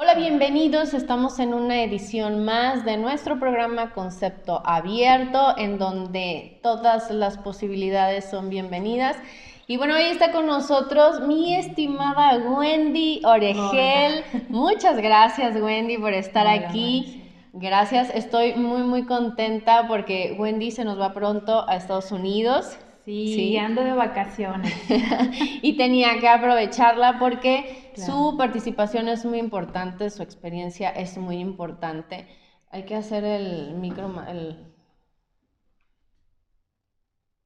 Hola, 0.00 0.14
bienvenidos. 0.14 0.94
Estamos 0.94 1.40
en 1.40 1.52
una 1.52 1.82
edición 1.82 2.44
más 2.44 2.84
de 2.84 2.96
nuestro 2.96 3.40
programa 3.40 3.90
Concepto 3.94 4.62
Abierto, 4.64 5.58
en 5.58 5.76
donde 5.76 6.60
todas 6.62 7.10
las 7.10 7.36
posibilidades 7.36 8.30
son 8.30 8.48
bienvenidas. 8.48 9.16
Y 9.66 9.76
bueno, 9.76 9.96
hoy 9.96 10.04
está 10.04 10.30
con 10.30 10.46
nosotros 10.46 11.26
mi 11.26 11.56
estimada 11.56 12.38
Wendy 12.38 13.22
Oregel. 13.24 14.22
Muchas 14.48 14.98
gracias, 14.98 15.60
Wendy, 15.60 15.98
por 15.98 16.12
estar 16.12 16.46
aquí. 16.46 17.24
Gracias, 17.52 18.08
estoy 18.14 18.54
muy, 18.54 18.84
muy 18.84 19.04
contenta 19.04 19.88
porque 19.88 20.36
Wendy 20.38 20.70
se 20.70 20.84
nos 20.84 21.00
va 21.00 21.12
pronto 21.12 21.68
a 21.68 21.74
Estados 21.74 22.12
Unidos. 22.12 22.78
Sí, 23.08 23.56
ando 23.56 23.82
de 23.82 23.94
vacaciones. 23.94 24.74
y 25.62 25.78
tenía 25.78 26.20
que 26.20 26.28
aprovecharla 26.28 27.18
porque 27.18 27.90
su 27.94 28.36
participación 28.36 29.08
es 29.08 29.24
muy 29.24 29.38
importante, 29.38 30.10
su 30.10 30.22
experiencia 30.22 30.90
es 30.90 31.16
muy 31.16 31.38
importante. 31.38 32.28
Hay 32.70 32.84
que 32.84 32.94
hacer 32.94 33.24
el 33.24 33.74
micro, 33.76 34.12
el... 34.28 34.74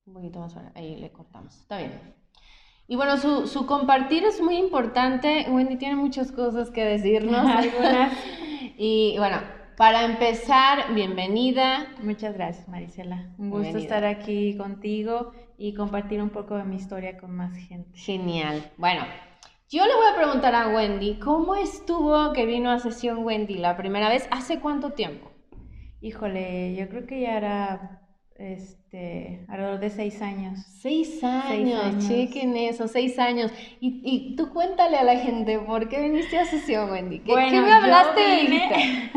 un 0.06 0.14
poquito 0.14 0.40
más, 0.40 0.56
ahí 0.74 0.96
le 0.96 1.12
cortamos, 1.12 1.54
está 1.56 1.78
bien. 1.78 1.92
Y 2.88 2.96
bueno, 2.96 3.16
su, 3.16 3.46
su 3.46 3.64
compartir 3.64 4.24
es 4.24 4.40
muy 4.42 4.56
importante. 4.56 5.46
Wendy 5.48 5.76
tiene 5.76 5.94
muchas 5.94 6.32
cosas 6.32 6.70
que 6.70 6.84
decirnos. 6.84 7.46
Algunas. 7.56 8.12
y 8.76 9.14
bueno, 9.16 9.38
para 9.76 10.04
empezar, 10.04 10.94
bienvenida. 10.94 11.86
Muchas 12.02 12.34
gracias, 12.34 12.68
Marisela. 12.68 13.32
Un 13.38 13.50
gusto 13.50 13.78
estar 13.78 14.04
aquí 14.04 14.56
contigo 14.56 15.32
y 15.56 15.74
compartir 15.74 16.22
un 16.22 16.30
poco 16.30 16.56
de 16.56 16.64
mi 16.64 16.76
historia 16.76 17.16
con 17.18 17.34
más 17.34 17.56
gente. 17.56 17.96
Genial. 17.96 18.70
Bueno, 18.76 19.02
yo 19.70 19.86
le 19.86 19.94
voy 19.94 20.06
a 20.12 20.16
preguntar 20.16 20.54
a 20.54 20.68
Wendy, 20.68 21.18
¿cómo 21.18 21.54
estuvo 21.54 22.32
que 22.32 22.46
vino 22.46 22.70
a 22.70 22.78
sesión 22.78 23.24
Wendy 23.24 23.54
la 23.54 23.76
primera 23.76 24.08
vez? 24.08 24.28
¿Hace 24.30 24.60
cuánto 24.60 24.90
tiempo? 24.90 25.30
Híjole, 26.00 26.74
yo 26.74 26.88
creo 26.88 27.06
que 27.06 27.20
ya 27.20 27.36
era 27.36 28.01
este, 28.36 29.44
alrededor 29.48 29.80
de 29.80 29.90
seis 29.90 30.20
años. 30.22 30.58
Seis 30.80 31.22
años, 31.22 32.06
chequen 32.06 32.56
eso, 32.56 32.88
seis 32.88 33.18
años. 33.18 33.52
Y, 33.80 34.00
y, 34.04 34.36
tú 34.36 34.50
cuéntale 34.50 34.96
a 34.96 35.04
la 35.04 35.16
gente, 35.16 35.58
¿por 35.58 35.88
qué 35.88 36.02
viniste 36.02 36.38
a 36.38 36.44
sesión, 36.44 36.90
Wendy? 36.90 37.20
¿Qué, 37.20 37.32
¿qué 37.32 37.60
me 37.60 37.72
hablaste 37.72 39.10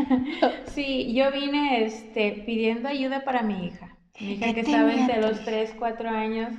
sí, 0.67 1.13
yo 1.13 1.31
vine 1.31 1.85
este, 1.85 2.43
pidiendo 2.45 2.89
ayuda 2.89 3.23
para 3.23 3.41
mi 3.41 3.65
hija. 3.67 3.97
Mi 4.19 4.33
hija 4.33 4.53
que 4.53 4.61
estaba 4.61 4.93
entre 4.93 5.21
los 5.21 5.43
tres, 5.43 5.73
cuatro 5.77 6.09
años. 6.09 6.53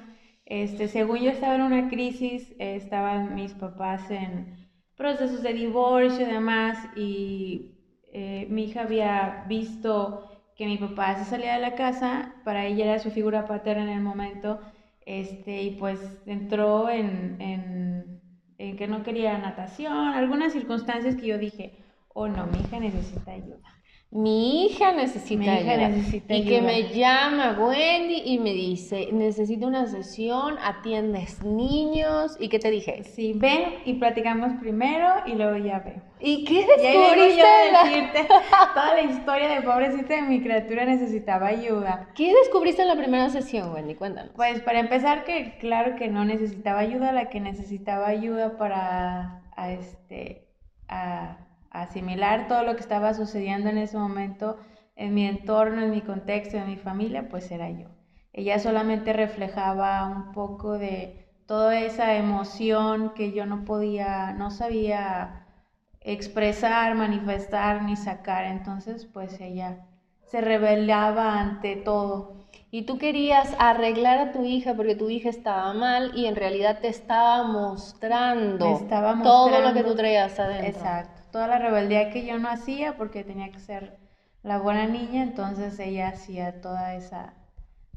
Este, 0.44 0.88
según 0.88 1.18
yo 1.18 1.30
estaba 1.30 1.56
en 1.56 1.62
una 1.62 1.88
crisis, 1.88 2.54
estaban 2.58 3.34
mis 3.34 3.52
papás 3.52 4.10
en 4.10 4.68
procesos 4.96 5.42
de 5.42 5.52
divorcio 5.52 6.26
y 6.26 6.30
demás, 6.30 6.78
y 6.96 7.72
eh, 8.12 8.46
mi 8.48 8.64
hija 8.64 8.82
había 8.82 9.44
visto 9.48 10.35
que 10.56 10.66
mi 10.66 10.78
papá 10.78 11.16
se 11.16 11.24
salía 11.24 11.54
de 11.54 11.60
la 11.60 11.74
casa, 11.74 12.34
para 12.44 12.66
ella 12.66 12.84
era 12.86 12.98
su 12.98 13.10
figura 13.10 13.46
paterna 13.46 13.84
en 13.84 13.90
el 13.90 14.02
momento, 14.02 14.60
este, 15.06 15.62
y 15.62 15.76
pues 15.78 16.00
entró 16.26 16.88
en, 16.90 17.40
en, 17.40 18.20
en 18.58 18.76
que 18.76 18.88
no 18.88 19.02
quería 19.02 19.38
natación, 19.38 19.92
algunas 20.14 20.52
circunstancias 20.52 21.16
que 21.16 21.26
yo 21.26 21.38
dije, 21.38 21.84
oh 22.08 22.28
no, 22.28 22.46
mi 22.46 22.60
hija 22.60 22.80
necesita 22.80 23.32
ayuda. 23.32 23.76
Mi 24.10 24.66
hija 24.66 24.92
necesita 24.92 25.40
Mi 25.40 25.46
hija 25.46 25.72
ayuda. 25.72 25.88
Necesita 25.88 26.34
y 26.34 26.44
que 26.44 26.62
me 26.62 26.94
llama 26.94 27.56
Wendy 27.58 28.22
y 28.24 28.38
me 28.38 28.52
dice, 28.52 29.08
necesito 29.12 29.66
una 29.66 29.86
sesión, 29.88 30.56
atiendes 30.62 31.42
niños. 31.42 32.36
¿Y 32.38 32.48
qué 32.48 32.58
te 32.58 32.70
dije? 32.70 33.02
Sí, 33.02 33.32
ven 33.34 33.74
y 33.84 33.94
platicamos 33.94 34.52
primero 34.60 35.06
y 35.26 35.32
luego 35.34 35.56
ya 35.56 35.80
veo. 35.80 36.00
¿Y 36.20 36.44
qué 36.44 36.64
descubriste? 36.66 37.42
Y 37.42 37.90
decirte 37.90 38.28
toda 38.74 38.94
la 38.94 39.02
historia 39.02 39.48
de 39.48 39.62
pobrecita 39.62 40.14
de 40.14 40.22
mi 40.22 40.41
criatura 40.41 40.84
necesitaba 40.86 41.48
ayuda. 41.48 42.08
¿Qué 42.14 42.32
descubriste 42.32 42.82
en 42.82 42.88
la 42.88 42.97
primera 42.97 43.28
sesión, 43.28 43.72
Wendy? 43.75 43.97
Cuéntanos. 43.97 44.32
Pues 44.36 44.60
para 44.62 44.78
empezar 44.78 45.25
que 45.25 45.58
claro 45.58 45.97
que 45.97 46.08
no 46.08 46.25
necesitaba 46.25 46.78
ayuda, 46.78 47.12
la 47.12 47.28
que 47.28 47.41
necesitaba 47.41 48.06
ayuda 48.06 48.56
para 48.56 49.42
a 49.56 49.72
este 49.72 50.47
a 50.88 51.38
asimilar 51.82 52.48
todo 52.48 52.62
lo 52.62 52.75
que 52.75 52.82
estaba 52.82 53.14
sucediendo 53.14 53.70
en 53.70 53.78
ese 53.78 53.97
momento 53.97 54.56
en 54.97 55.14
mi 55.14 55.26
entorno, 55.26 55.82
en 55.82 55.91
mi 55.91 56.00
contexto, 56.00 56.56
en 56.56 56.66
mi 56.66 56.76
familia, 56.76 57.28
pues 57.28 57.50
era 57.50 57.70
yo. 57.70 57.88
Ella 58.32 58.59
solamente 58.59 59.12
reflejaba 59.12 60.06
un 60.06 60.32
poco 60.32 60.72
de 60.72 61.26
toda 61.47 61.81
esa 61.81 62.16
emoción 62.16 63.12
que 63.14 63.32
yo 63.32 63.47
no 63.47 63.64
podía, 63.64 64.32
no 64.32 64.50
sabía 64.50 65.44
expresar, 66.00 66.94
manifestar 66.94 67.82
ni 67.82 67.97
sacar. 67.97 68.44
Entonces, 68.44 69.06
pues 69.06 69.41
ella 69.41 69.78
se 70.25 70.41
rebelaba 70.41 71.38
ante 71.38 71.76
todo. 71.76 72.37
Y 72.70 72.82
tú 72.82 72.98
querías 72.98 73.54
arreglar 73.58 74.19
a 74.19 74.32
tu 74.32 74.44
hija 74.44 74.75
porque 74.75 74.94
tu 74.94 75.08
hija 75.08 75.31
estaba 75.31 75.72
mal 75.72 76.10
y 76.14 76.26
en 76.26 76.37
realidad 76.37 76.81
te 76.81 76.88
estaba 76.88 77.43
mostrando, 77.43 78.66
estaba 78.66 79.14
mostrando 79.14 79.50
todo 79.50 79.60
lo 79.60 79.75
que 79.75 79.82
tú 79.82 79.94
traías 79.94 80.38
adentro. 80.38 80.66
Exacto 80.66 81.16
toda 81.36 81.48
la 81.48 81.58
rebeldía 81.58 82.08
que 82.08 82.24
yo 82.24 82.38
no 82.38 82.48
hacía 82.48 82.97
porque 82.97 83.22
tenía 83.22 83.52
que 83.52 83.58
ser 83.58 83.98
la 84.42 84.56
buena 84.56 84.86
niña, 84.86 85.22
entonces 85.22 85.78
ella 85.78 86.08
hacía 86.08 86.62
toda 86.62 86.94
esa, 86.94 87.34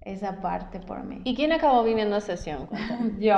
esa 0.01 0.41
parte 0.41 0.81
por 0.81 1.05
mí. 1.05 1.21
¿Y 1.23 1.37
quién 1.37 1.53
acabó 1.53 1.85
viniendo 1.85 2.17
a 2.17 2.19
sesión? 2.19 2.67
yo. 3.17 3.37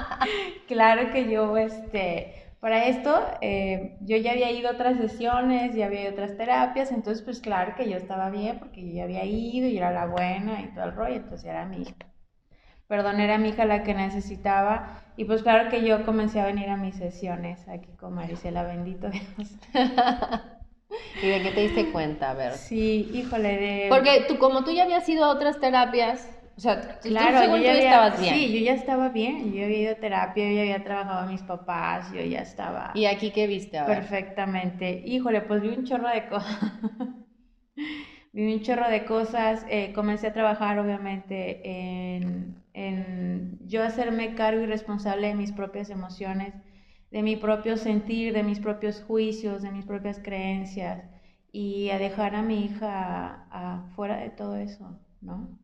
claro 0.66 1.12
que 1.12 1.30
yo, 1.30 1.56
este, 1.56 2.34
para 2.58 2.86
esto, 2.86 3.14
eh, 3.42 3.96
yo 4.00 4.16
ya 4.16 4.32
había 4.32 4.50
ido 4.50 4.70
a 4.70 4.72
otras 4.72 4.96
sesiones, 4.96 5.72
ya 5.76 5.86
había 5.86 6.00
ido 6.00 6.10
a 6.10 6.12
otras 6.14 6.36
terapias, 6.36 6.90
entonces 6.90 7.22
pues 7.22 7.40
claro 7.40 7.76
que 7.76 7.88
yo 7.88 7.96
estaba 7.96 8.28
bien 8.28 8.58
porque 8.58 8.84
yo 8.84 8.92
ya 8.92 9.04
había 9.04 9.24
ido 9.24 9.68
y 9.68 9.78
era 9.78 9.92
la 9.92 10.06
buena 10.06 10.62
y 10.62 10.74
todo 10.74 10.86
el 10.86 10.96
rollo, 10.96 11.14
entonces 11.14 11.44
era 11.44 11.64
mi 11.64 11.82
hija. 11.82 11.94
Perdón, 12.92 13.20
era 13.20 13.38
mi 13.38 13.48
hija 13.48 13.64
la 13.64 13.84
que 13.84 13.94
necesitaba 13.94 15.00
y 15.16 15.24
pues 15.24 15.42
claro 15.42 15.70
que 15.70 15.82
yo 15.82 16.04
comencé 16.04 16.42
a 16.42 16.44
venir 16.44 16.68
a 16.68 16.76
mis 16.76 16.94
sesiones 16.94 17.66
aquí 17.66 17.90
con 17.96 18.12
Marisela, 18.12 18.64
bendito 18.64 19.08
Dios. 19.08 19.24
¿Y 21.22 21.26
de 21.26 21.42
qué 21.42 21.52
te 21.54 21.60
diste 21.62 21.90
cuenta? 21.90 22.32
A 22.32 22.34
ver. 22.34 22.52
Sí, 22.52 23.10
híjole. 23.14 23.48
De... 23.48 23.86
Porque 23.88 24.26
tú, 24.28 24.36
como 24.36 24.62
tú 24.62 24.72
ya 24.72 24.82
habías 24.82 25.08
ido 25.08 25.24
a 25.24 25.30
otras 25.30 25.58
terapias, 25.58 26.28
o 26.54 26.60
sea, 26.60 26.98
claro, 27.00 27.50
tú, 27.50 27.56
yo 27.56 27.62
ya 27.62 27.78
estabas 27.78 28.20
bien. 28.20 28.34
Sí, 28.34 28.52
yo 28.52 28.58
ya 28.58 28.74
estaba 28.74 29.08
bien. 29.08 29.54
Yo 29.54 29.64
había 29.64 29.78
ido 29.78 29.92
a 29.92 29.94
terapia, 29.94 30.46
yo 30.50 30.54
ya 30.54 30.60
había 30.60 30.84
trabajado 30.84 31.20
a 31.20 31.26
mis 31.26 31.40
papás, 31.40 32.12
yo 32.12 32.20
ya 32.20 32.40
estaba. 32.40 32.90
¿Y 32.92 33.06
aquí 33.06 33.30
qué 33.30 33.46
viste 33.46 33.78
ahora? 33.78 33.94
Perfectamente. 33.94 35.02
Híjole, 35.06 35.40
pues 35.40 35.62
vi 35.62 35.68
un 35.68 35.86
chorro 35.86 36.10
de 36.10 36.28
cosas. 36.28 36.72
vi 38.34 38.52
un 38.52 38.60
chorro 38.60 38.90
de 38.90 39.06
cosas. 39.06 39.64
Eh, 39.70 39.94
comencé 39.94 40.26
a 40.26 40.34
trabajar, 40.34 40.78
obviamente, 40.78 41.62
en 41.64 42.60
en 42.74 43.58
yo 43.66 43.82
hacerme 43.82 44.34
cargo 44.34 44.62
y 44.62 44.66
responsable 44.66 45.28
de 45.28 45.34
mis 45.34 45.52
propias 45.52 45.90
emociones, 45.90 46.54
de 47.10 47.22
mi 47.22 47.36
propio 47.36 47.76
sentir, 47.76 48.32
de 48.32 48.42
mis 48.42 48.60
propios 48.60 49.02
juicios, 49.02 49.62
de 49.62 49.70
mis 49.70 49.84
propias 49.84 50.18
creencias 50.18 51.04
y 51.52 51.90
a 51.90 51.98
dejar 51.98 52.34
a 52.34 52.42
mi 52.42 52.64
hija 52.64 53.46
afuera 53.50 54.16
de 54.16 54.30
todo 54.30 54.56
eso, 54.56 54.98
¿no? 55.20 55.58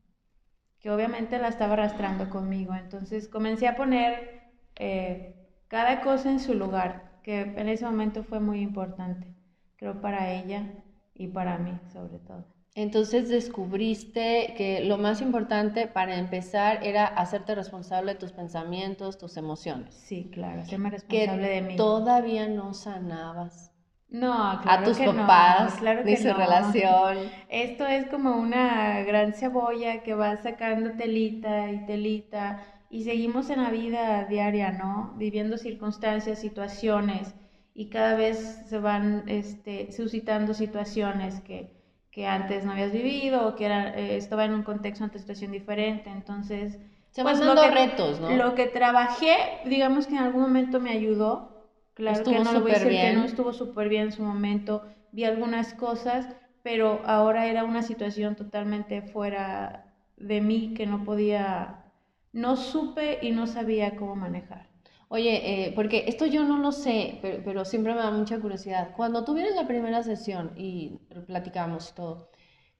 Que 0.80 0.90
obviamente 0.90 1.38
la 1.38 1.48
estaba 1.48 1.72
arrastrando 1.74 2.28
conmigo. 2.30 2.74
Entonces 2.74 3.28
comencé 3.28 3.66
a 3.66 3.76
poner 3.76 4.42
eh, 4.76 5.34
cada 5.68 6.02
cosa 6.02 6.30
en 6.30 6.40
su 6.40 6.54
lugar, 6.54 7.20
que 7.22 7.40
en 7.40 7.68
ese 7.68 7.84
momento 7.86 8.24
fue 8.24 8.40
muy 8.40 8.60
importante, 8.60 9.34
creo 9.76 10.00
para 10.00 10.32
ella 10.32 10.84
y 11.14 11.28
para 11.28 11.58
mí 11.58 11.78
sobre 11.92 12.18
todo. 12.18 12.57
Entonces 12.78 13.28
descubriste 13.28 14.54
que 14.56 14.84
lo 14.84 14.98
más 14.98 15.20
importante 15.20 15.88
para 15.88 16.16
empezar 16.16 16.78
era 16.84 17.06
hacerte 17.06 17.56
responsable 17.56 18.12
de 18.12 18.20
tus 18.20 18.30
pensamientos, 18.30 19.18
tus 19.18 19.36
emociones. 19.36 19.96
Sí, 19.96 20.30
claro, 20.32 20.60
hacerme 20.60 20.90
responsable 20.90 21.48
de 21.48 21.62
mí. 21.62 21.76
Todavía 21.76 22.46
no 22.46 22.74
sanabas. 22.74 23.72
No, 24.08 24.60
claro 24.62 24.82
a 24.82 24.84
tus 24.84 24.96
papás, 24.96 25.74
claro 25.74 26.04
ni 26.04 26.16
su 26.16 26.32
relación. 26.32 27.18
Esto 27.48 27.84
es 27.84 28.06
como 28.06 28.36
una 28.36 29.02
gran 29.02 29.32
cebolla 29.34 30.04
que 30.04 30.14
va 30.14 30.36
sacando 30.36 30.92
telita 30.92 31.72
y 31.72 31.84
telita 31.84 32.62
y 32.90 33.02
seguimos 33.02 33.50
en 33.50 33.60
la 33.60 33.70
vida 33.70 34.24
diaria, 34.26 34.70
¿no? 34.70 35.14
Viviendo 35.16 35.58
circunstancias, 35.58 36.38
situaciones 36.38 37.34
y 37.74 37.88
cada 37.90 38.14
vez 38.14 38.38
se 38.68 38.78
van 38.78 39.24
este, 39.26 39.90
suscitando 39.90 40.54
situaciones 40.54 41.40
que 41.40 41.77
que 42.18 42.26
antes 42.26 42.64
no 42.64 42.72
habías 42.72 42.90
vivido 42.90 43.46
o 43.46 43.54
que 43.54 43.64
era, 43.64 43.96
eh, 43.96 44.16
estaba 44.16 44.44
en 44.44 44.52
un 44.52 44.64
contexto, 44.64 45.04
una 45.04 45.16
situación 45.16 45.52
diferente. 45.52 46.10
Entonces, 46.10 46.76
se 47.12 47.22
pues, 47.22 47.38
dando 47.38 47.70
retos, 47.70 48.18
¿no? 48.18 48.36
Lo 48.36 48.56
que 48.56 48.66
trabajé, 48.66 49.36
digamos 49.66 50.08
que 50.08 50.16
en 50.16 50.22
algún 50.22 50.42
momento 50.42 50.80
me 50.80 50.90
ayudó. 50.90 51.70
Claro 51.94 52.24
que 52.24 52.40
no 52.40 52.52
lo 52.52 52.60
voy 52.62 52.72
a 52.72 52.74
decir 52.74 52.90
que 52.90 53.12
no 53.12 53.22
estuvo 53.22 53.52
súper 53.52 53.88
bien 53.88 54.06
en 54.06 54.12
su 54.12 54.24
momento. 54.24 54.82
Vi 55.12 55.22
algunas 55.22 55.74
cosas, 55.74 56.26
pero 56.64 57.02
ahora 57.04 57.46
era 57.46 57.62
una 57.62 57.82
situación 57.82 58.34
totalmente 58.34 59.00
fuera 59.00 59.94
de 60.16 60.40
mí 60.40 60.74
que 60.74 60.86
no 60.86 61.04
podía, 61.04 61.84
no 62.32 62.56
supe 62.56 63.20
y 63.22 63.30
no 63.30 63.46
sabía 63.46 63.94
cómo 63.94 64.16
manejar. 64.16 64.67
Oye, 65.10 65.66
eh, 65.68 65.72
porque 65.74 66.04
esto 66.06 66.26
yo 66.26 66.44
no 66.44 66.58
lo 66.58 66.70
sé, 66.72 67.18
pero, 67.22 67.42
pero, 67.44 67.64
siempre 67.64 67.94
me 67.94 68.00
da 68.00 68.10
mucha 68.10 68.38
curiosidad. 68.40 68.92
Cuando 68.96 69.24
tú 69.24 69.34
vienes 69.34 69.54
la 69.54 69.66
primera 69.66 70.02
sesión 70.02 70.52
y 70.56 70.98
platicamos 71.26 71.94
todo, 71.94 72.30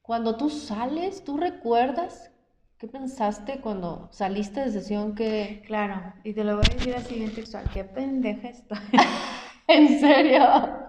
cuando 0.03 0.37
tú 0.37 0.51
sales, 0.51 1.25
¿tú 1.25 1.39
recuerdas 1.39 2.31
qué 2.79 2.87
pensaste 2.87 3.61
cuando 3.61 4.09
saliste 4.13 4.61
de 4.61 4.71
sesión 4.71 5.15
que... 5.15 5.63
Claro, 5.67 6.13
y 6.23 6.35
te 6.35 6.45
lo 6.45 6.57
voy 6.57 6.65
a 6.71 6.75
decir 6.75 6.95
así 6.95 7.23
en 7.23 7.35
textual, 7.35 7.65
qué 7.73 7.85
pendeja 7.85 8.49
estoy. 8.49 8.79
¿En 9.69 9.99
serio? 10.01 10.45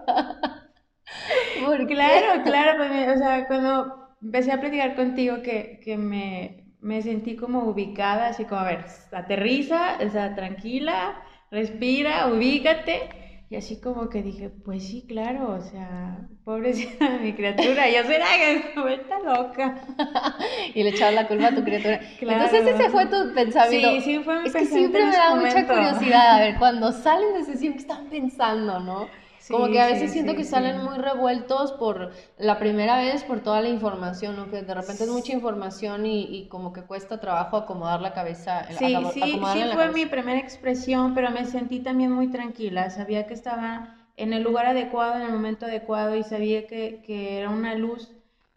Claro, 1.88 2.42
claro, 2.44 2.78
pues, 2.78 3.16
o 3.16 3.18
sea, 3.18 3.46
cuando 3.46 4.16
empecé 4.22 4.52
a 4.52 4.60
platicar 4.60 4.94
contigo 4.96 5.42
que, 5.42 5.80
que 5.82 5.96
me, 5.96 6.64
me 6.80 7.02
sentí 7.02 7.36
como 7.36 7.64
ubicada, 7.64 8.28
así 8.28 8.44
como, 8.44 8.60
a 8.62 8.64
ver, 8.64 8.84
aterriza, 9.12 9.98
o 10.04 10.08
sea, 10.10 10.34
tranquila, 10.34 11.22
respira, 11.50 12.28
ubícate. 12.28 13.08
Y 13.50 13.56
así 13.56 13.80
como 13.80 14.08
que 14.08 14.22
dije, 14.22 14.48
pues 14.48 14.86
sí, 14.86 15.04
claro, 15.08 15.50
o 15.50 15.60
sea, 15.60 16.28
pobrecita 16.44 17.18
mi 17.18 17.32
criatura, 17.32 17.90
yo 17.90 18.04
será 18.04 18.26
que 18.36 18.80
vuelta 18.80 19.18
loca. 19.18 19.82
y 20.74 20.84
le 20.84 20.90
echaba 20.90 21.10
la 21.10 21.26
culpa 21.26 21.48
a 21.48 21.54
tu 21.56 21.64
criatura. 21.64 22.00
Entonces 22.20 22.64
ese 22.68 22.90
fue 22.90 23.06
tu 23.06 23.34
pensamiento. 23.34 23.90
Sí, 23.90 24.00
sí, 24.02 24.18
fue 24.22 24.42
mi 24.42 24.46
Es 24.46 24.54
que 24.54 24.66
siempre 24.66 25.04
me 25.04 25.10
da 25.10 25.34
mucha 25.34 25.66
curiosidad, 25.66 26.36
a 26.36 26.38
ver, 26.38 26.58
cuando 26.58 26.92
salen 26.92 27.34
de 27.34 27.44
sesión, 27.44 27.72
¿qué 27.72 27.80
están 27.80 28.08
pensando, 28.08 28.78
no? 28.78 29.08
Como 29.48 29.70
que 29.70 29.80
a 29.80 29.86
veces 29.86 30.12
siento 30.12 30.34
que 30.34 30.44
salen 30.44 30.82
muy 30.82 30.98
revueltos 30.98 31.72
por 31.72 32.12
la 32.38 32.58
primera 32.58 32.98
vez, 32.98 33.24
por 33.24 33.40
toda 33.40 33.60
la 33.60 33.68
información, 33.68 34.36
¿no? 34.36 34.50
Que 34.50 34.62
de 34.62 34.74
repente 34.74 35.04
es 35.04 35.10
mucha 35.10 35.32
información 35.32 36.06
y, 36.06 36.22
y 36.24 36.48
como 36.48 36.72
que 36.72 36.82
cuesta 36.82 37.20
trabajo 37.20 37.56
acomodar 37.56 38.00
la 38.00 38.12
cabeza. 38.12 38.66
Sí, 38.70 39.04
sí, 39.12 39.44
sí 39.52 39.62
fue 39.72 39.92
mi 39.92 40.06
primera 40.06 40.38
expresión, 40.38 41.14
pero 41.14 41.30
me 41.30 41.44
sentí 41.46 41.80
también 41.80 42.12
muy 42.12 42.28
tranquila. 42.28 42.90
Sabía 42.90 43.26
que 43.26 43.34
estaba 43.34 43.96
en 44.16 44.32
el 44.32 44.42
lugar 44.42 44.66
adecuado, 44.66 45.16
en 45.16 45.22
el 45.22 45.32
momento 45.32 45.66
adecuado 45.66 46.14
y 46.16 46.22
sabía 46.22 46.66
que, 46.66 47.02
que 47.04 47.38
era 47.38 47.48
una 47.50 47.74
luz 47.74 48.12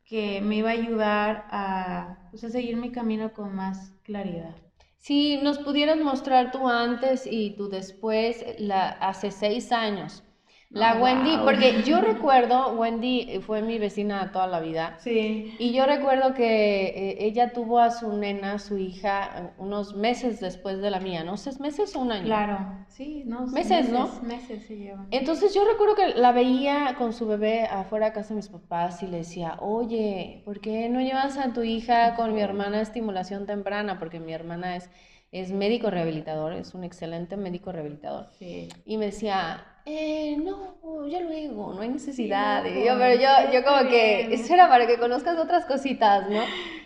que 0.05 0.41
me 0.41 0.57
iba 0.57 0.69
a 0.69 0.73
ayudar 0.73 1.47
a, 1.49 2.17
pues, 2.29 2.43
a 2.43 2.49
seguir 2.49 2.75
mi 2.77 2.91
camino 2.91 3.33
con 3.33 3.55
más 3.55 3.93
claridad. 4.03 4.53
Si 4.99 5.37
nos 5.37 5.59
pudieras 5.59 5.97
mostrar 5.97 6.51
tú 6.51 6.67
antes 6.67 7.27
y 7.29 7.51
tú 7.51 7.69
después, 7.69 8.45
la, 8.57 8.89
hace 8.89 9.31
seis 9.31 9.71
años, 9.71 10.23
la 10.73 10.95
Wendy, 10.95 11.37
porque 11.43 11.83
yo 11.83 12.01
recuerdo, 12.01 12.73
Wendy 12.73 13.39
fue 13.45 13.61
mi 13.61 13.77
vecina 13.77 14.31
toda 14.31 14.47
la 14.47 14.59
vida. 14.59 14.97
Sí. 14.99 15.53
Y 15.59 15.71
yo 15.71 15.85
recuerdo 15.85 16.33
que 16.33 16.85
eh, 16.85 17.17
ella 17.19 17.53
tuvo 17.53 17.77
a 17.77 17.91
su 17.91 18.11
nena, 18.17 18.57
su 18.57 18.79
hija, 18.79 19.53
unos 19.59 19.95
meses 19.95 20.39
después 20.39 20.81
de 20.81 20.89
la 20.89 20.99
mía, 20.99 21.23
¿no? 21.23 21.37
¿Seis 21.37 21.59
meses 21.59 21.95
o 21.95 21.99
un 21.99 22.11
año? 22.11 22.25
Claro, 22.25 22.85
sí, 22.87 23.21
no. 23.23 23.45
Meses, 23.45 23.89
¿no? 23.89 24.09
Meses 24.23 24.65
se 24.65 24.75
llevan. 24.75 25.07
Entonces 25.11 25.53
yo 25.53 25.63
recuerdo 25.63 25.93
que 25.93 26.19
la 26.19 26.31
veía 26.31 26.95
con 26.97 27.13
su 27.13 27.27
bebé 27.27 27.65
afuera 27.65 28.07
de 28.07 28.13
casa 28.13 28.29
de 28.29 28.37
mis 28.37 28.49
papás 28.49 29.03
y 29.03 29.07
le 29.07 29.17
decía, 29.17 29.57
oye, 29.59 30.41
¿por 30.43 30.59
qué 30.59 30.89
no 30.89 31.01
llevas 31.01 31.37
a 31.37 31.53
tu 31.53 31.61
hija 31.61 32.15
con 32.15 32.33
mi 32.33 32.41
hermana 32.41 32.79
a 32.79 32.81
estimulación 32.81 33.45
temprana? 33.45 33.99
Porque 33.99 34.19
mi 34.19 34.33
hermana 34.33 34.75
es, 34.75 34.89
es 35.31 35.51
médico 35.51 35.91
rehabilitador, 35.91 36.53
es 36.53 36.73
un 36.73 36.83
excelente 36.83 37.37
médico 37.37 37.71
rehabilitador. 37.71 38.29
Sí. 38.39 38.69
Y 38.85 38.97
me 38.97 39.05
decía, 39.05 39.67
eh, 39.85 40.37
no, 40.37 41.07
ya 41.07 41.19
luego, 41.19 41.73
no 41.73 41.81
hay 41.81 41.89
necesidad. 41.89 42.63
yo, 42.63 42.97
pero 42.97 43.19
yo, 43.19 43.51
yo 43.51 43.63
como 43.63 43.89
que, 43.89 44.21
eso 44.33 44.53
era 44.53 44.69
para 44.69 44.87
que 44.87 44.97
conozcas 44.97 45.37
otras 45.37 45.65
cositas, 45.65 46.29
¿no? 46.29 46.41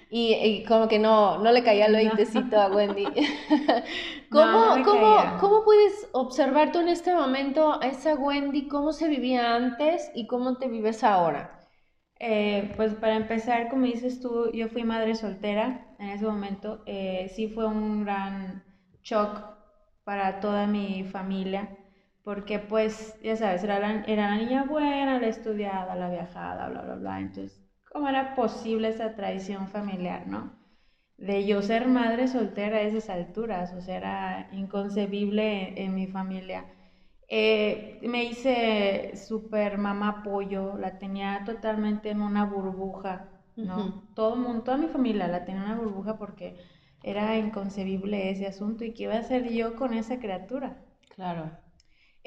Y, 0.09 0.63
como 0.65 0.87
que 0.87 0.99
no, 0.99 1.37
no 1.37 1.51
le 1.51 1.63
caía 1.63 1.85
el 1.87 1.95
veintecito 1.95 2.59
a 2.59 2.69
Wendy. 2.69 3.05
¿Cómo, 4.31 4.83
cómo, 4.83 5.37
¿Cómo 5.39 5.63
puedes 5.63 6.09
observar 6.13 6.71
tú 6.71 6.79
en 6.79 6.87
este 6.87 7.13
momento 7.13 7.79
a 7.81 7.87
esa 7.87 8.15
Wendy, 8.15 8.67
cómo 8.67 8.93
se 8.93 9.07
vivía 9.07 9.55
antes 9.55 10.09
y 10.15 10.25
cómo 10.25 10.57
te 10.57 10.69
vives 10.69 11.03
ahora? 11.03 11.59
Eh, 12.19 12.71
pues 12.77 12.93
para 12.95 13.15
empezar, 13.15 13.69
como 13.69 13.85
dices 13.85 14.19
tú, 14.21 14.49
yo 14.51 14.69
fui 14.69 14.83
madre 14.83 15.13
soltera 15.13 15.85
en 15.99 16.09
ese 16.09 16.25
momento. 16.25 16.81
Eh, 16.85 17.31
sí 17.35 17.47
fue 17.49 17.67
un 17.67 18.05
gran 18.05 18.63
shock 19.03 19.41
para 20.03 20.39
toda 20.39 20.67
mi 20.67 21.03
familia 21.03 21.76
porque 22.27 22.59
pues, 22.59 23.17
ya 23.21 23.37
sabes, 23.37 23.63
era 23.63 23.79
la, 23.79 24.03
era 24.03 24.27
la 24.27 24.35
niña 24.35 24.65
buena, 24.65 25.17
la 25.17 25.27
estudiada, 25.27 25.95
la 25.95 26.09
viajada, 26.09 26.67
bla, 26.67 26.81
bla, 26.81 26.95
bla. 26.95 27.21
Entonces, 27.21 27.63
¿cómo 27.89 28.09
era 28.09 28.35
posible 28.35 28.89
esa 28.89 29.15
tradición 29.15 29.69
familiar, 29.69 30.27
no? 30.27 30.51
De 31.15 31.45
yo 31.45 31.61
ser 31.61 31.87
madre 31.87 32.27
soltera 32.27 32.79
a 32.79 32.81
esas 32.81 33.09
alturas, 33.09 33.71
o 33.71 33.79
sea, 33.79 33.95
era 33.95 34.49
inconcebible 34.51 35.81
en, 35.81 35.95
mi 35.95 36.07
familia. 36.07 36.65
Eh, 37.29 37.97
me 38.01 38.25
hice 38.25 39.13
super 39.15 39.77
mamá 39.77 40.21
pollo, 40.21 40.77
la 40.77 40.99
tenía 40.99 41.43
totalmente 41.45 42.09
en 42.09 42.19
una 42.19 42.43
burbuja, 42.43 43.23
¿no? 43.55 44.03
Todo 44.15 44.35
mundo, 44.35 44.63
toda 44.63 44.75
mi 44.75 44.87
familia 44.87 45.29
la 45.29 45.45
tenía 45.45 45.61
en 45.61 45.67
una 45.69 45.79
burbuja 45.79 46.17
porque 46.17 46.57
era 47.03 47.37
inconcebible 47.37 48.31
ese 48.31 48.47
asunto 48.47 48.83
y 48.83 48.93
qué 48.93 49.03
iba 49.03 49.15
a 49.15 49.19
hacer 49.19 49.47
yo 49.47 49.77
con 49.77 49.93
esa 49.93 50.19
criatura. 50.19 50.75
Claro. 51.15 51.66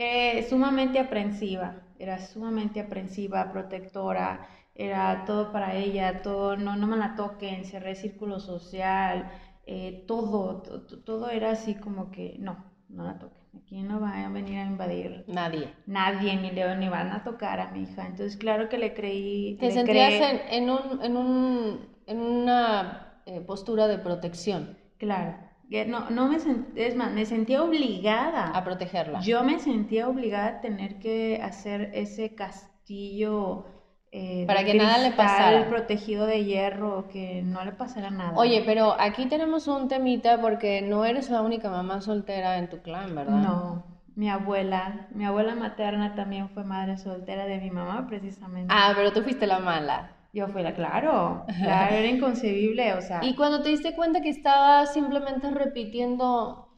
Eh, 0.03 0.47
sumamente 0.49 0.99
aprensiva, 0.99 1.75
era 1.99 2.19
sumamente 2.19 2.81
aprensiva, 2.81 3.53
protectora, 3.53 4.49
era 4.75 5.27
todo 5.27 5.53
para 5.53 5.77
ella, 5.77 6.23
todo, 6.23 6.57
no, 6.57 6.75
no 6.75 6.87
me 6.87 6.97
la 6.97 7.17
toquen, 7.17 7.67
cerré 7.67 7.95
círculo 7.95 8.41
social, 8.41 9.31
eh, 9.67 10.05
todo, 10.09 10.63
todo, 11.05 11.29
era 11.29 11.51
así 11.51 11.75
como 11.75 12.11
que 12.11 12.37
no, 12.39 12.65
no 12.89 13.05
la 13.05 13.19
toquen. 13.19 13.43
Aquí 13.55 13.83
no 13.83 14.01
va 14.01 14.25
a 14.25 14.29
venir 14.31 14.61
a 14.61 14.65
invadir. 14.65 15.25
Nadie. 15.27 15.69
Nadie, 15.85 16.35
ni 16.37 16.51
le 16.51 16.77
ni 16.77 16.89
van 16.89 17.13
a 17.13 17.23
tocar 17.23 17.61
a 17.61 17.71
mi 17.71 17.83
hija. 17.83 18.07
Entonces, 18.07 18.39
claro 18.39 18.71
que 18.71 18.79
le 18.79 18.95
creí. 18.95 19.59
Te 19.59 19.71
sentías 19.71 20.15
en, 20.49 20.71
un, 20.71 21.03
en, 21.03 21.17
un, 21.19 21.89
en 22.07 22.21
una 22.23 23.21
eh, 23.27 23.43
postura 23.43 23.87
de 23.87 23.99
protección. 23.99 24.79
Claro. 24.97 25.50
No, 25.87 26.11
no 26.11 26.29
me 26.29 26.37
es 26.75 26.97
más, 26.97 27.13
me 27.13 27.25
sentía 27.25 27.63
obligada. 27.63 28.47
A 28.49 28.65
protegerla. 28.65 29.21
Yo 29.21 29.45
me 29.45 29.61
sentía 29.61 30.09
obligada 30.09 30.47
a 30.49 30.61
tener 30.61 30.99
que 30.99 31.41
hacer 31.43 31.91
ese 31.95 32.35
castillo 32.35 33.67
eh, 34.11 34.45
para 34.47 34.65
que 34.65 34.75
nada 34.75 34.99
le 34.99 35.13
pasara. 35.13 35.69
protegido 35.69 36.27
de 36.27 36.45
hierro, 36.45 37.09
que 37.09 37.43
no 37.43 37.65
le 37.65 37.71
pasara 37.71 38.11
nada. 38.11 38.37
Oye, 38.37 38.65
pero 38.67 38.97
aquí 38.99 39.27
tenemos 39.27 39.69
un 39.69 39.87
temita 39.87 40.41
porque 40.41 40.83
no 40.83 41.05
eres 41.05 41.31
la 41.31 41.43
única 41.43 41.71
mamá 41.71 42.01
soltera 42.01 42.59
en 42.59 42.69
tu 42.69 42.83
clan, 42.83 43.15
¿verdad? 43.15 43.41
No, 43.41 43.85
mi 44.17 44.29
abuela, 44.29 45.07
mi 45.13 45.25
abuela 45.25 45.55
materna 45.55 46.17
también 46.17 46.49
fue 46.49 46.65
madre 46.65 46.99
soltera 46.99 47.47
de 47.47 47.59
mi 47.59 47.71
mamá, 47.71 48.09
precisamente. 48.09 48.75
Ah, 48.77 48.93
pero 48.97 49.13
tú 49.13 49.23
fuiste 49.23 49.47
la 49.47 49.61
mala. 49.61 50.17
Yo 50.33 50.49
fui 50.49 50.63
la, 50.63 50.75
claro, 50.75 51.45
claro, 51.63 51.97
era 51.97 52.09
inconcebible, 52.09 52.95
o 52.95 53.01
sea. 53.01 53.25
Y 53.25 53.35
cuando 53.35 53.63
te 53.63 53.71
diste 53.71 53.95
cuenta 53.95 54.21
que 54.21 54.29
estaba 54.29 54.87
simplemente 54.87 55.51
repitiendo 55.51 56.69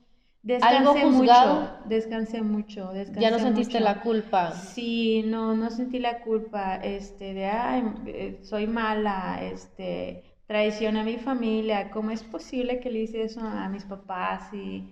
algo 0.61 0.95
juzgado, 0.95 1.61
mucho, 1.61 1.89
descansé 1.89 2.43
mucho, 2.43 2.93
descansé 2.93 3.21
Ya 3.21 3.31
no 3.31 3.39
sentiste 3.39 3.81
la 3.81 4.01
culpa. 4.01 4.51
Sí, 4.53 5.23
no, 5.27 5.55
no 5.55 5.71
sentí 5.71 5.99
la 5.99 6.21
culpa, 6.21 6.77
este, 6.77 7.35
de, 7.35 7.47
ay, 7.47 7.85
eh, 8.07 8.41
soy 8.43 8.67
mala, 8.67 9.39
este, 9.43 10.25
traicioné 10.47 11.01
a 11.01 11.05
mi 11.05 11.19
familia, 11.19 11.91
¿cómo 11.91 12.11
es 12.11 12.23
posible 12.25 12.81
que 12.81 12.91
le 12.91 13.01
hice 13.01 13.23
eso 13.23 13.41
a 13.41 13.69
mis 13.69 13.85
papás? 13.85 14.53
Y, 14.53 14.85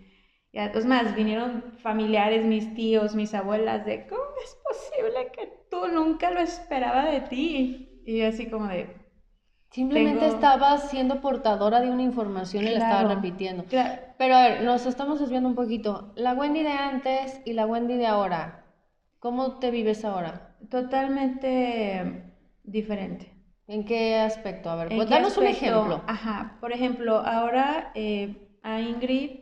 y 0.53 0.59
es 0.59 0.87
más, 0.87 1.15
vinieron 1.17 1.79
familiares, 1.83 2.45
mis 2.45 2.73
tíos, 2.75 3.15
mis 3.15 3.35
abuelas, 3.35 3.85
de, 3.85 4.07
¿cómo 4.07 4.23
es 4.45 4.57
posible 4.63 5.33
que 5.33 5.53
tú 5.71 5.89
nunca 5.89 6.31
lo 6.31 6.41
esperaba 6.41 7.11
de 7.11 7.21
ti? 7.23 7.90
Y 8.11 8.23
así 8.23 8.47
como 8.47 8.67
de... 8.67 8.89
Simplemente 9.71 10.27
estaba 10.27 10.77
siendo 10.79 11.21
portadora 11.21 11.81
de 11.81 11.91
una 11.91 12.03
información 12.03 12.65
y 12.65 12.71
la 12.71 12.79
estaba 12.79 13.15
repitiendo. 13.15 13.65
Pero 14.19 14.35
a 14.35 14.43
ver, 14.43 14.63
nos 14.65 14.85
estamos 14.85 15.21
desviando 15.21 15.49
un 15.49 15.55
poquito. 15.55 16.13
La 16.17 16.33
Wendy 16.33 16.65
de 16.65 16.73
antes 16.73 17.41
y 17.45 17.53
la 17.53 17.67
Wendy 17.67 17.95
de 17.95 18.09
ahora, 18.09 18.65
¿cómo 19.21 19.61
te 19.61 19.71
vives 19.71 20.05
ahora? 20.05 20.57
Totalmente 20.71 22.35
diferente. 22.65 23.33
¿En 23.69 23.85
qué 23.85 24.17
aspecto? 24.17 24.71
A 24.71 24.75
ver, 24.75 24.89
pues, 24.89 25.09
danos 25.09 25.39
un 25.39 25.47
ejemplo. 25.47 26.03
Ajá, 26.09 26.57
por 26.61 26.73
ejemplo, 26.73 27.19
ahora 27.19 27.93
eh, 27.95 28.59
a 28.65 28.81
Ingrid 28.81 29.40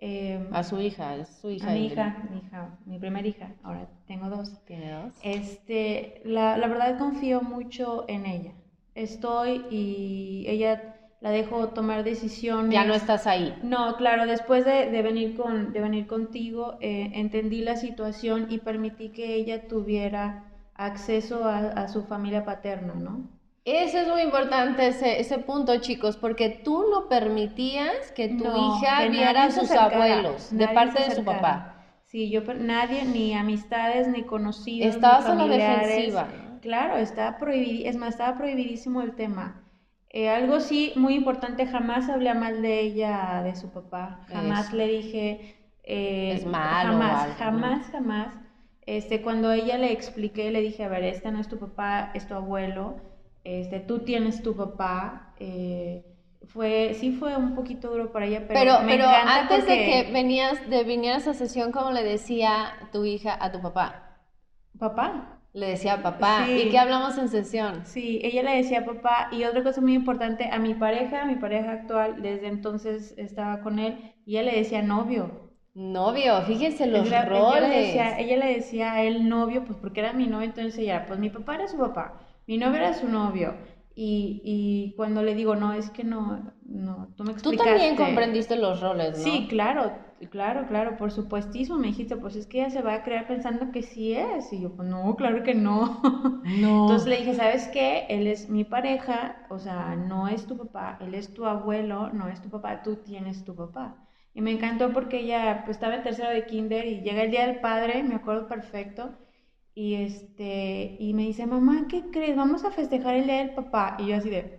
Em, 0.00 0.52
a 0.52 0.62
su 0.62 0.80
hija, 0.80 1.16
es 1.16 1.28
su 1.40 1.50
hija. 1.50 1.70
A 1.70 1.74
mi 1.74 1.86
hija, 1.86 2.16
mi 2.30 2.38
hija, 2.38 2.78
mi 2.86 2.98
primera 2.98 3.26
hija, 3.26 3.48
ahora 3.62 3.88
tengo 4.06 4.28
dos. 4.28 4.64
¿Tiene 4.66 4.90
dos? 4.92 5.14
Este, 5.22 6.20
la, 6.24 6.56
la 6.58 6.66
verdad 6.66 6.98
confío 6.98 7.40
mucho 7.42 8.04
en 8.08 8.26
ella. 8.26 8.52
Estoy 8.94 9.64
y 9.70 10.44
ella 10.48 10.96
la 11.20 11.30
dejo 11.30 11.68
tomar 11.68 12.04
decisiones. 12.04 12.72
Ya 12.72 12.84
no 12.84 12.94
estás 12.94 13.26
ahí. 13.26 13.54
No, 13.62 13.96
claro, 13.96 14.26
después 14.26 14.64
de, 14.64 14.90
de 14.90 15.02
venir, 15.02 15.36
con, 15.36 15.72
de 15.72 15.80
venir 15.80 16.06
contigo, 16.06 16.76
eh, 16.80 17.10
entendí 17.14 17.62
la 17.62 17.76
situación 17.76 18.46
y 18.50 18.58
permití 18.58 19.08
que 19.10 19.34
ella 19.34 19.66
tuviera 19.68 20.44
acceso 20.74 21.44
a, 21.44 21.58
a 21.68 21.88
su 21.88 22.02
familia 22.04 22.44
paterna, 22.44 22.94
¿no? 22.94 23.30
Ese 23.64 24.02
es 24.02 24.08
muy 24.08 24.20
importante, 24.22 24.86
ese, 24.88 25.20
ese 25.20 25.38
punto, 25.38 25.78
chicos, 25.78 26.16
porque 26.18 26.50
tú 26.50 26.84
no 26.90 27.08
permitías 27.08 28.12
que 28.12 28.28
tu 28.28 28.44
hija 28.44 29.06
viera 29.08 29.44
a 29.44 29.50
sus 29.50 29.70
abuelos 29.70 30.50
de 30.50 30.68
parte 30.68 31.02
de 31.02 31.10
su 31.12 31.24
papá. 31.24 31.70
Sí, 32.04 32.30
yo, 32.30 32.42
nadie, 32.54 33.04
ni 33.06 33.34
amistades, 33.34 34.06
ni 34.08 34.22
conocidos, 34.24 34.94
Estabas 34.94 35.24
ni 35.34 35.42
a 35.42 35.46
la 35.46 35.56
defensiva. 35.56 36.28
Claro, 36.60 36.96
está 36.98 37.38
prohibido, 37.38 37.88
es 37.88 37.96
más, 37.96 38.10
estaba 38.10 38.36
prohibidísimo 38.36 39.02
el 39.02 39.14
tema. 39.14 39.62
Eh, 40.10 40.28
algo 40.30 40.60
sí, 40.60 40.92
muy 40.96 41.14
importante, 41.14 41.66
jamás 41.66 42.08
hablé 42.08 42.34
mal 42.34 42.62
de 42.62 42.80
ella, 42.80 43.42
de 43.42 43.56
su 43.56 43.70
papá. 43.72 44.20
Jamás 44.28 44.68
Eso. 44.68 44.76
le 44.76 44.86
dije... 44.88 45.56
eh, 45.82 46.32
Es 46.34 46.46
malo 46.46 46.92
Jamás, 46.92 47.22
algo, 47.22 47.34
¿no? 47.34 47.38
jamás, 47.38 47.86
jamás. 47.90 48.34
Este, 48.86 49.22
cuando 49.22 49.48
a 49.48 49.56
ella 49.56 49.78
le 49.78 49.90
expliqué, 49.92 50.50
le 50.50 50.60
dije, 50.60 50.84
a 50.84 50.88
ver, 50.88 51.04
este 51.04 51.30
no 51.32 51.40
es 51.40 51.48
tu 51.48 51.58
papá, 51.58 52.10
es 52.14 52.26
tu 52.28 52.34
abuelo. 52.34 53.13
Este, 53.44 53.80
tú 53.80 54.00
tienes 54.00 54.42
tu 54.42 54.56
papá. 54.56 55.34
eh, 55.38 56.04
fue, 56.46 56.94
sí 56.94 57.12
fue 57.12 57.36
un 57.36 57.54
poquito 57.54 57.90
duro 57.90 58.12
para 58.12 58.26
ella, 58.26 58.44
pero, 58.46 58.60
Pero, 58.60 58.80
me 58.82 58.92
pero 58.92 59.04
encanta 59.04 59.40
antes 59.40 59.66
de 59.66 59.76
que 59.76 60.10
venías, 60.12 60.68
de 60.68 60.84
vinieras 60.84 61.26
a 61.26 61.34
sesión, 61.34 61.72
como 61.72 61.90
le 61.90 62.02
decía 62.04 62.74
tu 62.92 63.04
hija 63.04 63.36
a 63.40 63.50
tu 63.50 63.62
papá? 63.62 64.18
Papá. 64.78 65.40
Le 65.52 65.68
decía 65.68 66.02
papá. 66.02 66.44
Sí. 66.46 66.62
¿Y 66.66 66.70
qué 66.70 66.78
hablamos 66.78 67.16
en 67.16 67.28
sesión? 67.28 67.86
Sí, 67.86 68.20
ella 68.24 68.42
le 68.42 68.56
decía 68.56 68.84
papá 68.84 69.28
y 69.30 69.44
otra 69.44 69.62
cosa 69.62 69.80
muy 69.80 69.94
importante, 69.94 70.48
a 70.50 70.58
mi 70.58 70.74
pareja, 70.74 71.22
a 71.22 71.26
mi 71.26 71.36
pareja 71.36 71.72
actual, 71.72 72.20
desde 72.22 72.48
entonces 72.48 73.14
estaba 73.16 73.60
con 73.60 73.78
él 73.78 74.12
y 74.26 74.36
ella 74.36 74.50
le 74.50 74.58
decía 74.58 74.82
novio. 74.82 75.52
Novio, 75.74 76.42
fíjense 76.42 76.86
los 76.86 77.06
Ella- 77.06 77.24
roles. 77.24 77.56
Ella 77.56 77.68
le, 77.68 77.76
decía, 77.86 78.18
ella 78.18 78.36
le 78.36 78.54
decía 78.54 78.92
a 78.94 79.02
él 79.02 79.28
novio, 79.28 79.64
pues 79.64 79.78
porque 79.80 80.00
era 80.00 80.12
mi 80.12 80.26
novio, 80.26 80.46
entonces 80.48 80.76
ella, 80.78 81.04
pues 81.06 81.18
mi 81.20 81.30
papá 81.30 81.54
era 81.54 81.68
su 81.68 81.78
papá, 81.78 82.20
mi 82.46 82.58
novio 82.58 82.76
era 82.76 82.94
su 82.94 83.08
novio. 83.08 83.54
Y, 83.96 84.40
y 84.44 84.94
cuando 84.96 85.22
le 85.22 85.34
digo, 85.34 85.54
no, 85.54 85.72
es 85.72 85.90
que 85.90 86.02
no, 86.04 86.52
no, 86.66 87.08
tú 87.16 87.22
me 87.24 87.30
Tú 87.30 87.32
explicaste. 87.32 87.70
también 87.70 87.96
comprendiste 87.96 88.56
los 88.56 88.80
roles, 88.80 89.18
¿no? 89.18 89.22
Sí, 89.22 89.46
claro, 89.48 89.92
claro, 90.30 90.66
claro, 90.66 90.96
por 90.96 91.12
supuestísimo. 91.12 91.78
Me 91.78 91.88
dijiste, 91.88 92.16
pues 92.16 92.34
es 92.36 92.46
que 92.46 92.58
ella 92.60 92.70
se 92.70 92.82
va 92.82 92.94
a 92.94 93.02
creer 93.04 93.26
pensando 93.26 93.70
que 93.70 93.82
sí 93.82 94.12
es. 94.14 94.52
Y 94.52 94.60
yo, 94.62 94.74
pues 94.74 94.88
no, 94.88 95.14
claro 95.16 95.42
que 95.44 95.54
no. 95.54 96.00
No. 96.44 96.80
Entonces 96.80 97.06
le 97.08 97.16
dije, 97.18 97.34
¿sabes 97.34 97.68
qué? 97.68 98.06
Él 98.08 98.26
es 98.26 98.48
mi 98.50 98.64
pareja, 98.64 99.46
o 99.48 99.58
sea, 99.58 99.94
no 99.96 100.28
es 100.28 100.46
tu 100.46 100.56
papá, 100.56 100.98
él 101.00 101.14
es 101.14 101.32
tu 101.32 101.46
abuelo, 101.46 102.10
no 102.12 102.28
es 102.28 102.42
tu 102.42 102.50
papá, 102.50 102.82
tú 102.82 102.96
tienes 102.96 103.44
tu 103.44 103.54
papá. 103.54 103.96
Y 104.34 104.40
me 104.42 104.50
encantó 104.50 104.92
porque 104.92 105.20
ella 105.20 105.62
pues, 105.64 105.76
estaba 105.76 105.94
en 105.94 106.02
tercero 106.02 106.30
de 106.30 106.44
kinder 106.46 106.86
y 106.86 107.00
llega 107.02 107.22
el 107.22 107.30
día 107.30 107.46
del 107.46 107.60
padre, 107.60 108.02
me 108.02 108.16
acuerdo 108.16 108.48
perfecto, 108.48 109.16
y 109.74 109.94
este, 109.94 110.96
y 110.98 111.14
me 111.14 111.24
dice, 111.24 111.46
mamá, 111.46 111.86
¿qué 111.88 112.10
crees? 112.10 112.36
Vamos 112.36 112.64
a 112.64 112.70
festejar 112.70 113.16
el 113.16 113.26
día 113.26 113.38
del 113.38 113.50
papá. 113.54 113.96
Y 113.98 114.06
yo 114.08 114.16
así 114.16 114.30
de, 114.30 114.52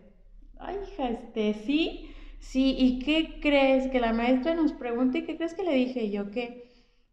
ay, 0.59 0.77
hija, 0.83 1.09
este, 1.09 1.53
sí, 1.53 2.01
sí, 2.39 2.75
¿y 2.77 2.99
qué 2.99 3.39
crees? 3.41 3.87
Que 3.87 3.99
la 3.99 4.13
maestra 4.13 4.53
nos 4.55 4.73
pregunta, 4.73 5.17
¿y 5.17 5.23
qué 5.23 5.35
crees 5.37 5.53
que 5.53 5.63
le 5.63 5.73
dije? 5.73 6.03
Y 6.03 6.11
yo, 6.11 6.29
que 6.31 6.57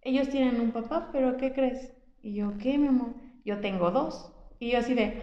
ellos 0.03 0.29
tienen 0.29 0.61
un 0.61 0.73
papá, 0.73 1.11
pero 1.13 1.37
¿qué 1.37 1.53
crees? 1.53 1.93
Y 2.23 2.35
yo, 2.35 2.57
¿qué, 2.59 2.79
mi 2.79 2.89
amor? 2.89 3.15
Yo 3.45 3.61
tengo 3.61 3.91
dos. 3.91 4.33
Y 4.59 4.71
yo 4.73 4.79
así 4.79 4.95
de, 4.95 5.23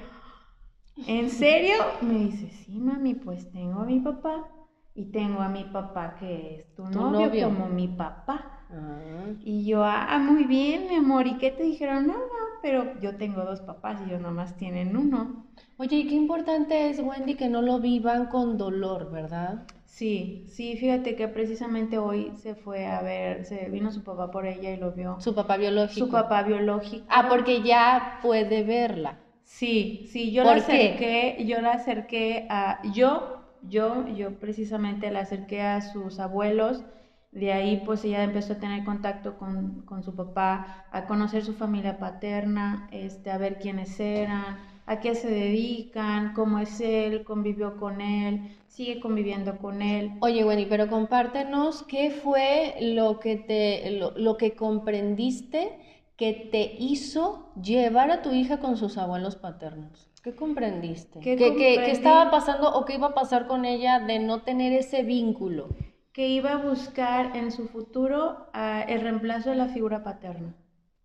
¿en 1.05 1.29
serio? 1.29 1.75
Me 2.01 2.15
dice, 2.15 2.49
sí, 2.49 2.79
mami, 2.79 3.15
pues 3.15 3.49
tengo 3.51 3.81
a 3.81 3.85
mi 3.85 3.99
papá 3.99 4.47
y 4.93 5.05
tengo 5.11 5.41
a 5.41 5.49
mi 5.49 5.65
papá 5.65 6.15
que 6.15 6.55
es 6.55 6.73
tu, 6.73 6.87
Tu 6.91 6.99
novio, 6.99 7.05
novio. 7.05 7.47
como 7.47 7.67
mi 7.69 7.87
papá. 7.87 8.58
Ah. 8.69 9.33
Y 9.41 9.65
yo, 9.65 9.83
ah, 9.83 10.17
muy 10.19 10.43
bien, 10.45 10.87
mi 10.89 10.95
amor, 10.95 11.27
¿y 11.27 11.37
qué 11.37 11.51
te 11.51 11.63
dijeron? 11.63 12.07
Nada, 12.07 12.19
pero 12.61 12.99
yo 13.01 13.17
tengo 13.17 13.43
dos 13.43 13.61
papás 13.61 13.99
y 14.01 14.09
ellos 14.09 14.21
nomás 14.21 14.55
tienen 14.57 14.95
uno. 14.95 15.45
Oye, 15.77 15.97
y 15.97 16.07
qué 16.07 16.15
importante 16.15 16.89
es, 16.89 16.99
Wendy, 16.99 17.35
que 17.35 17.49
no 17.49 17.61
lo 17.61 17.79
vivan 17.79 18.27
con 18.27 18.57
dolor, 18.57 19.11
¿verdad? 19.11 19.65
Sí, 19.85 20.45
sí, 20.47 20.77
fíjate 20.77 21.15
que 21.15 21.27
precisamente 21.27 21.97
hoy 21.97 22.31
se 22.35 22.53
fue 22.55 22.85
a 22.85 23.01
ver, 23.01 23.43
se 23.45 23.69
vino 23.69 23.91
su 23.91 24.03
papá 24.03 24.29
por 24.31 24.45
ella 24.45 24.71
y 24.71 24.77
lo 24.77 24.91
vio. 24.91 25.19
Su 25.19 25.33
papá 25.33 25.57
biológico. 25.57 26.05
Su 26.05 26.11
papá 26.11 26.43
biológico. 26.43 27.05
Ah, 27.09 27.25
porque 27.27 27.61
ya 27.61 28.19
puede 28.21 28.63
verla. 28.63 29.17
Sí, 29.43 30.07
sí, 30.11 30.31
yo 30.31 30.43
¿Por 30.43 30.57
la 30.57 30.65
qué? 30.65 30.73
acerqué, 30.73 31.45
yo 31.45 31.61
la 31.61 31.71
acerqué 31.73 32.45
a, 32.49 32.81
yo, 32.93 33.41
yo, 33.61 34.07
yo 34.15 34.39
precisamente 34.39 35.09
la 35.11 35.21
acerqué 35.21 35.61
a 35.61 35.81
sus 35.81 36.19
abuelos, 36.19 36.83
de 37.31 37.53
ahí 37.53 37.81
pues 37.85 38.03
ella 38.03 38.23
empezó 38.23 38.53
a 38.53 38.59
tener 38.59 38.83
contacto 38.83 39.37
con, 39.37 39.81
con 39.85 40.03
su 40.03 40.15
papá, 40.15 40.85
a 40.91 41.05
conocer 41.05 41.43
su 41.43 41.53
familia 41.53 41.99
paterna, 41.99 42.87
este, 42.91 43.31
a 43.31 43.37
ver 43.37 43.59
quiénes 43.59 43.99
eran, 43.99 44.57
a 44.87 44.99
qué 44.99 45.13
se 45.15 45.29
dedican, 45.29 46.33
cómo 46.33 46.57
es 46.59 46.79
él, 46.81 47.23
convivió 47.23 47.77
con 47.77 48.01
él, 48.01 48.57
sigue 48.67 48.99
conviviendo 48.99 49.57
con 49.59 49.81
él. 49.81 50.11
Oye, 50.21 50.43
Wendy, 50.43 50.65
pero 50.65 50.87
compártenos 50.89 51.83
qué 51.83 52.09
fue 52.09 52.75
lo 52.81 53.19
que 53.19 53.35
te, 53.35 53.91
lo, 53.91 54.11
lo 54.17 54.37
que 54.37 54.55
comprendiste 54.55 55.77
que 56.17 56.33
te 56.51 56.75
hizo 56.79 57.45
llevar 57.61 58.11
a 58.11 58.21
tu 58.21 58.31
hija 58.33 58.59
con 58.59 58.75
sus 58.75 58.97
abuelos 58.97 59.35
paternos. 59.35 60.07
¿Qué 60.23 60.33
comprendiste? 60.35 61.19
¿Qué 61.21 61.35
¿Qué, 61.37 61.55
qué- 61.55 61.75
qué 61.85 61.91
estaba 61.91 62.29
pasando 62.29 62.73
o 62.73 62.83
qué 62.85 62.95
iba 62.95 63.07
a 63.07 63.13
pasar 63.13 63.47
con 63.47 63.63
ella 63.63 63.99
de 63.99 64.19
no 64.19 64.41
tener 64.41 64.73
ese 64.73 65.03
vínculo? 65.03 65.69
Que 66.13 66.27
iba 66.27 66.51
a 66.53 66.57
buscar 66.57 67.35
en 67.35 67.51
su 67.51 67.67
futuro 67.67 68.49
ah, 68.53 68.83
el 68.87 69.01
reemplazo 69.01 69.49
de 69.49 69.55
la 69.55 69.67
figura 69.67 70.03
paterna. 70.03 70.53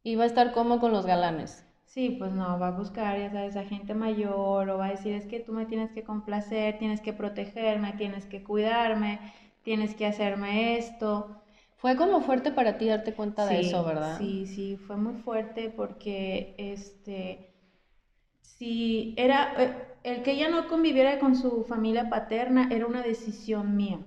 Iba 0.04 0.22
a 0.22 0.26
estar 0.26 0.52
como 0.52 0.78
con 0.78 0.92
los 0.92 1.04
galanes. 1.04 1.64
Sí, 1.86 2.10
pues 2.18 2.32
no, 2.32 2.58
va 2.58 2.68
a 2.68 2.70
buscar, 2.72 3.18
ya 3.18 3.30
sabes, 3.30 3.56
a 3.56 3.64
gente 3.64 3.94
mayor 3.94 4.68
o 4.68 4.78
va 4.78 4.86
a 4.86 4.90
decir, 4.90 5.14
es 5.14 5.26
que 5.26 5.40
tú 5.40 5.52
me 5.52 5.64
tienes 5.66 5.92
que 5.92 6.02
complacer, 6.02 6.76
tienes 6.78 7.00
que 7.00 7.12
protegerme, 7.12 7.92
tienes 7.92 8.26
que 8.26 8.42
cuidarme, 8.42 9.20
tienes 9.62 9.94
que 9.94 10.06
hacerme 10.06 10.76
esto. 10.76 11.28
Fue 11.76 11.96
como 11.96 12.20
fuerte 12.20 12.50
para 12.50 12.78
ti 12.78 12.86
darte 12.88 13.14
cuenta 13.14 13.46
de 13.46 13.60
eso, 13.60 13.84
¿verdad? 13.84 14.20
Sí, 14.20 14.46
sí, 14.46 14.76
fue 14.76 14.96
muy 14.96 15.14
fuerte 15.14 15.70
porque, 15.70 16.54
este, 16.58 17.38
si 18.42 19.14
era, 19.16 19.54
eh, 19.62 19.72
el 20.04 20.22
que 20.22 20.32
ella 20.32 20.48
no 20.48 20.68
conviviera 20.68 21.18
con 21.18 21.34
su 21.36 21.64
familia 21.64 22.08
paterna 22.08 22.68
era 22.70 22.86
una 22.86 23.02
decisión 23.02 23.76
mía. 23.76 24.00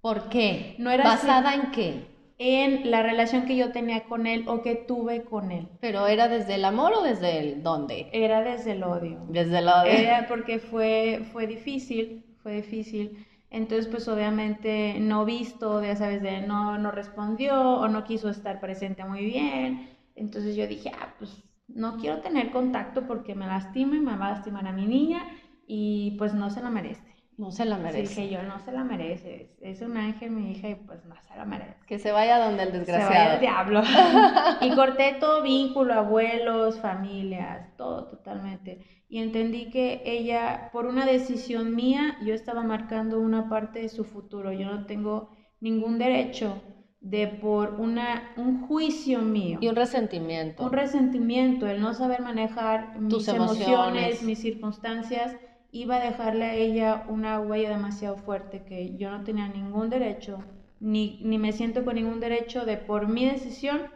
¿Por 0.00 0.28
qué? 0.28 0.76
No 0.78 0.90
era 0.90 1.04
¿Basada 1.04 1.54
en 1.54 1.70
qué? 1.70 2.18
en 2.38 2.88
la 2.90 3.02
relación 3.02 3.46
que 3.46 3.56
yo 3.56 3.72
tenía 3.72 4.04
con 4.04 4.26
él 4.26 4.44
o 4.46 4.62
que 4.62 4.76
tuve 4.76 5.24
con 5.24 5.50
él. 5.50 5.68
¿Pero 5.80 6.06
era 6.06 6.28
desde 6.28 6.54
el 6.54 6.64
amor 6.64 6.92
o 6.94 7.02
desde 7.02 7.40
el 7.40 7.62
dónde? 7.62 8.08
Era 8.12 8.42
desde 8.42 8.72
el 8.72 8.84
odio. 8.84 9.20
Desde 9.28 9.58
el 9.58 9.66
de... 9.66 10.02
Era 10.02 10.26
porque 10.28 10.60
fue, 10.60 11.26
fue 11.32 11.46
difícil, 11.48 12.24
fue 12.42 12.52
difícil. 12.52 13.26
Entonces, 13.50 13.88
pues 13.88 14.06
obviamente 14.08 14.98
no 15.00 15.24
visto, 15.24 15.82
ya 15.82 15.96
sabes, 15.96 16.22
de 16.22 16.42
no, 16.42 16.78
no 16.78 16.90
respondió 16.90 17.60
o 17.60 17.88
no 17.88 18.04
quiso 18.04 18.28
estar 18.28 18.60
presente 18.60 19.04
muy 19.04 19.24
bien. 19.24 19.88
Entonces 20.14 20.54
yo 20.54 20.66
dije, 20.66 20.92
ah, 21.00 21.14
pues 21.18 21.42
no 21.66 21.96
quiero 21.96 22.20
tener 22.20 22.50
contacto 22.50 23.06
porque 23.06 23.34
me 23.34 23.46
lastima 23.46 23.96
y 23.96 24.00
me 24.00 24.16
va 24.16 24.28
a 24.28 24.32
lastimar 24.32 24.66
a 24.66 24.72
mi 24.72 24.86
niña 24.86 25.24
y 25.66 26.14
pues 26.18 26.34
no 26.34 26.50
se 26.50 26.60
la 26.60 26.70
merece. 26.70 27.07
No 27.38 27.50
se 27.52 27.64
la 27.64 27.76
Sí, 27.76 27.82
merece. 27.84 28.20
dije 28.22 28.28
yo, 28.30 28.42
no 28.42 28.58
se 28.58 28.72
la 28.72 28.84
merece. 28.84 29.56
Es, 29.60 29.80
un 29.80 29.96
ángel 29.96 30.30
mi 30.32 30.50
hija 30.52 30.68
y 30.70 30.74
pues 30.74 31.04
no 31.06 31.14
se 31.22 31.34
la 31.36 31.44
merece. 31.46 31.76
Que 31.86 31.98
se 31.98 32.12
vaya 32.12 32.38
donde 32.38 32.64
el 32.64 32.72
Se 32.72 32.92
vaya 32.92 33.08
desgraciado. 33.08 33.34
al 33.34 33.40
diablo. 33.40 33.82
y 34.60 34.70
corté 34.74 35.16
todo 35.20 35.42
vínculo, 35.42 35.94
abuelos, 35.94 36.80
familias, 36.80 37.74
todo 37.76 38.08
totalmente. 38.08 38.84
Y 39.08 39.18
entendí 39.18 39.70
que 39.70 40.02
ella, 40.04 40.68
por 40.72 40.86
una 40.86 41.06
decisión 41.06 41.74
mía, 41.74 42.18
yo 42.22 42.34
estaba 42.34 42.62
marcando 42.64 43.20
una 43.20 43.48
parte 43.48 43.80
de 43.80 43.88
su 43.88 44.04
futuro. 44.04 44.52
Yo 44.52 44.66
no 44.66 44.86
tengo 44.86 45.30
ningún 45.60 45.98
derecho 45.98 46.60
de 47.00 47.28
por 47.28 47.74
una, 47.80 48.32
un 48.36 48.66
juicio 48.66 49.20
mío, 49.22 49.58
Y 49.62 49.68
un 49.68 49.76
resentimiento. 49.76 50.64
un 50.64 50.72
resentimiento, 50.72 51.68
el 51.68 51.80
no 51.80 51.94
saber 51.94 52.20
manejar 52.22 52.98
mis 52.98 53.08
Tus 53.14 53.28
emociones, 53.28 53.68
emociones. 53.68 54.22
mis 54.24 54.40
circunstancias, 54.40 55.36
iba 55.72 55.96
a 55.96 56.00
dejarle 56.00 56.44
a 56.46 56.54
ella 56.54 57.04
una 57.08 57.40
huella 57.40 57.70
demasiado 57.70 58.16
fuerte 58.16 58.64
que 58.64 58.96
yo 58.96 59.10
no 59.10 59.24
tenía 59.24 59.48
ningún 59.48 59.90
derecho, 59.90 60.38
ni, 60.80 61.18
ni 61.22 61.38
me 61.38 61.52
siento 61.52 61.84
con 61.84 61.94
ningún 61.96 62.20
derecho 62.20 62.64
de 62.64 62.76
por 62.76 63.06
mi 63.08 63.24
decisión, 63.26 63.90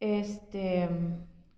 este, 0.00 0.88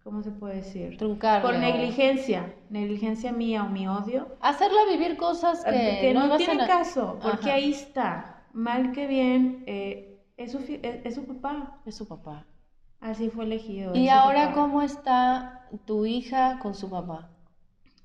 ¿cómo 0.02 0.23
se 0.23 0.30
puede 0.30 0.56
decir? 0.56 0.97
Truncarle 0.99 1.42
Por 1.42 1.59
negligencia, 1.59 2.54
negligencia 2.71 3.33
mía 3.33 3.64
o 3.64 3.68
mi 3.68 3.87
odio, 3.88 4.28
Hacerla 4.40 4.85
vivir 4.90 5.16
cosas 5.16 5.64
que, 5.64 5.99
que 6.00 6.14
no, 6.14 6.21
a 6.21 6.37
tiene 6.37 6.66
caso, 6.66 7.18
porque 7.23 7.50
Ajá. 7.50 7.54
ahí 7.56 7.71
está, 7.71 8.47
mal 8.52 8.92
que 8.92 9.06
bien, 9.06 9.64
eh, 9.66 10.21
es, 10.37 10.52
su, 10.52 10.59
es- 10.59 11.00
es 11.04 11.14
su 11.14 11.25
papá, 11.25 11.80
Es 11.87 11.97
su 11.97 12.06
papá. 12.06 12.47
así 13.00 13.30
fue 13.30 13.44
elegido. 13.44 13.94
¿Y 13.94 14.09
ahora 14.09 14.47
papá. 14.47 14.54
cómo 14.54 14.83
está 14.83 15.68
tu 15.87 16.06
hija 16.06 16.59
con 16.59 16.75
su 16.75 16.90
papá? 16.90 17.30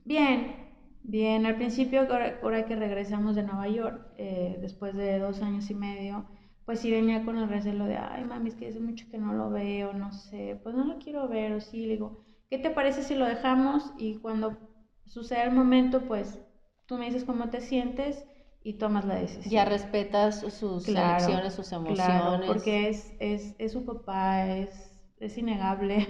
Bien, 0.05 0.68
bien. 1.01 1.45
Al 1.45 1.55
principio, 1.57 2.01
ahora, 2.41 2.65
que 2.65 2.75
regresamos 2.75 3.35
de 3.35 3.43
Nueva 3.43 3.67
York, 3.67 4.01
eh, 4.17 4.57
después 4.59 4.95
de 4.95 5.19
dos 5.19 5.41
años 5.41 5.69
y 5.69 5.75
medio, 5.75 6.25
pues 6.65 6.79
sí 6.79 6.91
venía 6.91 7.23
con 7.25 7.37
el 7.37 7.49
recelo 7.49 7.85
de, 7.85 7.97
ay, 7.97 8.23
mami, 8.23 8.49
es 8.49 8.55
que 8.55 8.67
hace 8.67 8.79
mucho 8.79 9.05
que 9.09 9.17
no 9.17 9.33
lo 9.33 9.49
veo, 9.49 9.93
no 9.93 10.11
sé, 10.11 10.59
pues 10.63 10.75
no 10.75 10.85
lo 10.85 10.97
quiero 10.99 11.27
ver, 11.27 11.53
o 11.53 11.59
sí, 11.59 11.85
le 11.85 11.93
digo, 11.93 12.17
¿qué 12.49 12.57
te 12.59 12.69
parece 12.71 13.01
si 13.03 13.15
lo 13.15 13.25
dejamos? 13.25 13.91
Y 13.97 14.15
cuando 14.17 14.59
suceda 15.05 15.43
el 15.43 15.51
momento, 15.51 16.05
pues 16.05 16.39
tú 16.85 16.97
me 16.97 17.05
dices 17.05 17.23
cómo 17.25 17.49
te 17.49 17.61
sientes 17.61 18.25
y 18.61 18.73
tomas 18.73 19.05
la 19.05 19.15
decisión. 19.15 19.43
Ya 19.43 19.65
respetas 19.65 20.39
sus 20.53 20.95
Claro, 20.95 20.95
elecciones, 20.95 21.53
sus 21.53 21.71
emociones. 21.73 21.95
Claro, 21.95 22.43
porque 22.45 22.87
es, 22.89 23.13
es, 23.19 23.55
es 23.57 23.71
su 23.71 23.83
papá, 23.85 24.45
es, 24.47 24.88
es 25.19 25.37
innegable. 25.37 26.07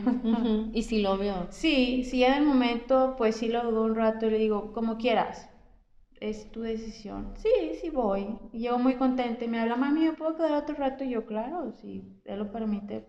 Y 0.73 0.83
si 0.83 1.01
lo 1.01 1.17
vio. 1.17 1.47
Sí, 1.51 2.03
sí, 2.03 2.23
en 2.23 2.33
el 2.33 2.43
momento, 2.43 3.15
pues 3.17 3.35
sí 3.35 3.47
lo 3.49 3.63
dudo 3.63 3.85
un 3.85 3.95
rato 3.95 4.27
y 4.27 4.31
le 4.31 4.37
digo, 4.37 4.71
como 4.73 4.97
quieras, 4.97 5.49
es 6.19 6.51
tu 6.51 6.61
decisión. 6.61 7.33
Sí, 7.37 7.49
sí 7.81 7.89
voy. 7.89 8.37
Y 8.51 8.59
llego 8.59 8.77
muy 8.77 8.95
contenta 8.95 9.45
y 9.45 9.47
me 9.47 9.59
habla, 9.59 9.75
mami, 9.75 10.01
¿me 10.01 10.13
puedo 10.13 10.35
quedar 10.35 10.53
otro 10.63 10.75
rato? 10.75 11.03
Y 11.03 11.11
yo, 11.11 11.25
claro, 11.25 11.71
si 11.71 12.03
él 12.25 12.39
lo 12.39 12.51
permite, 12.51 13.03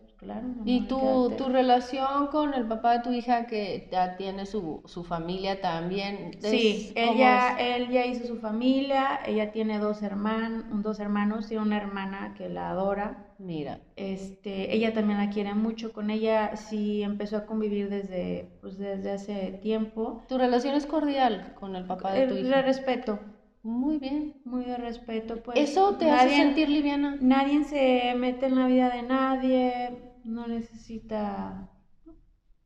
¿Y 0.65 0.83
tu, 0.83 1.33
tu 1.39 1.49
relación 1.49 2.27
con 2.27 2.53
el 2.53 2.67
papá 2.67 2.99
de 2.99 3.01
tu 3.01 3.13
hija 3.13 3.47
que 3.47 3.89
ya 3.91 4.17
tiene 4.17 4.45
su, 4.45 4.83
su 4.85 5.03
familia 5.03 5.61
también? 5.61 6.37
Sí, 6.41 6.93
él 6.95 7.17
ya, 7.17 7.57
él 7.59 7.89
ya 7.89 8.05
hizo 8.05 8.27
su 8.27 8.37
familia, 8.37 9.21
ella 9.25 9.51
tiene 9.51 9.79
dos, 9.79 10.03
hermanos 10.03 10.65
dos 10.83 11.01
hermanos 11.01 11.51
y 11.51 11.57
una 11.57 11.77
hermana 11.77 12.35
que 12.37 12.49
la 12.49 12.71
adora. 12.71 13.27
Mira. 13.39 13.81
Este, 13.97 14.75
ella 14.75 14.93
también 14.93 15.19
la 15.19 15.31
quiere 15.31 15.55
mucho, 15.55 15.93
con 15.93 16.11
ella 16.11 16.57
sí 16.57 17.03
empezó 17.03 17.39
a 17.39 17.47
convivir 17.47 17.89
desde, 17.89 18.47
pues, 18.61 18.77
desde 18.77 19.13
hace 19.13 19.59
tiempo. 19.63 20.23
¿Tu 20.29 20.37
relación 20.37 20.75
es 20.75 20.87
cordial 20.87 21.55
con 21.59 21.77
el 21.77 21.87
papá 21.87 22.13
de 22.13 22.27
tu 22.27 22.35
hija? 22.35 22.57
De 22.57 22.63
respeto. 22.63 23.19
Muy 23.63 23.99
bien. 23.99 24.35
Muy 24.45 24.65
de 24.65 24.77
respeto, 24.77 25.43
pues. 25.43 25.59
¿Eso 25.59 25.97
te 25.97 26.11
hace 26.11 26.37
sentir 26.37 26.69
liviana? 26.69 27.17
Nadie 27.21 27.65
se 27.65 28.15
mete 28.17 28.47
en 28.47 28.57
la 28.57 28.67
vida 28.67 28.89
de 28.91 29.03
nadie, 29.03 30.10
no 30.25 30.47
necesita... 30.47 31.69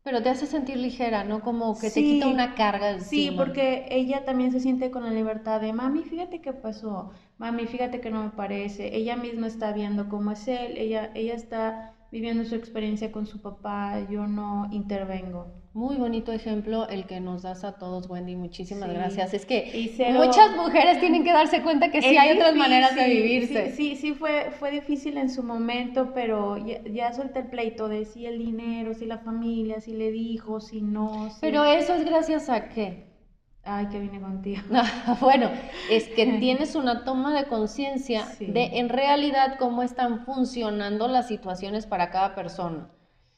Pero 0.02 0.23
te 0.23 0.28
hace 0.28 0.46
sentir 0.46 0.76
ligera, 0.76 1.25
¿no? 1.25 1.40
Como 1.40 1.78
que 1.78 1.90
te 1.90 2.02
quita 2.02 2.28
una 2.28 2.54
carga 2.54 3.00
Sí, 3.00 3.32
porque 3.34 3.87
ella 3.90 4.26
también 4.26 4.52
se 4.52 4.61
siente 4.61 4.90
con 4.90 5.02
la 5.04 5.11
libertad 5.11 5.62
de, 5.62 5.73
mami, 5.73 6.02
fíjate 6.02 6.42
qué 6.42 6.52
pasó, 6.52 7.11
mami, 7.38 7.66
fíjate 7.66 8.02
que 8.02 8.11
no 8.11 8.23
me 8.23 8.30
parece. 8.30 8.94
Ella 8.94 9.16
misma 9.16 9.46
está 9.46 9.73
viendo 9.73 10.11
cómo 10.11 10.32
es 10.32 10.46
él, 10.46 10.76
ella, 10.76 11.11
ella 11.14 11.32
está 11.34 11.94
viviendo 12.14 12.44
su 12.44 12.54
experiencia 12.54 13.11
con 13.11 13.26
su 13.26 13.42
papá, 13.42 14.06
yo 14.09 14.28
no 14.28 14.68
intervengo. 14.71 15.52
Muy 15.73 15.97
bonito 15.97 16.30
ejemplo 16.30 16.87
el 16.88 17.06
que 17.06 17.18
nos 17.18 17.42
das 17.42 17.64
a 17.64 17.76
todos, 17.76 18.09
Wendy. 18.09 18.37
Muchísimas 18.37 18.88
gracias. 18.88 19.35
Es 19.35 19.44
que 19.44 19.90
muchas 20.12 20.54
mujeres 20.54 21.00
tienen 21.00 21.25
que 21.25 21.33
darse 21.33 21.61
cuenta 21.62 21.90
que 21.90 22.00
sí 22.00 22.16
hay 22.16 22.37
otras 22.37 22.54
maneras 22.54 22.94
de 22.94 23.09
vivirse. 23.09 23.73
Sí, 23.73 23.97
sí, 23.97 24.12
fue, 24.12 24.52
fue 24.61 24.71
difícil 24.71 25.18
en 25.18 25.28
su 25.28 25.42
momento, 25.42 26.12
pero 26.14 26.56
ya, 26.56 26.85
ya, 26.85 27.12
solté 27.12 27.40
el 27.40 27.47
pleito 27.49 27.88
de 27.88 28.04
si 28.04 28.26
el 28.26 28.38
dinero, 28.38 28.94
si 28.94 29.06
la 29.06 29.18
familia, 29.18 29.80
si 29.80 29.94
le 29.94 30.12
dijo, 30.12 30.61
si 30.61 30.83
no. 30.83 31.30
Pero 31.40 31.64
eso 31.64 31.94
es 31.94 32.04
gracias 32.04 32.49
a 32.49 32.68
qué? 32.68 33.13
Ay, 33.66 33.87
que 33.87 33.99
vine 33.99 34.21
contigo. 34.21 34.62
bueno, 35.21 35.50
es 35.90 36.09
que 36.09 36.26
tienes 36.40 36.75
una 36.75 37.04
toma 37.04 37.35
de 37.35 37.47
conciencia 37.49 38.26
de 38.38 38.78
en 38.78 38.88
realidad 38.88 39.56
cómo 39.59 39.83
están 39.83 40.25
funcionando 40.25 41.09
las 41.09 41.28
situaciones 41.28 41.87
para 41.87 42.11
cada 42.11 42.35
persona. 42.35 42.90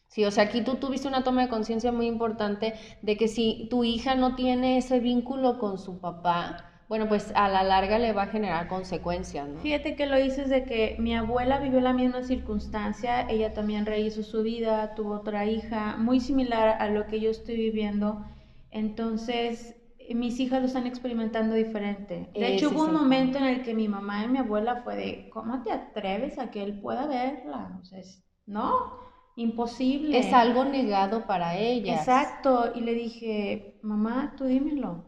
Sí, 0.09 0.25
o 0.25 0.30
sea, 0.30 0.45
aquí 0.45 0.62
tú 0.62 0.76
tuviste 0.76 1.09
una 1.09 1.23
toma 1.23 1.42
de 1.42 1.49
conciencia 1.49 1.92
muy 1.92 2.06
importante 2.06 2.75
de 3.02 3.16
que 3.16 3.28
si 3.28 3.66
tu 3.71 3.85
hija 3.85 4.14
no 4.14 4.35
tiene 4.35 4.78
ese 4.78 4.99
vínculo 4.99 5.59
con 5.59 5.78
su 5.78 6.00
papá, 6.00 6.56
bueno, 6.88 7.09
pues 7.09 7.33
a 7.35 7.49
la 7.49 7.64
larga 7.64 7.99
le 7.99 8.12
va 8.12 8.23
a 8.23 8.26
generar 8.28 8.68
consecuencias, 8.68 9.49
¿no? 9.49 9.61
Fíjate 9.61 9.97
que 9.97 10.06
lo 10.06 10.18
hice 10.18 10.45
de 10.45 10.64
que 10.64 10.97
mi 10.99 11.14
abuela 11.14 11.59
vivió 11.59 11.80
la 11.80 11.92
misma 11.92 12.23
circunstancia, 12.23 13.28
ella 13.28 13.52
también 13.52 13.87
rehizo 13.87 14.23
su 14.23 14.42
vida, 14.42 14.95
tuvo 14.95 15.14
otra 15.14 15.47
hija, 15.47 15.97
muy 15.99 16.21
similar 16.21 16.76
a 16.80 16.88
lo 16.88 17.06
que 17.06 17.21
yo 17.21 17.30
estoy 17.30 17.56
viviendo, 17.56 18.25
entonces 18.71 19.75
mis 20.14 20.38
hijas 20.40 20.60
lo 20.60 20.66
están 20.66 20.86
experimentando 20.86 21.54
diferente. 21.54 22.28
De 22.34 22.54
hecho, 22.54 22.70
hubo 22.70 22.84
un 22.84 22.92
momento 22.92 23.38
en 23.38 23.44
el 23.44 23.62
que 23.62 23.75
mi 23.75 23.88
mamá 23.88 24.25
y 24.25 24.28
mi 24.28 24.38
abuela 24.38 24.82
fue 24.82 24.96
de, 24.96 25.28
¿cómo 25.30 25.62
te 25.62 25.72
atreves 25.72 26.38
a 26.38 26.50
que 26.50 26.62
él 26.62 26.80
pueda 26.80 27.06
verla? 27.06 27.78
O 27.80 27.84
sea, 27.84 28.00
¿no? 28.46 29.06
imposible. 29.36 30.18
Es 30.18 30.32
algo 30.32 30.64
negado 30.64 31.26
para 31.26 31.56
ella. 31.56 31.96
Exacto, 31.96 32.72
y 32.75 32.80
le 32.80 32.94
dije, 32.94 33.78
mamá, 33.82 34.34
tú 34.36 34.44
dímelo. 34.44 35.04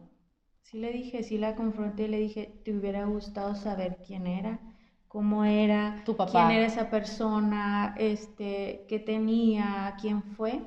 Sí 0.61 0.77
le 0.77 0.91
dije, 0.91 1.23
sí 1.23 1.39
la 1.39 1.55
confronté, 1.55 2.07
le 2.07 2.19
dije, 2.19 2.61
te 2.63 2.77
hubiera 2.77 3.05
gustado 3.05 3.55
saber 3.55 3.97
quién 4.05 4.27
era, 4.27 4.59
cómo 5.07 5.43
era, 5.43 6.03
tu 6.05 6.15
papá. 6.15 6.31
quién 6.31 6.51
era 6.51 6.67
esa 6.67 6.91
persona, 6.91 7.95
este, 7.97 8.85
qué 8.87 8.99
tenía, 8.99 9.95
quién 9.99 10.21
fue. 10.21 10.61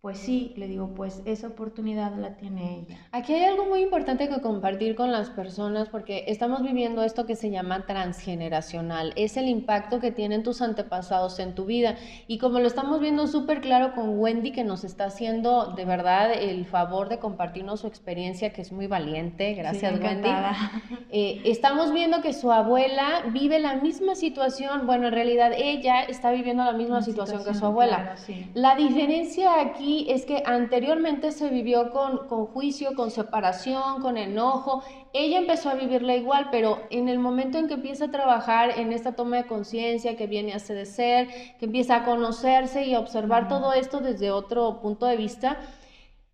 Pues 0.00 0.16
sí, 0.16 0.54
le 0.56 0.66
digo, 0.66 0.94
pues 0.94 1.20
esa 1.26 1.48
oportunidad 1.48 2.16
la 2.16 2.34
tiene 2.36 2.78
ella. 2.78 2.98
Aquí 3.12 3.34
hay 3.34 3.44
algo 3.44 3.66
muy 3.66 3.80
importante 3.82 4.30
que 4.30 4.40
compartir 4.40 4.94
con 4.94 5.12
las 5.12 5.28
personas 5.28 5.90
porque 5.90 6.24
estamos 6.28 6.62
viviendo 6.62 7.02
esto 7.02 7.26
que 7.26 7.36
se 7.36 7.50
llama 7.50 7.84
transgeneracional. 7.84 9.12
Es 9.16 9.36
el 9.36 9.46
impacto 9.46 10.00
que 10.00 10.10
tienen 10.10 10.42
tus 10.42 10.62
antepasados 10.62 11.38
en 11.38 11.54
tu 11.54 11.66
vida. 11.66 11.96
Y 12.28 12.38
como 12.38 12.60
lo 12.60 12.66
estamos 12.66 12.98
viendo 13.00 13.26
súper 13.26 13.60
claro 13.60 13.94
con 13.94 14.18
Wendy, 14.18 14.52
que 14.52 14.64
nos 14.64 14.84
está 14.84 15.04
haciendo 15.04 15.74
de 15.76 15.84
verdad 15.84 16.32
el 16.32 16.64
favor 16.64 17.10
de 17.10 17.18
compartirnos 17.18 17.80
su 17.80 17.86
experiencia, 17.86 18.54
que 18.54 18.62
es 18.62 18.72
muy 18.72 18.86
valiente. 18.86 19.52
Gracias, 19.52 20.00
Wendy. 20.00 20.30
Eh, 21.12 21.42
estamos 21.44 21.92
viendo 21.92 22.22
que 22.22 22.32
su 22.32 22.52
abuela 22.52 23.24
vive 23.32 23.58
la 23.58 23.74
misma 23.74 24.14
situación. 24.14 24.86
Bueno, 24.86 25.08
en 25.08 25.12
realidad 25.12 25.50
ella 25.56 26.02
está 26.02 26.30
viviendo 26.30 26.64
la 26.64 26.72
misma 26.72 27.02
situación, 27.02 27.44
que 27.44 27.52
su 27.52 27.66
abuela. 27.66 28.14
La 28.54 28.76
diferencia 28.76 29.60
aquí 29.60 29.89
es 30.08 30.24
que 30.26 30.42
anteriormente 30.46 31.32
se 31.32 31.48
vivió 31.48 31.90
con, 31.90 32.28
con 32.28 32.46
juicio, 32.46 32.94
con 32.94 33.10
separación, 33.10 34.00
con 34.02 34.16
enojo. 34.16 34.82
Ella 35.12 35.38
empezó 35.38 35.70
a 35.70 35.74
vivirla 35.74 36.16
igual, 36.16 36.48
pero 36.50 36.78
en 36.90 37.08
el 37.08 37.18
momento 37.18 37.58
en 37.58 37.68
que 37.68 37.74
empieza 37.74 38.06
a 38.06 38.10
trabajar 38.10 38.78
en 38.78 38.92
esta 38.92 39.14
toma 39.14 39.38
de 39.38 39.46
conciencia, 39.46 40.16
que 40.16 40.26
viene 40.26 40.52
a 40.52 40.58
ser, 40.58 41.28
que 41.58 41.66
empieza 41.66 41.96
a 41.96 42.04
conocerse 42.04 42.84
y 42.84 42.94
a 42.94 43.00
observar 43.00 43.48
todo 43.48 43.72
esto 43.72 44.00
desde 44.00 44.30
otro 44.30 44.80
punto 44.80 45.06
de 45.06 45.16
vista, 45.16 45.58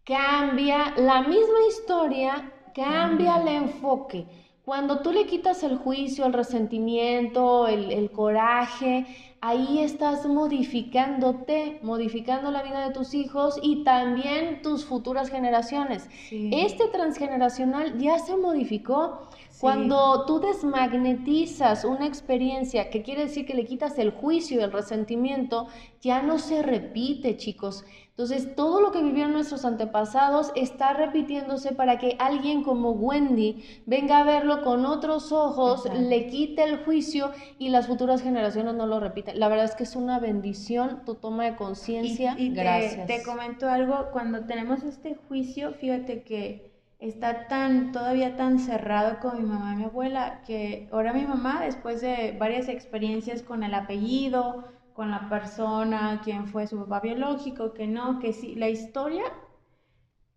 cambia 0.05 0.95
la 0.97 1.23
misma 1.23 1.61
historia, 1.69 2.53
cambia 2.75 3.41
el 3.41 3.49
enfoque. 3.49 4.27
Cuando 4.65 4.99
tú 5.01 5.13
le 5.13 5.27
quitas 5.27 5.63
el 5.63 5.77
juicio, 5.77 6.27
el 6.27 6.33
resentimiento, 6.33 7.69
el, 7.69 7.93
el 7.93 8.11
coraje, 8.11 9.07
ahí 9.47 9.79
estás 9.79 10.27
modificándote, 10.27 11.79
modificando 11.83 12.51
la 12.51 12.65
vida 12.65 12.85
de 12.85 12.93
tus 12.93 13.15
hijos 13.15 13.61
y 13.63 13.85
también 13.85 14.61
tus 14.61 14.85
futuras 14.85 15.31
generaciones. 15.31 16.09
Este 16.31 16.89
transgeneracional 16.89 17.97
ya 17.97 18.19
se 18.19 18.37
modificó. 18.37 19.29
Cuando 19.61 20.27
tú 20.27 20.41
desmagnetizas 20.41 21.85
una 21.85 22.07
experiencia, 22.07 22.91
que 22.91 23.03
quiere 23.03 23.23
decir 23.23 23.47
que 23.47 23.55
le 23.55 23.65
quitas 23.65 23.99
el 23.99 24.11
juicio 24.11 24.61
y 24.61 24.65
el 24.65 24.73
resentimiento, 24.73 25.69
ya 26.03 26.23
no 26.23 26.39
se 26.39 26.63
repite, 26.63 27.37
chicos. 27.37 27.85
Entonces, 28.19 28.57
todo 28.57 28.81
lo 28.81 28.93
que 28.93 29.03
vivieron 29.03 29.35
nuestros 29.35 29.67
antepasados 29.67 30.51
está 30.55 30.95
repitiéndose 30.95 31.73
para 31.73 31.99
que 31.99 32.17
alguien 32.19 32.63
como 32.63 32.93
Wendy 32.93 33.63
venga 33.85 34.21
a 34.21 34.25
verlo 34.25 34.63
con 34.63 34.87
otros 34.87 35.33
ojos, 35.33 35.87
le 35.93 36.27
quite 36.29 36.65
el 36.65 36.83
juicio 36.83 37.31
y 37.59 37.69
las 37.69 37.89
futuras 37.89 38.23
generaciones 38.23 38.73
no 38.73 38.87
lo 38.87 39.01
repiten. 39.01 39.39
La 39.39 39.49
verdad 39.49 39.67
es 39.67 39.75
que 39.75 39.83
es 39.83 39.97
una 39.97 40.19
bendición 40.19 41.05
tu 41.05 41.17
toma 41.17 41.45
de 41.45 41.57
conciencia. 41.57 42.35
Y, 42.39 42.55
Gracias. 42.55 43.07
Te, 43.07 43.19
te 43.19 43.23
comento 43.23 43.69
algo, 43.69 44.07
cuando 44.13 44.47
tenemos 44.47 44.83
este 44.83 45.15
juicio, 45.29 45.75
fíjate 45.75 46.23
que 46.23 46.73
está 46.99 47.49
tan 47.49 47.93
todavía 47.93 48.39
tan 48.39 48.59
cerrado 48.59 49.19
con 49.21 49.37
mi 49.37 49.45
mamá 49.47 49.75
y 49.75 49.77
mi 49.77 49.85
abuela 49.85 50.41
que 50.47 50.89
ahora 50.91 51.13
mi 51.13 51.27
mamá 51.27 51.63
después 51.63 52.01
de 52.01 52.35
varias 52.39 52.69
experiencias 52.69 53.43
con 53.43 53.63
el 53.63 53.75
apellido 53.75 54.65
con 54.97 55.11
la 55.11 55.29
persona, 55.29 56.23
quién 56.25 56.49
fue 56.49 56.67
su 56.67 56.79
papá 56.79 57.01
biológico, 57.01 57.75
que 57.75 57.87
no, 57.87 58.19
que 58.19 58.33
sí, 58.33 58.55
la 58.55 58.71
historia 58.71 59.25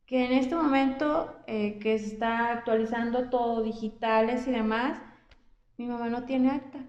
que 0.06 0.26
en 0.26 0.34
este 0.34 0.56
momento 0.56 1.32
eh, 1.48 1.80
que 1.80 1.98
se 2.00 2.08
está 2.08 2.52
actualizando 2.52 3.30
todo, 3.30 3.62
digitales 3.62 4.48
y 4.48 4.52
demás, 4.52 5.00
mi 5.78 5.86
mamá 5.86 6.10
no 6.10 6.26
tiene 6.26 6.50
acta. 6.50 6.80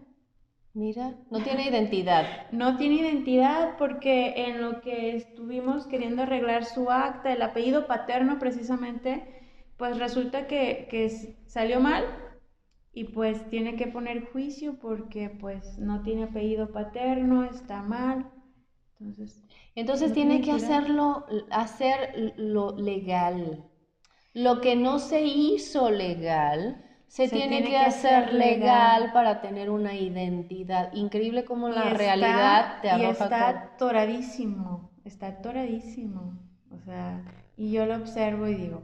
Mira, 0.72 1.14
no 1.30 1.42
tiene 1.42 1.68
identidad. 1.68 2.24
no 2.50 2.76
tiene 2.76 2.96
identidad 2.96 3.76
porque 3.78 4.32
en 4.36 4.60
lo 4.60 4.80
que 4.80 5.14
estuvimos 5.14 5.86
queriendo 5.86 6.22
arreglar 6.22 6.64
su 6.64 6.90
acta, 6.90 7.32
el 7.32 7.42
apellido 7.42 7.86
paterno 7.86 8.38
precisamente, 8.38 9.22
pues 9.76 9.98
resulta 9.98 10.46
que, 10.46 10.88
que 10.90 11.08
salió 11.46 11.78
mal 11.78 12.29
y 12.92 13.04
pues 13.04 13.48
tiene 13.48 13.76
que 13.76 13.86
poner 13.86 14.26
juicio 14.30 14.78
porque 14.80 15.30
pues 15.30 15.78
no 15.78 16.02
tiene 16.02 16.24
apellido 16.24 16.72
paterno, 16.72 17.44
está 17.44 17.82
mal. 17.82 18.30
Entonces, 18.98 19.44
Entonces 19.74 20.12
tiene 20.12 20.40
que 20.42 20.52
hacerlo, 20.52 21.24
hacer 21.50 22.34
lo 22.36 22.76
legal. 22.76 23.64
Lo 24.34 24.60
que 24.60 24.76
no 24.76 24.98
se 24.98 25.22
hizo 25.22 25.90
legal, 25.90 26.84
se, 27.06 27.28
tiene, 27.28 27.64
que, 27.64 27.76
hacer 27.76 28.32
legal, 28.34 29.12
para 29.12 29.40
tener 29.40 29.70
una 29.70 29.94
identidad. 29.94 30.92
Increíble 30.92 31.44
como 31.44 31.68
la 31.68 31.90
realidad 31.90 32.80
te 32.82 32.90
arroja 32.90 33.06
y 33.08 33.10
está 33.10 33.76
toradísimo, 33.78 34.92
está 35.04 35.40
toradísimo. 35.40 36.38
O 36.70 36.78
sea, 36.84 37.24
y 37.56 37.72
yo 37.72 37.86
lo 37.86 37.96
observo 37.96 38.46
y 38.46 38.54
digo, 38.54 38.82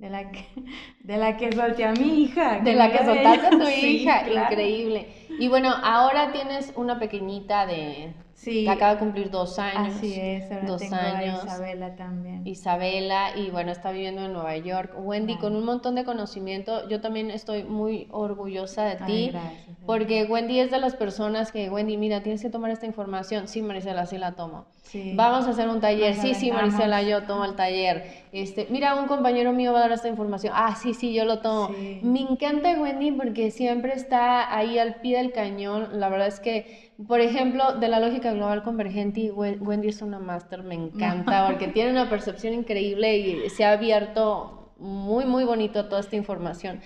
de 0.00 0.08
la 0.08 0.30
que, 0.30 0.46
de 1.00 1.16
la 1.18 1.36
que 1.36 1.52
solté 1.52 1.84
a 1.84 1.92
mi 1.92 2.22
hija. 2.22 2.60
De 2.60 2.74
la 2.74 2.90
que 2.90 3.04
soltaste 3.04 3.46
a 3.46 3.50
tu 3.50 3.68
hija, 3.86 4.24
increíble. 4.30 5.06
Y 5.38 5.48
bueno, 5.48 5.74
ahora 5.82 6.32
tienes 6.32 6.72
una 6.76 6.98
pequeñita 6.98 7.66
de 7.66 8.12
Sí. 8.34 8.66
acaba 8.66 8.94
de 8.94 8.98
cumplir 9.00 9.30
dos 9.30 9.58
años. 9.58 9.96
Así 9.96 10.14
es, 10.18 10.50
ahora 10.50 10.66
dos 10.66 10.80
tengo 10.80 10.96
años. 10.96 11.42
A 11.42 11.46
Isabela 11.46 11.94
también. 11.96 12.46
Isabela, 12.46 13.36
y 13.36 13.50
bueno, 13.50 13.70
está 13.70 13.90
viviendo 13.92 14.24
en 14.24 14.32
Nueva 14.32 14.56
York. 14.56 14.94
Wendy, 14.96 15.36
con 15.36 15.54
un 15.54 15.64
montón 15.66 15.94
de 15.94 16.04
conocimiento, 16.04 16.88
yo 16.88 17.02
también 17.02 17.30
estoy 17.30 17.64
muy 17.64 18.08
orgullosa 18.10 18.84
de 18.84 18.96
ti. 19.04 19.28
gracias, 19.30 19.76
porque 19.84 20.24
Wendy 20.24 20.60
es 20.60 20.70
de 20.70 20.78
las 20.78 20.96
personas 20.96 21.52
que, 21.52 21.68
Wendy, 21.68 21.98
mira, 21.98 22.22
tienes 22.22 22.40
que 22.40 22.48
tomar 22.48 22.70
esta 22.70 22.86
información. 22.86 23.46
Sí, 23.46 23.60
Marisela, 23.60 24.06
sí 24.06 24.16
la 24.16 24.32
tomo. 24.32 24.64
Vamos 25.14 25.46
a 25.46 25.50
hacer 25.50 25.68
un 25.68 25.80
taller. 25.80 26.14
sí, 26.14 26.34
sí, 26.34 26.50
Marisela, 26.50 27.02
yo 27.02 27.22
tomo 27.22 27.44
el 27.44 27.54
taller. 27.54 28.04
Este, 28.32 28.66
mira, 28.70 28.94
un 28.94 29.06
compañero 29.06 29.52
mío 29.52 29.72
va 29.72 29.78
a 29.78 29.82
dar 29.82 29.92
esta 29.92 30.08
información. 30.08 30.52
Ah, 30.56 30.76
sí, 30.76 30.94
sí, 30.94 31.12
yo 31.12 31.24
lo 31.24 31.40
tomo. 31.40 31.70
Me 32.02 32.20
encanta 32.20 32.72
Wendy 32.80 33.12
porque 33.12 33.50
siempre 33.50 33.92
está 33.94 34.56
ahí 34.56 34.78
al 34.78 34.96
pie 34.96 35.18
del 35.18 35.32
cañón. 35.32 36.00
La 36.00 36.08
verdad 36.08 36.28
es 36.28 36.40
que, 36.40 36.92
por 37.06 37.20
ejemplo, 37.20 37.72
de 37.78 37.88
la 37.88 38.00
lógica 38.00 38.32
global 38.32 38.62
convergente, 38.62 39.30
Wendy 39.32 39.88
es 39.88 40.02
una 40.02 40.18
máster, 40.18 40.62
me 40.62 40.74
encanta 40.74 41.46
porque 41.48 41.68
tiene 41.68 41.90
una 41.90 42.08
percepción 42.08 42.54
increíble 42.54 43.18
y 43.18 43.50
se 43.50 43.64
ha 43.64 43.72
abierto 43.72 44.59
muy, 44.80 45.24
muy 45.26 45.44
bonito 45.44 45.86
toda 45.86 46.00
esta 46.00 46.16
información. 46.16 46.80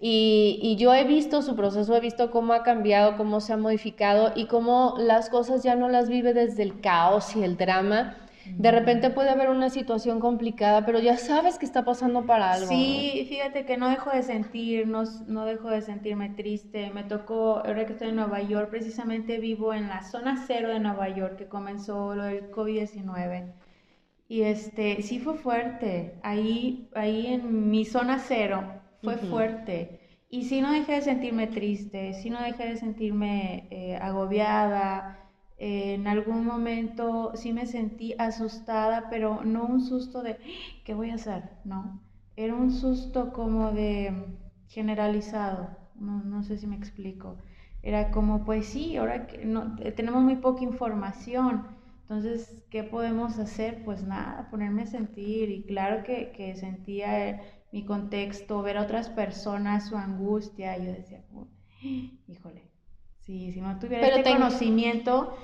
Y, 0.00 0.58
y, 0.62 0.76
yo 0.76 0.94
he 0.94 1.04
visto 1.04 1.42
su 1.42 1.54
proceso, 1.54 1.94
he 1.94 2.00
visto 2.00 2.30
cómo 2.30 2.52
ha 2.52 2.62
cambiado, 2.62 3.16
cómo 3.16 3.40
se 3.40 3.52
ha 3.52 3.56
modificado 3.56 4.32
y 4.34 4.46
cómo 4.46 4.94
las 4.98 5.28
cosas 5.28 5.62
ya 5.62 5.76
no 5.76 5.88
las 5.88 6.08
vive 6.08 6.34
desde 6.34 6.62
el 6.62 6.80
caos 6.80 7.36
y 7.36 7.44
el 7.44 7.56
drama. 7.56 8.16
De 8.46 8.70
repente 8.70 9.08
puede 9.08 9.30
haber 9.30 9.48
una 9.48 9.70
situación 9.70 10.20
complicada, 10.20 10.84
pero 10.84 10.98
ya 10.98 11.16
sabes 11.16 11.58
que 11.58 11.64
está 11.64 11.84
pasando 11.84 12.26
para 12.26 12.52
algo. 12.52 12.68
Sí, 12.68 13.26
fíjate 13.28 13.64
que 13.64 13.78
no 13.78 13.88
dejo 13.88 14.10
de 14.10 14.22
sentir, 14.22 14.86
no, 14.86 15.04
no 15.26 15.46
dejo 15.46 15.70
de 15.70 15.80
sentirme 15.80 16.28
triste. 16.30 16.90
Me 16.92 17.04
tocó, 17.04 17.62
ahora 17.64 17.86
que 17.86 17.92
estoy 17.92 18.08
en 18.08 18.16
Nueva 18.16 18.42
York, 18.42 18.68
precisamente 18.68 19.38
vivo 19.38 19.72
en 19.72 19.88
la 19.88 20.02
zona 20.02 20.44
cero 20.46 20.68
de 20.68 20.78
Nueva 20.78 21.08
York, 21.08 21.36
que 21.36 21.46
comenzó 21.46 22.14
lo 22.14 22.24
del 22.24 22.50
COVID-19. 22.50 23.63
Y 24.28 24.42
este, 24.42 25.02
sí 25.02 25.18
fue 25.20 25.34
fuerte. 25.34 26.18
Ahí, 26.22 26.88
ahí 26.94 27.26
en 27.26 27.70
mi 27.70 27.84
zona 27.84 28.18
cero 28.18 28.82
fue 29.02 29.16
fuerte. 29.18 30.00
Y 30.30 30.44
sí 30.44 30.60
no 30.60 30.72
dejé 30.72 30.94
de 30.94 31.02
sentirme 31.02 31.46
triste, 31.46 32.14
sí 32.14 32.30
no 32.30 32.40
dejé 32.42 32.64
de 32.66 32.76
sentirme 32.76 33.68
eh, 33.70 33.96
agobiada. 34.00 35.20
en 35.58 36.06
algún 36.08 36.44
momento 36.46 37.32
sí 37.36 37.52
me 37.52 37.66
sentí 37.66 38.14
asustada, 38.18 39.08
pero 39.10 39.44
no 39.44 39.64
un 39.66 39.80
susto 39.80 40.22
de 40.22 40.36
¿qué 40.84 40.94
voy 40.94 41.10
a 41.10 41.14
hacer? 41.14 41.42
No. 41.64 42.00
Era 42.36 42.54
un 42.54 42.70
susto 42.72 43.32
como 43.32 43.72
de 43.72 44.12
generalizado. 44.68 45.70
No, 45.94 46.22
no 46.24 46.42
sé 46.42 46.58
si 46.58 46.66
me 46.66 46.74
explico. 46.76 47.36
Era 47.82 48.10
como, 48.10 48.44
pues 48.44 48.66
sí, 48.66 48.96
ahora 48.96 49.26
que 49.26 49.44
no, 49.44 49.76
tenemos 49.94 50.22
muy 50.24 50.36
poca 50.36 50.64
información 50.64 51.73
entonces, 52.04 52.62
¿qué 52.70 52.84
podemos 52.84 53.38
hacer? 53.38 53.82
Pues 53.82 54.02
nada, 54.02 54.48
ponerme 54.50 54.82
a 54.82 54.86
sentir. 54.86 55.48
Y 55.48 55.62
claro 55.62 56.04
que, 56.04 56.32
que 56.32 56.54
sentía 56.54 57.40
mi 57.72 57.86
contexto, 57.86 58.60
ver 58.60 58.76
a 58.76 58.82
otras 58.82 59.08
personas 59.08 59.88
su 59.88 59.96
angustia. 59.96 60.76
Yo 60.76 60.92
decía, 60.92 61.22
híjole, 62.28 62.70
sí, 63.20 63.52
si 63.52 63.60
no 63.62 63.78
tuviera 63.78 64.06
este 64.06 64.32
conocimiento, 64.32 65.34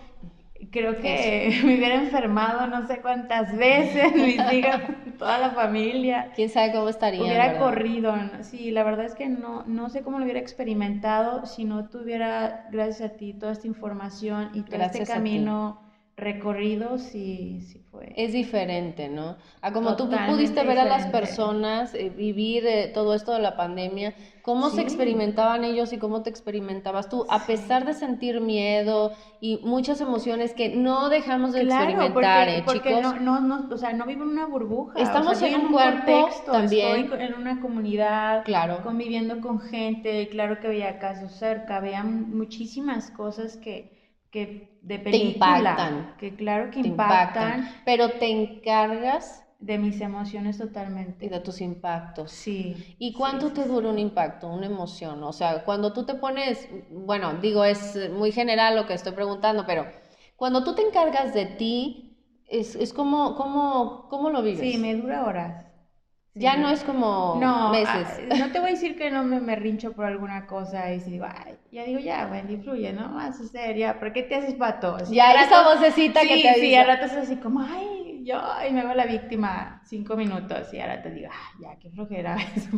creo 0.70 1.01
que 1.01 1.51
me 1.64 1.79
hubiera 1.79 1.94
enfermado 1.94 2.66
no 2.66 2.87
sé 2.87 3.01
cuántas 3.01 3.57
veces, 3.57 4.12
mis 4.14 4.53
hijas, 4.53 4.83
toda 5.18 5.38
la 5.38 5.53
familia. 5.53 6.31
¿Quién 6.37 6.51
sabe 6.51 6.73
cómo 6.73 6.90
estaría? 6.90 7.23
Hubiera 7.23 7.59
corrido. 7.59 8.14
Sí, 8.42 8.70
la 8.70 8.85
verdad 8.85 9.07
es 9.07 9.14
que 9.14 9.31
no, 9.31 9.64
no 9.66 9.88
sé 9.88 10.03
cómo 10.03 10.18
lo 10.18 10.25
hubiera 10.25 10.40
experimentado 10.40 11.46
si 11.46 11.64
no 11.64 11.88
tuviera, 11.88 12.68
gracias 12.70 13.12
a 13.12 13.16
ti, 13.16 13.33
toda 13.33 13.53
esta 13.53 13.66
información 13.66 14.51
y 14.53 14.61
todo 14.64 14.83
este 14.83 15.07
camino 15.07 15.88
recorrido 16.21 16.99
sí, 16.99 17.61
sí 17.63 17.81
fue. 17.91 18.13
Es 18.17 18.33
diferente, 18.33 19.09
¿no? 19.09 19.37
A 19.63 19.73
como 19.73 19.97
tú 19.97 20.09
pudiste 20.29 20.63
ver 20.65 20.79
a 20.79 20.85
las 20.85 21.07
personas 21.07 21.95
eh, 21.95 22.11
vivir 22.11 22.67
eh, 22.67 22.91
todo 22.93 23.15
esto 23.15 23.33
de 23.33 23.41
la 23.41 23.57
pandemia, 23.57 24.15
cómo 24.43 24.71
se 24.71 24.83
experimentaban 24.83 25.65
ellos 25.65 25.93
y 25.93 25.99
cómo 25.99 26.23
te 26.23 26.31
experimentabas 26.31 27.09
tú, 27.09 27.27
a 27.29 27.47
pesar 27.47 27.85
de 27.85 27.95
sentir 27.95 28.41
miedo 28.41 29.13
y 29.41 29.59
muchas 29.65 30.01
emociones 30.01 30.55
que 30.55 30.69
no 30.69 31.09
dejamos 31.09 31.53
de 31.53 31.63
experimentar, 31.63 32.49
¿eh, 32.49 32.63
porque 32.65 32.97
chicos? 32.97 33.21
No, 33.21 33.41
no, 33.41 33.69
o 33.71 33.77
sea, 33.77 33.93
no 33.93 34.07
vivo 34.07 34.23
en 34.23 34.31
una 34.31 34.47
burbuja. 34.47 34.99
Estamos 34.99 35.41
en 35.43 35.55
un, 35.55 35.73
contexto, 35.73 36.53
también. 36.53 37.05
Estoy 37.05 37.23
en 37.23 37.35
una 37.35 37.61
comunidad, 37.61 38.45
claro. 38.45 38.83
conviviendo 38.83 39.41
con 39.41 39.61
gente, 39.61 40.29
claro 40.29 40.61
que 40.61 40.69
veía 40.69 40.99
casos 40.99 41.33
cerca, 41.33 41.81
veía 41.81 42.05
muchísimas 42.05 43.11
cosas 43.11 43.57
que 43.57 44.00
que 44.31 44.79
de 44.83 44.99
película, 44.99 45.59
impactan. 45.59 46.16
que 46.19 46.35
claro 46.37 46.71
que 46.71 46.81
impactan, 46.81 47.69
pero 47.85 48.12
te 48.12 48.29
encargas 48.29 49.45
de 49.59 49.79
mis 49.79 50.01
emociones 50.01 50.57
totalmente. 50.59 51.27
Y 51.27 51.29
de 51.29 51.40
tus 51.40 51.61
impactos. 51.61 52.31
Sí. 52.33 52.97
¿Y 52.99 53.12
cuánto 53.12 53.51
te 53.53 53.66
dura 53.66 53.90
un 53.90 53.99
impacto, 53.99 54.49
una 54.49 54.66
emoción? 54.66 55.23
O 55.23 55.33
sea, 55.33 55.64
cuando 55.64 55.93
tú 55.93 56.05
te 56.05 56.14
pones, 56.14 56.69
bueno, 56.90 57.35
digo, 57.35 57.64
es 57.64 58.11
muy 58.11 58.33
general 58.33 58.77
lo 58.77 58.87
que 58.87 58.95
estoy 58.95 59.12
preguntando, 59.12 59.66
pero 59.66 59.87
cuando 60.37 60.64
tú 60.64 60.75
te 60.75 60.83
encargas 60.83 61.35
de 61.35 61.45
ti, 61.47 62.16
es, 62.49 62.75
es 62.75 62.93
como, 62.93 63.37
como, 63.37 64.07
¿cómo 64.09 64.31
lo 64.31 64.43
vives? 64.43 64.61
Sí, 64.61 64.79
me 64.79 64.95
dura 64.95 65.25
horas. 65.25 65.70
Ya 66.35 66.57
no 66.57 66.69
es 66.71 66.85
como 66.85 67.38
no, 67.40 67.71
meses. 67.71 68.07
Ah, 68.31 68.37
no 68.38 68.53
te 68.53 68.61
voy 68.61 68.69
a 68.69 68.73
decir 68.73 68.97
que 68.97 69.11
no 69.11 69.25
me, 69.25 69.40
me 69.40 69.57
rincho 69.57 69.93
por 69.93 70.05
alguna 70.05 70.47
cosa 70.47 70.93
y 70.93 71.01
si 71.01 71.11
digo, 71.11 71.27
ay, 71.29 71.57
ya 71.73 71.85
digo, 71.85 71.99
ya, 71.99 72.29
Wendy, 72.31 72.59
fluye, 72.59 72.93
¿no? 72.93 73.14
Va 73.14 73.27
a 73.27 73.33
suceder, 73.33 73.77
ya, 73.77 73.99
¿por 73.99 74.12
qué 74.12 74.23
te 74.23 74.37
haces 74.37 74.55
pato? 74.55 74.97
ya, 75.11 75.33
esa 75.43 75.75
vocecita 75.75 76.21
que 76.21 76.40
te. 76.40 76.55
Sí, 76.61 76.75
a 76.77 76.85
ratos 76.85 77.12
así 77.12 77.37
como, 77.37 77.61
ay, 77.61 78.23
yo, 78.25 78.40
y 78.69 78.73
me 78.73 78.81
hago 78.81 78.95
la 78.95 79.07
víctima 79.07 79.83
cinco 79.85 80.14
minutos 80.14 80.73
y 80.73 80.79
ahora 80.79 81.03
te 81.03 81.11
digo, 81.11 81.31
ay, 81.33 81.62
ya, 81.62 81.79
qué 81.81 81.90
flojera. 81.90 82.37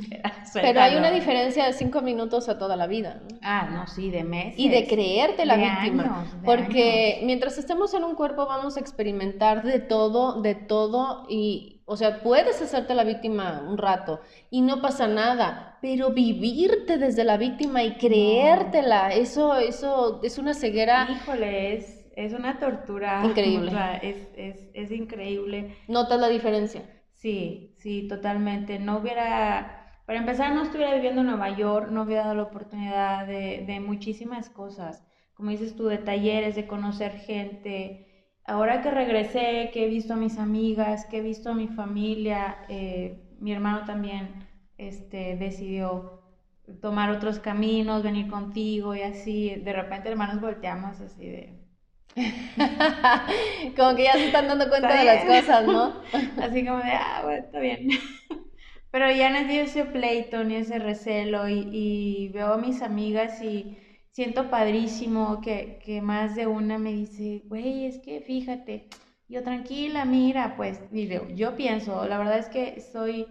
Pero 0.54 0.80
hay 0.80 0.96
una 0.96 1.10
diferencia 1.10 1.66
de 1.66 1.74
cinco 1.74 2.00
minutos 2.00 2.48
a 2.48 2.58
toda 2.58 2.76
la 2.76 2.86
vida, 2.86 3.20
¿no? 3.20 3.38
Ah, 3.42 3.68
no, 3.70 3.86
sí, 3.86 4.10
de 4.10 4.24
meses. 4.24 4.58
Y 4.58 4.70
de 4.70 4.86
creerte 4.86 5.44
la 5.44 5.56
víctima. 5.56 6.24
porque 6.44 7.20
mientras 7.24 7.58
estemos 7.58 7.92
en 7.92 8.04
un 8.04 8.14
cuerpo 8.14 8.46
vamos 8.46 8.78
a 8.78 8.80
experimentar 8.80 9.62
de 9.62 9.78
todo, 9.78 10.40
de 10.40 10.54
todo 10.54 11.26
y 11.28 11.81
o 11.92 11.96
sea, 11.96 12.22
puedes 12.22 12.62
hacerte 12.62 12.94
la 12.94 13.04
víctima 13.04 13.62
un 13.68 13.76
rato 13.76 14.20
y 14.48 14.62
no 14.62 14.80
pasa 14.80 15.06
nada, 15.06 15.78
pero 15.82 16.10
vivirte 16.10 16.96
desde 16.96 17.22
la 17.22 17.36
víctima 17.36 17.82
y 17.82 17.96
creértela, 17.96 19.12
eso, 19.12 19.56
eso 19.56 20.20
es 20.22 20.38
una 20.38 20.54
ceguera. 20.54 21.06
Híjole, 21.10 21.74
es, 21.74 22.10
es 22.16 22.32
una 22.32 22.58
tortura. 22.58 23.22
Increíble. 23.24 23.70
Es, 24.00 24.16
es, 24.36 24.70
es 24.72 24.90
increíble. 24.90 25.76
¿Notas 25.86 26.18
la 26.18 26.28
diferencia? 26.28 26.82
Sí, 27.12 27.74
sí, 27.78 28.08
totalmente. 28.08 28.78
No 28.78 28.96
hubiera, 28.98 30.00
para 30.06 30.18
empezar, 30.18 30.54
no 30.54 30.62
estuviera 30.62 30.94
viviendo 30.94 31.20
en 31.20 31.26
Nueva 31.26 31.54
York, 31.54 31.90
no 31.90 32.04
hubiera 32.04 32.22
dado 32.22 32.36
la 32.36 32.44
oportunidad 32.44 33.26
de, 33.26 33.64
de 33.66 33.80
muchísimas 33.80 34.48
cosas, 34.48 35.04
como 35.34 35.50
dices 35.50 35.76
tú, 35.76 35.88
de 35.88 35.98
talleres, 35.98 36.56
de 36.56 36.66
conocer 36.66 37.12
gente, 37.18 38.11
ahora 38.44 38.82
que 38.82 38.90
regresé, 38.90 39.70
que 39.72 39.84
he 39.84 39.88
visto 39.88 40.14
a 40.14 40.16
mis 40.16 40.38
amigas, 40.38 41.06
que 41.06 41.18
he 41.18 41.22
visto 41.22 41.50
a 41.50 41.54
mi 41.54 41.68
familia, 41.68 42.58
eh, 42.68 43.20
mi 43.40 43.52
hermano 43.52 43.84
también 43.84 44.46
este, 44.78 45.36
decidió 45.36 46.22
tomar 46.80 47.10
otros 47.10 47.38
caminos, 47.38 48.02
venir 48.02 48.28
contigo 48.28 48.94
y 48.94 49.02
así, 49.02 49.56
de 49.56 49.72
repente 49.72 50.08
hermanos 50.08 50.40
volteamos 50.40 51.00
así 51.00 51.26
de... 51.26 51.62
como 53.76 53.96
que 53.96 54.04
ya 54.04 54.12
se 54.12 54.26
están 54.26 54.46
dando 54.46 54.68
cuenta 54.68 54.98
de 54.98 55.04
las 55.04 55.24
cosas, 55.24 55.66
¿no? 55.66 56.02
así 56.42 56.64
como 56.64 56.78
de, 56.78 56.90
ah, 56.92 57.20
bueno, 57.24 57.44
está 57.44 57.58
bien. 57.58 57.88
Pero 58.90 59.10
ya 59.10 59.30
no 59.30 59.48
dio 59.48 59.62
ese 59.62 59.86
pleito 59.86 60.44
ni 60.44 60.56
ese 60.56 60.78
recelo 60.78 61.48
y, 61.48 61.66
y 61.72 62.28
veo 62.28 62.52
a 62.52 62.58
mis 62.58 62.82
amigas 62.82 63.42
y 63.42 63.78
siento 64.12 64.50
padrísimo 64.50 65.40
que, 65.40 65.78
que 65.84 66.00
más 66.00 66.36
de 66.36 66.46
una 66.46 66.78
me 66.78 66.92
dice, 66.92 67.42
güey, 67.46 67.86
es 67.86 67.98
que 67.98 68.20
fíjate, 68.20 68.88
yo 69.28 69.42
tranquila, 69.42 70.04
mira, 70.04 70.54
pues, 70.56 70.90
video, 70.90 71.28
yo 71.30 71.56
pienso, 71.56 72.06
la 72.06 72.18
verdad 72.18 72.38
es 72.38 72.48
que 72.48 72.80
soy, 72.80 73.26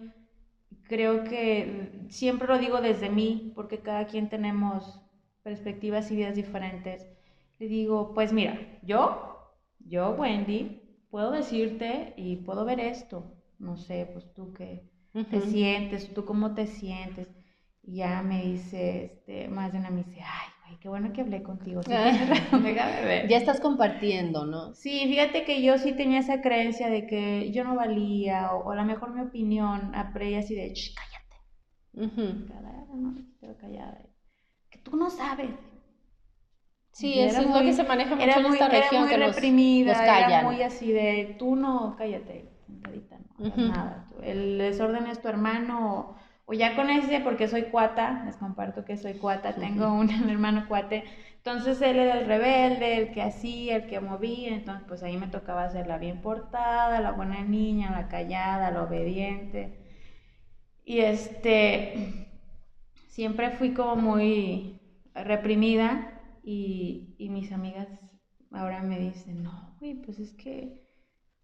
creo 0.88 1.24
que 1.24 2.06
siempre 2.08 2.48
lo 2.48 2.58
digo 2.58 2.80
desde 2.80 3.08
mí, 3.08 3.52
porque 3.54 3.78
cada 3.78 4.06
quien 4.06 4.28
tenemos 4.28 5.00
perspectivas 5.42 6.10
y 6.10 6.16
vidas 6.16 6.34
diferentes. 6.34 7.06
Le 7.58 7.68
digo, 7.68 8.12
pues 8.14 8.32
mira, 8.32 8.58
yo, 8.82 9.54
yo, 9.78 10.10
Wendy, 10.10 10.80
puedo 11.10 11.30
decirte 11.30 12.14
y 12.16 12.36
puedo 12.36 12.64
ver 12.64 12.80
esto. 12.80 13.32
No 13.58 13.76
sé, 13.76 14.08
pues 14.12 14.32
tú 14.34 14.52
qué 14.54 14.90
te 15.30 15.40
sientes, 15.42 16.12
tú 16.14 16.24
cómo 16.24 16.54
te 16.54 16.66
sientes. 16.66 17.28
Y 17.82 17.96
ya 17.96 18.22
me 18.22 18.42
dice, 18.42 19.04
este, 19.04 19.48
más 19.48 19.72
de 19.72 19.78
una 19.78 19.90
me 19.90 20.04
dice, 20.04 20.20
ay, 20.20 20.51
qué 20.80 20.88
bueno 20.88 21.12
que 21.12 21.20
hablé 21.20 21.42
contigo. 21.42 21.80
Ya 23.28 23.36
estás 23.36 23.60
compartiendo, 23.60 24.46
¿no? 24.46 24.74
Sí, 24.74 25.06
fíjate 25.06 25.44
que 25.44 25.62
yo 25.62 25.78
sí 25.78 25.92
tenía 25.92 26.20
esa 26.20 26.40
creencia 26.40 26.88
de 26.88 27.06
que 27.06 27.50
yo 27.52 27.64
no 27.64 27.74
valía, 27.74 28.52
o, 28.52 28.70
a 28.70 28.76
lo 28.76 28.84
mejor 28.84 29.14
mi 29.14 29.22
opinión, 29.22 29.94
aprendí 29.94 30.36
así 30.36 30.54
de, 30.54 30.74
Shh, 30.74 30.94
cállate. 30.94 31.36
Uh 31.94 32.08
-huh. 32.08 32.94
no, 32.94 33.56
callada. 33.58 34.02
Que 34.70 34.78
tú 34.78 34.96
no 34.96 35.10
sabes. 35.10 35.50
Sí, 36.92 37.18
eso 37.18 37.40
es 37.40 37.46
lo 37.48 37.60
que 37.60 37.72
se 37.72 37.84
maneja 37.84 38.14
mucho 38.14 38.38
en 38.38 38.46
esta 38.46 38.68
región. 38.68 39.08
Era 39.08 39.18
muy 39.18 39.32
reprimida, 39.32 40.26
era 40.26 40.42
muy 40.42 40.62
así 40.62 40.92
de, 40.92 41.36
tú 41.38 41.56
no, 41.56 41.96
cállate, 41.96 42.50
no, 43.38 43.56
nada. 43.56 44.08
El 44.22 44.58
desorden 44.58 45.06
es 45.06 45.20
tu 45.20 45.28
hermano, 45.28 46.16
o, 46.52 46.54
ya 46.54 46.76
con 46.76 46.90
ese, 46.90 47.20
porque 47.20 47.48
soy 47.48 47.62
cuata, 47.64 48.22
les 48.26 48.36
comparto 48.36 48.84
que 48.84 48.96
soy 48.96 49.14
cuata, 49.14 49.54
tengo 49.54 49.92
un, 49.98 50.10
hermano 50.28 50.66
cuate, 50.68 51.04
entonces 51.36 51.80
él 51.80 51.98
era 51.98 52.18
el 52.18 52.26
rebelde, 52.26 52.98
el 52.98 53.10
que 53.10 53.22
hacía, 53.22 53.76
el 53.76 53.86
que 53.86 54.00
movía, 54.00 54.54
entonces 54.54 54.84
pues 54.86 55.02
ahí 55.02 55.16
me 55.16 55.28
tocaba 55.28 55.68
ser 55.70 55.86
la 55.86 55.98
bien 55.98 56.20
portada, 56.20 57.00
la 57.00 57.12
buena 57.12 57.42
niña, 57.42 57.90
la 57.90 58.08
callada, 58.08 58.70
la 58.70 58.82
obediente. 58.82 59.72
Y 60.84 61.00
este, 61.00 62.28
siempre 63.08 63.50
fui 63.50 63.72
como 63.72 63.96
muy 63.96 64.80
reprimida 65.14 66.12
y, 66.42 67.08
mis 67.18 67.52
amigas 67.52 67.88
ahora 68.50 68.82
me 68.82 68.98
dicen, 68.98 69.42
no, 69.42 69.74
güey, 69.78 69.94
pues 69.94 70.18
es 70.18 70.32
que, 70.32 70.81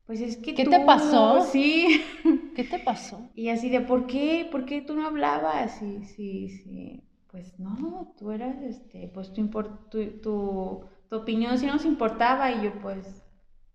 pues 0.08 0.22
es 0.22 0.38
que 0.38 0.54
¿Qué 0.54 0.64
te 0.64 0.80
pasó? 0.80 1.42
Sí. 1.42 2.02
¿Qué 2.56 2.64
te 2.64 2.78
pasó? 2.78 3.20
Y 3.34 3.50
así 3.50 3.68
de, 3.68 3.82
¿por 3.82 4.06
qué? 4.06 4.48
¿Por 4.50 4.64
qué 4.64 4.80
tú 4.80 4.96
no 4.96 5.06
hablabas? 5.06 5.78
Sí, 5.78 6.02
sí, 6.02 6.48
sí. 6.48 7.02
Pues 7.30 7.58
no, 7.58 8.14
tú 8.18 8.30
eras, 8.30 8.56
este, 8.62 9.10
pues 9.12 9.34
tu, 9.34 9.50
tu, 9.90 10.10
tu 10.22 11.14
opinión 11.14 11.58
sí 11.58 11.66
nos 11.66 11.84
importaba 11.84 12.50
y 12.50 12.62
yo 12.64 12.72
pues... 12.80 13.22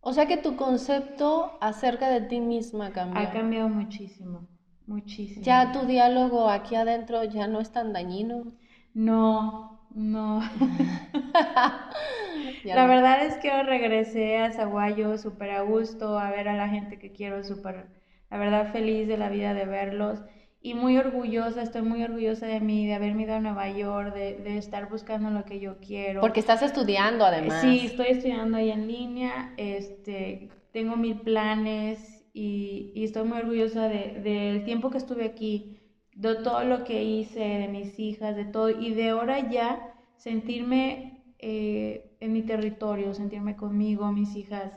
O 0.02 0.12
sea 0.12 0.26
que 0.26 0.38
tu 0.38 0.56
concepto 0.56 1.52
acerca 1.62 2.10
de 2.10 2.22
ti 2.22 2.40
misma 2.40 2.92
cambió. 2.92 3.22
Ha 3.22 3.32
cambiado 3.32 3.70
muchísimo. 3.70 4.48
Muchísimo. 4.88 5.46
Ya 5.46 5.72
tu 5.72 5.86
diálogo 5.86 6.50
aquí 6.50 6.74
adentro 6.74 7.24
ya 7.26 7.46
no 7.46 7.60
es 7.60 7.72
tan 7.72 7.94
dañino. 7.94 8.54
No, 8.96 9.73
no. 9.96 10.42
la 12.64 12.88
verdad 12.88 13.26
es 13.26 13.38
que 13.38 13.64
regresé 13.64 14.38
a 14.38 14.52
Zaguayo 14.52 15.18
súper 15.18 15.52
a 15.52 15.62
gusto, 15.62 16.20
a 16.20 16.30
ver 16.32 16.48
a 16.48 16.56
la 16.56 16.70
gente 16.70 17.00
que 17.00 17.12
quiero, 17.12 17.44
súper, 17.44 17.88
la 18.30 18.38
verdad 18.38 18.72
feliz 18.72 19.08
de 19.08 19.18
la 19.18 19.30
vida 19.30 19.54
de 19.54 19.66
verlos 19.66 20.22
y 20.62 20.76
muy 20.76 20.98
orgullosa, 20.98 21.62
estoy 21.62 21.82
muy 21.82 22.04
orgullosa 22.04 22.46
de 22.46 22.62
mí, 22.62 22.88
de 22.88 22.94
haberme 22.94 23.24
ido 23.24 23.36
a 23.36 23.40
Nueva 23.40 23.70
York, 23.70 24.14
de, 24.14 24.38
de, 24.38 24.58
estar 24.58 24.90
buscando 24.90 25.30
lo 25.30 25.44
que 25.44 25.60
yo 25.60 25.78
quiero. 25.80 26.22
Porque 26.22 26.40
estás 26.40 26.62
estudiando 26.62 27.26
además. 27.26 27.62
Sí, 27.62 27.86
estoy 27.86 28.08
estudiando 28.08 28.58
ahí 28.58 28.72
en 28.72 28.88
línea, 28.88 29.54
este, 29.58 30.50
tengo 30.72 30.96
mil 30.96 31.20
planes, 31.20 32.14
y, 32.34 32.92
estoy 32.96 33.24
muy 33.24 33.38
orgullosa 33.38 33.88
del 33.88 34.66
tiempo 34.66 34.90
que 34.90 34.98
estuve 34.98 35.26
aquí, 35.26 35.78
de 36.16 36.36
todo 36.36 36.64
lo 36.64 36.84
que 36.84 37.04
hice, 37.04 37.40
de 37.40 37.68
mis 37.68 38.00
hijas, 38.00 38.36
de 38.36 38.46
todo, 38.46 38.70
y 38.70 38.94
de 38.94 39.10
ahora 39.10 39.50
ya 39.50 39.94
sentirme 40.18 41.24
eh, 41.40 42.16
en 42.20 42.34
mi 42.34 42.44
territorio, 42.44 43.14
sentirme 43.14 43.56
conmigo, 43.56 44.12
mis 44.12 44.36
hijas 44.36 44.72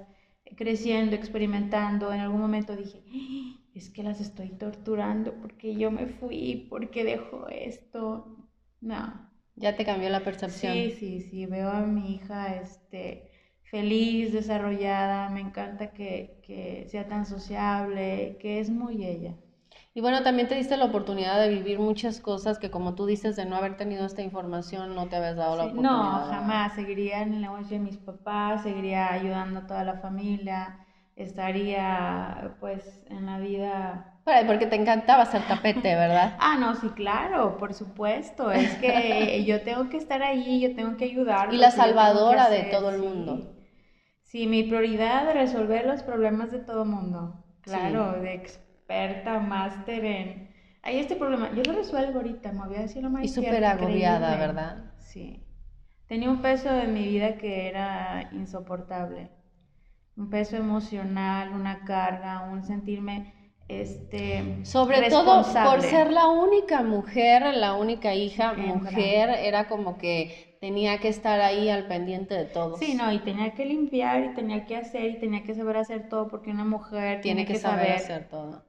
creciendo, 0.57 1.15
experimentando. 1.15 2.13
En 2.13 2.21
algún 2.21 2.41
momento 2.41 2.75
dije, 2.75 3.03
¡Ah! 3.13 3.61
es 3.75 3.91
que 3.91 4.03
las 4.03 4.21
estoy 4.21 4.51
torturando 4.51 5.35
porque 5.35 5.75
yo 5.77 5.91
me 5.91 6.07
fui, 6.07 6.67
porque 6.71 7.05
dejo 7.05 7.47
esto. 7.49 8.37
No. 8.81 9.31
Ya 9.55 9.77
te 9.77 9.85
cambió 9.85 10.11
la 10.11 10.25
percepción. 10.25 10.75
Sí, 10.75 10.91
sí, 10.91 11.21
sí, 11.21 11.47
veo 11.47 11.71
a 11.71 11.81
mi 11.81 12.15
hija, 12.15 12.57
este, 12.57 13.31
feliz, 13.63 14.33
desarrollada, 14.33 15.31
me 15.31 15.41
encanta 15.41 15.93
que, 15.93 16.41
que, 16.43 16.87
sea 16.89 17.09
tan 17.09 17.25
sociable, 17.27 18.37
que 18.41 18.61
es 18.61 18.71
muy 18.71 19.05
ella. 19.05 19.35
Y 19.97 20.03
bueno, 20.03 20.23
también 20.23 20.47
te 20.47 20.55
diste 20.55 20.77
la 20.77 20.85
oportunidad 20.85 21.41
de 21.41 21.49
vivir 21.49 21.79
muchas 21.79 22.21
cosas 22.21 22.59
que 22.59 22.71
como 22.71 22.95
tú 22.95 23.07
dices, 23.07 23.35
de 23.35 23.47
no 23.47 23.57
haber 23.57 23.79
tenido 23.79 24.05
esta 24.05 24.21
información, 24.21 24.95
no 24.95 25.09
te 25.09 25.17
habías 25.17 25.37
dado 25.37 25.57
la 25.57 25.65
oportunidad. 25.65 25.91
No, 25.91 26.27
jamás. 26.27 26.75
Seguiría 26.75 27.23
en 27.23 27.33
el 27.33 27.41
negocio 27.41 27.79
de 27.79 27.83
mis 27.83 27.97
papás, 27.97 28.63
seguiría 28.63 29.11
ayudando 29.11 29.61
a 29.61 29.67
toda 29.67 29.85
la 29.85 29.95
familia, 29.95 30.79
estaría 31.17 32.55
pues 32.61 33.01
en 33.09 33.25
la 33.25 33.39
vida 33.39 34.13
porque 34.47 34.67
te 34.67 34.77
encantaba 34.77 35.23
hacer 35.23 35.41
tapete, 35.49 35.95
¿verdad? 35.95 36.35
ah, 36.41 36.59
no, 36.59 36.75
sí, 36.75 36.91
claro, 36.91 37.57
por 37.57 37.73
supuesto. 37.73 38.51
Es 38.51 38.75
que 38.77 39.45
yo 39.47 39.63
tengo 39.63 39.89
que 39.89 39.97
estar 39.97 40.23
ahí, 40.23 40.61
yo 40.61 40.75
tengo 40.75 40.95
que 40.99 41.07
ayudar. 41.07 41.55
Y 41.55 41.57
la 41.57 41.71
salvadora 41.71 42.51
de 42.51 42.65
todo 42.65 42.91
el 42.91 42.99
mundo. 42.99 43.41
Sí, 44.25 44.47
mi 44.47 44.63
prioridad 44.63 45.27
es 45.31 45.35
resolver 45.35 45.87
los 45.87 46.03
problemas 46.03 46.51
de 46.51 46.59
todo 46.59 46.83
el 46.83 46.91
mundo. 46.91 47.33
Claro, 47.63 48.13
de 48.21 48.43
experta, 48.87 49.39
máster 49.41 50.05
en... 50.05 50.55
Hay 50.83 50.99
este 50.99 51.17
problema, 51.17 51.51
yo 51.53 51.63
lo 51.65 51.73
resuelvo 51.73 52.19
ahorita, 52.19 52.53
me 52.53 52.67
voy 52.67 52.77
a 52.77 52.83
decir 52.83 53.03
lo 53.03 53.11
más 53.11 53.25
Y 53.25 53.29
súper 53.29 53.65
agobiada, 53.65 54.37
¿verdad? 54.37 54.93
Sí. 54.99 55.43
Tenía 56.07 56.31
un 56.31 56.41
peso 56.41 56.71
en 56.71 56.95
mi 56.95 57.09
vida 57.09 57.37
que 57.37 57.69
era 57.69 58.31
insoportable. 58.33 59.31
Un 60.17 60.31
peso 60.31 60.57
emocional, 60.57 61.53
una 61.53 61.85
carga, 61.85 62.49
un 62.53 62.63
sentirme 62.63 63.35
este 63.69 64.65
sobre 64.65 65.11
todo 65.11 65.43
por 65.43 65.83
ser 65.83 66.13
la 66.13 66.29
única 66.29 66.83
mujer 66.83 67.53
la 67.57 67.75
única 67.75 68.15
hija 68.15 68.53
mujer 68.53 69.29
era 69.41 69.67
como 69.67 69.99
que 69.99 70.57
tenía 70.61 70.99
que 70.99 71.09
estar 71.09 71.41
ahí 71.41 71.69
al 71.69 71.89
pendiente 71.89 72.35
de 72.35 72.45
todo 72.45 72.77
sí 72.77 72.95
no 72.95 73.13
y 73.13 73.19
tenía 73.19 73.55
que 73.55 73.65
limpiar 73.65 74.23
y 74.23 74.35
tenía 74.35 74.65
que 74.67 74.77
hacer 74.77 75.11
y 75.11 75.19
tenía 75.19 75.43
que 75.43 75.53
saber 75.53 75.79
hacer 75.79 76.09
todo 76.09 76.29
porque 76.29 76.53
una 76.53 76.65
mujer 76.65 77.21
tiene, 77.23 77.45
que, 77.45 77.57
saber 77.57 77.91
hacer 77.91 78.29
todo 78.29 78.63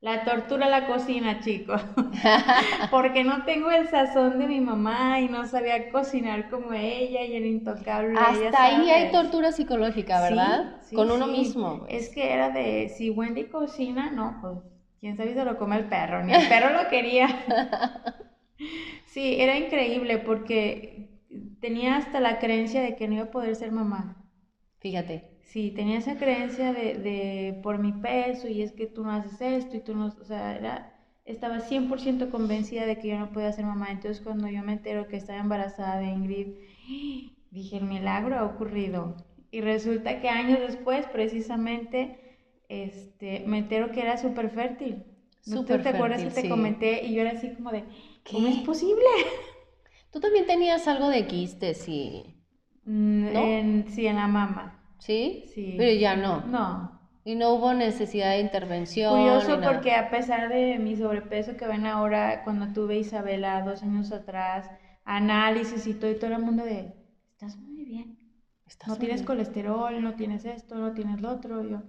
la 0.00 0.24
tortura 0.24 0.68
la 0.68 0.86
cocina, 0.86 1.40
chicos. 1.40 1.80
Porque 2.90 3.24
no 3.24 3.44
tengo 3.44 3.70
el 3.70 3.88
sazón 3.88 4.38
de 4.38 4.46
mi 4.46 4.60
mamá 4.60 5.20
y 5.20 5.28
no 5.28 5.46
sabía 5.46 5.90
cocinar 5.90 6.48
como 6.50 6.72
ella 6.72 7.24
y 7.24 7.34
el 7.34 7.46
intocable. 7.46 8.18
Hasta 8.18 8.64
ahí 8.64 8.90
hay 8.90 9.10
tortura 9.10 9.52
psicológica, 9.52 10.20
¿verdad? 10.20 10.80
Con 10.94 11.10
uno 11.10 11.26
mismo. 11.26 11.80
Pues. 11.80 12.08
Es 12.08 12.14
que 12.14 12.32
era 12.32 12.50
de, 12.50 12.88
si 12.90 13.10
Wendy 13.10 13.44
cocina, 13.44 14.10
no, 14.10 14.38
pues 14.40 14.58
quién 15.00 15.16
sabe 15.16 15.30
si 15.30 15.34
se 15.34 15.44
lo 15.44 15.58
come 15.58 15.76
el 15.76 15.84
perro, 15.84 16.24
ni 16.24 16.32
el 16.32 16.48
perro 16.48 16.70
lo 16.70 16.88
quería. 16.88 17.28
sí, 19.06 19.40
era 19.40 19.56
increíble 19.58 20.18
porque 20.18 21.08
tenía 21.60 21.96
hasta 21.96 22.20
la 22.20 22.38
creencia 22.38 22.82
de 22.82 22.96
que 22.96 23.08
no 23.08 23.14
iba 23.14 23.24
a 23.24 23.30
poder 23.30 23.56
ser 23.56 23.72
mamá. 23.72 24.24
Fíjate. 24.78 25.27
Sí, 25.48 25.70
tenía 25.70 25.96
esa 25.96 26.18
creencia 26.18 26.74
de, 26.74 26.94
de, 26.98 27.60
por 27.62 27.78
mi 27.78 27.92
peso 27.92 28.48
y 28.48 28.60
es 28.60 28.72
que 28.72 28.86
tú 28.86 29.02
no 29.02 29.12
haces 29.12 29.40
esto 29.40 29.78
y 29.78 29.80
tú 29.80 29.96
no, 29.96 30.14
o 30.20 30.24
sea, 30.24 30.54
era, 30.54 30.94
estaba 31.24 31.60
100% 31.60 32.30
convencida 32.30 32.84
de 32.84 32.98
que 32.98 33.08
yo 33.08 33.18
no 33.18 33.32
podía 33.32 33.50
ser 33.52 33.64
mamá. 33.64 33.90
Entonces 33.90 34.22
cuando 34.22 34.46
yo 34.48 34.62
me 34.62 34.74
entero 34.74 35.08
que 35.08 35.16
estaba 35.16 35.38
embarazada 35.38 36.00
de 36.00 36.08
Ingrid, 36.08 36.48
dije, 37.50 37.78
el 37.78 37.84
milagro 37.84 38.36
ha 38.38 38.44
ocurrido. 38.44 39.16
Y 39.50 39.62
resulta 39.62 40.20
que 40.20 40.28
años 40.28 40.60
después, 40.60 41.06
precisamente, 41.06 42.36
este, 42.68 43.42
me 43.46 43.56
entero 43.56 43.90
que 43.90 44.02
era 44.02 44.18
súper 44.18 44.50
fértil. 44.50 45.02
¿No 45.46 45.64
te, 45.64 45.72
acuerdas 45.72 46.24
que 46.24 46.42
te 46.42 46.48
comenté? 46.50 47.06
Y 47.06 47.14
yo 47.14 47.22
era 47.22 47.30
así 47.30 47.54
como 47.54 47.70
de, 47.70 47.84
¿cómo 48.30 48.48
es 48.48 48.58
posible? 48.58 49.06
Tú 50.12 50.20
también 50.20 50.44
tenías 50.44 50.86
algo 50.86 51.08
de 51.08 51.26
quistes 51.26 51.88
y... 51.88 52.34
Mm, 52.84 53.32
¿No? 53.32 53.84
sí, 53.94 54.06
en 54.06 54.16
la 54.16 54.28
mama. 54.28 54.77
¿Sí? 54.98 55.44
Sí. 55.54 55.74
Pero 55.76 55.98
ya 55.98 56.16
no. 56.16 56.42
No. 56.46 56.98
Y 57.24 57.34
no 57.34 57.52
hubo 57.52 57.74
necesidad 57.74 58.30
de 58.30 58.40
intervención. 58.40 59.12
Curioso 59.14 59.60
porque 59.62 59.92
a 59.92 60.10
pesar 60.10 60.48
de 60.48 60.78
mi 60.78 60.96
sobrepeso 60.96 61.56
que 61.56 61.66
ven 61.66 61.86
ahora, 61.86 62.42
cuando 62.42 62.72
tuve 62.72 62.98
Isabela 62.98 63.62
dos 63.62 63.82
años 63.82 64.12
atrás, 64.12 64.70
análisis 65.04 65.86
y 65.86 65.94
todo, 65.94 66.10
y 66.10 66.18
todo 66.18 66.32
el 66.32 66.42
mundo 66.42 66.64
de, 66.64 66.94
estás 67.32 67.56
muy 67.58 67.84
bien. 67.84 68.18
no 68.86 68.96
tienes 68.96 69.22
colesterol, 69.22 70.02
no 70.02 70.14
tienes 70.14 70.44
esto, 70.44 70.76
no 70.76 70.92
tienes 70.92 71.20
lo 71.20 71.30
otro. 71.32 71.68
yo, 71.68 71.82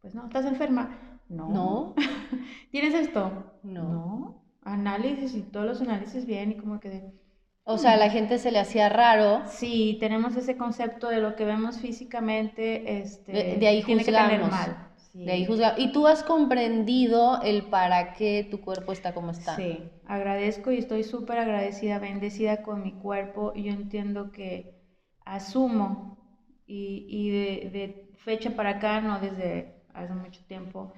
pues 0.00 0.14
no, 0.14 0.24
¿estás 0.24 0.46
enferma? 0.46 1.20
No. 1.28 1.48
¿No? 1.50 1.94
¿Tienes 2.70 2.94
esto? 2.94 3.58
No. 3.62 3.82
No. 3.82 4.42
Análisis 4.62 5.34
y 5.34 5.42
todos 5.42 5.66
los 5.66 5.80
análisis 5.80 6.26
bien 6.26 6.52
y 6.52 6.56
como 6.56 6.80
que 6.80 6.88
de, 6.88 7.12
o 7.68 7.78
sea, 7.78 7.92
a 7.94 7.96
la 7.96 8.08
gente 8.08 8.38
se 8.38 8.52
le 8.52 8.60
hacía 8.60 8.88
raro. 8.88 9.42
Sí, 9.48 9.96
tenemos 9.98 10.36
ese 10.36 10.56
concepto 10.56 11.08
de 11.08 11.20
lo 11.20 11.34
que 11.34 11.44
vemos 11.44 11.80
físicamente, 11.80 13.00
este, 13.00 13.56
de, 13.58 13.66
ahí 13.66 13.82
tiene 13.82 14.04
mal. 14.38 14.76
De 15.12 15.32
ahí 15.32 15.44
juzgamos. 15.44 15.80
Y 15.80 15.92
tú 15.92 16.06
has 16.06 16.22
comprendido 16.22 17.40
el 17.42 17.64
para 17.64 18.12
qué 18.12 18.46
tu 18.48 18.60
cuerpo 18.60 18.92
está 18.92 19.12
como 19.12 19.32
está. 19.32 19.56
Sí, 19.56 19.80
agradezco 20.06 20.70
y 20.70 20.78
estoy 20.78 21.02
súper 21.02 21.38
agradecida, 21.38 21.98
bendecida 21.98 22.62
con 22.62 22.82
mi 22.82 22.92
cuerpo. 22.92 23.52
Y 23.54 23.64
yo 23.64 23.72
entiendo 23.72 24.30
que 24.30 24.72
asumo 25.24 26.16
y, 26.66 27.04
y 27.08 27.30
de, 27.30 27.70
de 27.70 28.08
fecha 28.18 28.50
para 28.50 28.70
acá, 28.70 29.00
no 29.00 29.18
desde 29.18 29.74
hace 29.92 30.14
mucho 30.14 30.40
tiempo, 30.46 30.92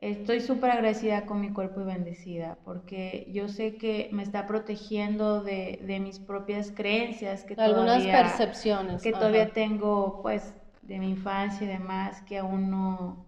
Estoy 0.00 0.40
súper 0.40 0.70
agradecida 0.70 1.26
con 1.26 1.42
mi 1.42 1.52
cuerpo 1.52 1.82
y 1.82 1.84
bendecida 1.84 2.56
porque 2.64 3.26
yo 3.30 3.48
sé 3.48 3.76
que 3.76 4.08
me 4.12 4.22
está 4.22 4.46
protegiendo 4.46 5.42
de, 5.42 5.78
de 5.86 6.00
mis 6.00 6.18
propias 6.18 6.70
creencias. 6.70 7.44
Que 7.44 7.54
Algunas 7.58 8.04
percepciones. 8.06 9.02
Que 9.02 9.12
todavía 9.12 9.52
tengo, 9.52 10.20
pues, 10.22 10.54
de 10.80 10.98
mi 10.98 11.10
infancia 11.10 11.66
y 11.66 11.68
demás, 11.68 12.22
que 12.22 12.38
aún 12.38 12.70
no... 12.70 13.26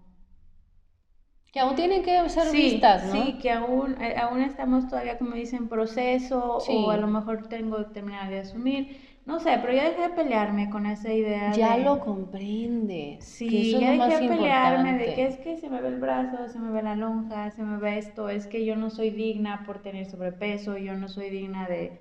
Que 1.52 1.60
aún 1.60 1.76
tienen 1.76 2.02
que 2.02 2.26
ser 2.30 2.50
vistas, 2.50 3.04
¿no? 3.04 3.12
Sí, 3.12 3.38
que 3.38 3.50
aún, 3.50 4.00
eh, 4.00 4.14
aún 4.16 4.40
estamos 4.40 4.88
todavía, 4.88 5.18
como 5.18 5.34
dicen, 5.34 5.64
en 5.64 5.68
proceso 5.68 6.56
o 6.56 6.90
a 6.90 6.96
lo 6.96 7.06
mejor 7.06 7.48
tengo 7.48 7.76
que 7.76 7.92
terminar 7.92 8.30
de 8.30 8.38
asumir. 8.38 8.96
No 9.24 9.40
sé, 9.40 9.58
pero 9.60 9.72
ya 9.72 9.84
dejé 9.88 10.02
de 10.02 10.10
pelearme 10.10 10.68
con 10.68 10.86
esa 10.86 11.12
idea. 11.12 11.56
Ya 11.56 11.76
de... 11.76 11.78
lo 11.78 12.00
comprendes. 12.00 13.20
Sí, 13.20 13.46
que 13.46 13.60
eso 13.62 13.78
es 13.78 13.84
ya 13.84 13.92
más 13.92 14.14
dejé 14.18 14.18
de 14.18 14.22
pelearme 14.26 14.94
de 14.94 15.12
que 15.12 15.26
es 15.26 15.38
que 15.38 15.56
se 15.56 15.68
me 15.70 15.80
ve 15.80 15.88
el 15.88 15.96
brazo, 15.96 16.48
se 16.48 16.58
me 16.58 16.70
ve 16.72 16.82
la 16.82 16.96
lonja, 16.96 17.50
se 17.52 17.62
me 17.62 17.78
ve 17.78 17.98
esto, 17.98 18.28
es 18.28 18.46
que 18.48 18.64
yo 18.64 18.74
no 18.76 18.90
soy 18.90 19.10
digna 19.10 19.62
por 19.62 19.78
tener 19.78 20.06
sobrepeso, 20.06 20.76
yo 20.76 20.96
no 20.96 21.08
soy 21.08 21.30
digna 21.30 21.68
de, 21.68 21.94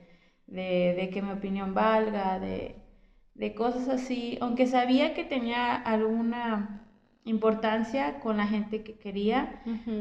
de, 0.48 0.94
de 0.96 1.10
que 1.12 1.22
mi 1.22 1.32
opinión 1.32 1.74
valga, 1.76 2.40
de, 2.40 2.76
de 3.36 3.54
cosas 3.54 3.88
así, 3.88 4.38
aunque 4.42 4.68
sabía 4.68 5.14
que 5.14 5.24
tenía 5.26 5.76
alguna 5.76 6.70
importancia 7.24 8.20
con 8.20 8.38
la 8.38 8.48
gente 8.48 8.82
que 8.84 8.96
quería, 8.98 9.52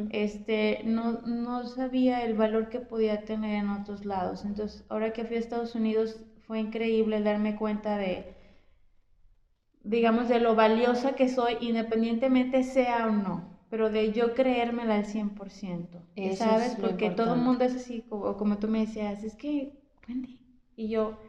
este, 0.08 0.80
no, 0.84 1.20
no 1.24 1.66
sabía 1.66 2.24
el 2.24 2.34
valor 2.34 2.68
que 2.68 2.80
podía 2.80 3.24
tener 3.24 3.56
en 3.56 3.68
otros 3.70 4.04
lados. 4.04 4.44
Entonces, 4.44 4.84
ahora 4.88 5.12
que 5.12 5.24
fui 5.26 5.36
a 5.36 5.38
Estados 5.38 5.74
Unidos, 5.74 6.20
fue 6.50 6.58
increíble 6.58 7.22
darme 7.22 7.54
cuenta 7.54 7.96
de, 7.96 8.34
digamos, 9.84 10.28
de 10.28 10.40
lo 10.40 10.56
valiosa 10.56 11.12
que 11.14 11.28
soy, 11.28 11.56
independientemente 11.60 12.64
sea 12.64 13.06
o 13.06 13.12
no, 13.12 13.56
pero 13.70 13.88
de 13.88 14.10
yo 14.10 14.34
creérmela 14.34 14.96
al 14.96 15.04
100%, 15.06 16.02
Eso 16.16 16.42
¿sabes? 16.42 16.76
Porque 16.80 17.10
todo 17.10 17.34
el 17.34 17.40
mundo 17.42 17.64
es 17.64 17.76
así, 17.76 18.02
como, 18.08 18.36
como 18.36 18.58
tú 18.58 18.66
me 18.66 18.80
decías, 18.80 19.22
es 19.22 19.36
que, 19.36 19.74
Wendy, 20.08 20.40
y 20.74 20.88
yo... 20.88 21.20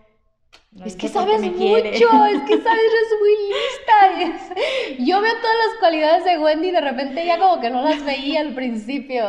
"Lo 0.72 0.86
Es 0.86 0.96
que 0.96 1.08
sabes 1.08 1.40
mucho, 1.40 1.56
quiere". 1.56 1.90
es 1.90 2.00
que 2.00 2.58
sabes, 2.58 2.82
eres 2.90 3.20
muy 3.20 3.36
lista. 3.52 5.06
Yo 5.06 5.22
veo 5.22 5.34
todas 5.40 5.58
las 5.68 5.80
cualidades 5.80 6.26
de 6.26 6.40
Wendy 6.40 6.70
y 6.70 6.72
de 6.72 6.82
repente 6.82 7.26
ya 7.28 7.38
como 7.38 7.62
que 7.62 7.70
no 7.70 7.84
las 7.84 8.04
veía 8.04 8.42
al 8.42 8.56
principio. 8.56 9.24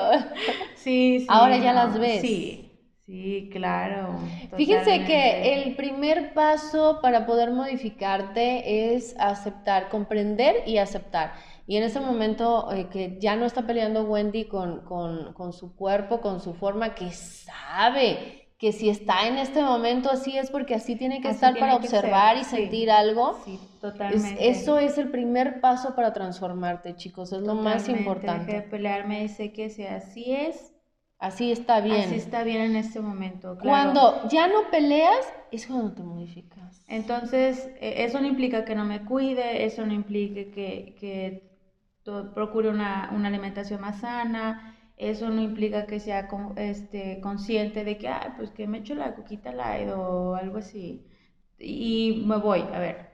Sí, 0.74 1.20
sí. 1.20 1.26
Ahora 1.28 1.58
ya 1.58 1.74
no, 1.74 1.84
las 1.84 1.98
ves. 1.98 2.22
Sí, 2.22 2.61
sí, 3.12 3.48
claro. 3.52 4.18
Fíjense 4.56 5.04
que 5.04 5.42
totalmente. 5.42 5.52
el 5.68 5.76
primer 5.76 6.32
paso 6.34 7.00
para 7.02 7.26
poder 7.26 7.50
modificarte 7.50 8.94
es 8.94 9.14
aceptar, 9.18 9.88
comprender 9.90 10.56
y 10.66 10.78
aceptar. 10.78 11.32
Y 11.66 11.76
en 11.76 11.84
ese 11.84 12.00
momento 12.00 12.72
eh, 12.72 12.88
que 12.90 13.18
ya 13.20 13.36
no 13.36 13.44
está 13.46 13.66
peleando 13.66 14.04
Wendy 14.04 14.46
con, 14.48 14.80
con, 14.84 15.32
con 15.34 15.52
su 15.52 15.76
cuerpo, 15.76 16.20
con 16.20 16.40
su 16.40 16.54
forma, 16.54 16.94
que 16.94 17.10
sabe 17.12 18.38
que 18.58 18.72
si 18.72 18.88
está 18.88 19.26
en 19.26 19.38
este 19.38 19.62
momento 19.62 20.10
así 20.10 20.38
es 20.38 20.50
porque 20.50 20.74
así 20.74 20.96
tiene 20.96 21.20
que 21.20 21.28
Así 21.28 21.36
estar 21.36 21.52
tiene 21.52 21.68
para 21.68 21.80
que 21.80 21.88
ser, 21.88 21.98
observar 21.98 22.36
y 22.36 22.44
sí. 22.44 22.50
sentir 22.56 22.90
algo. 22.90 23.40
Sí, 23.44 23.54
Es- 23.54 23.80
totalmente. 23.80 24.48
eso 24.48 24.78
es 24.78 24.98
el 24.98 25.10
primer 25.10 25.60
paso 25.60 25.94
para 25.96 26.12
transformarte, 26.12 26.94
chicos, 26.96 27.32
es 27.32 27.40
lo 27.42 27.54
más 27.56 27.86
Totalmente, 27.86 27.88
Dejé 27.88 27.92
de 27.92 28.00
importante. 28.00 28.62
pelearme 28.62 29.28
sé 29.28 29.52
que 29.52 29.68
si 29.70 29.84
así 29.84 30.32
es, 30.32 30.71
Así 31.26 31.50
está 31.52 31.80
bien. 31.80 32.10
así 32.10 32.16
está 32.16 32.42
bien 32.44 32.60
en 32.60 32.76
este 32.76 33.00
momento, 33.00 33.56
claro. 33.56 33.92
Cuando 33.92 34.28
ya 34.28 34.46
no 34.48 34.70
peleas, 34.70 35.14
es 35.50 35.66
cuando 35.66 35.94
te 35.94 36.02
modificas. 36.02 36.82
Entonces, 36.86 37.70
eh, 37.76 38.04
eso 38.04 38.20
no 38.20 38.26
implica 38.26 38.64
que 38.64 38.74
no 38.74 38.84
me 38.84 39.04
cuide, 39.04 39.64
eso 39.64 39.84
no 39.86 39.92
implica 39.92 40.50
que, 40.50 40.94
que 40.98 41.42
procure 42.34 42.68
una, 42.70 43.10
una 43.12 43.28
alimentación 43.28 43.80
más 43.80 44.00
sana, 44.00 44.74
eso 44.96 45.30
no 45.30 45.40
implica 45.40 45.86
que 45.86 46.00
sea 46.00 46.26
con- 46.28 46.52
este, 46.58 47.20
consciente 47.20 47.84
de 47.84 47.98
que, 47.98 48.08
ah, 48.08 48.34
pues 48.36 48.50
que 48.52 48.66
me 48.66 48.78
echo 48.78 48.94
la 48.94 49.14
coquita 49.14 49.52
light 49.52 49.88
o 49.90 50.34
algo 50.34 50.58
así. 50.58 51.06
Y 51.58 52.24
me 52.26 52.36
voy, 52.38 52.68
a 52.72 52.78
ver, 52.80 53.11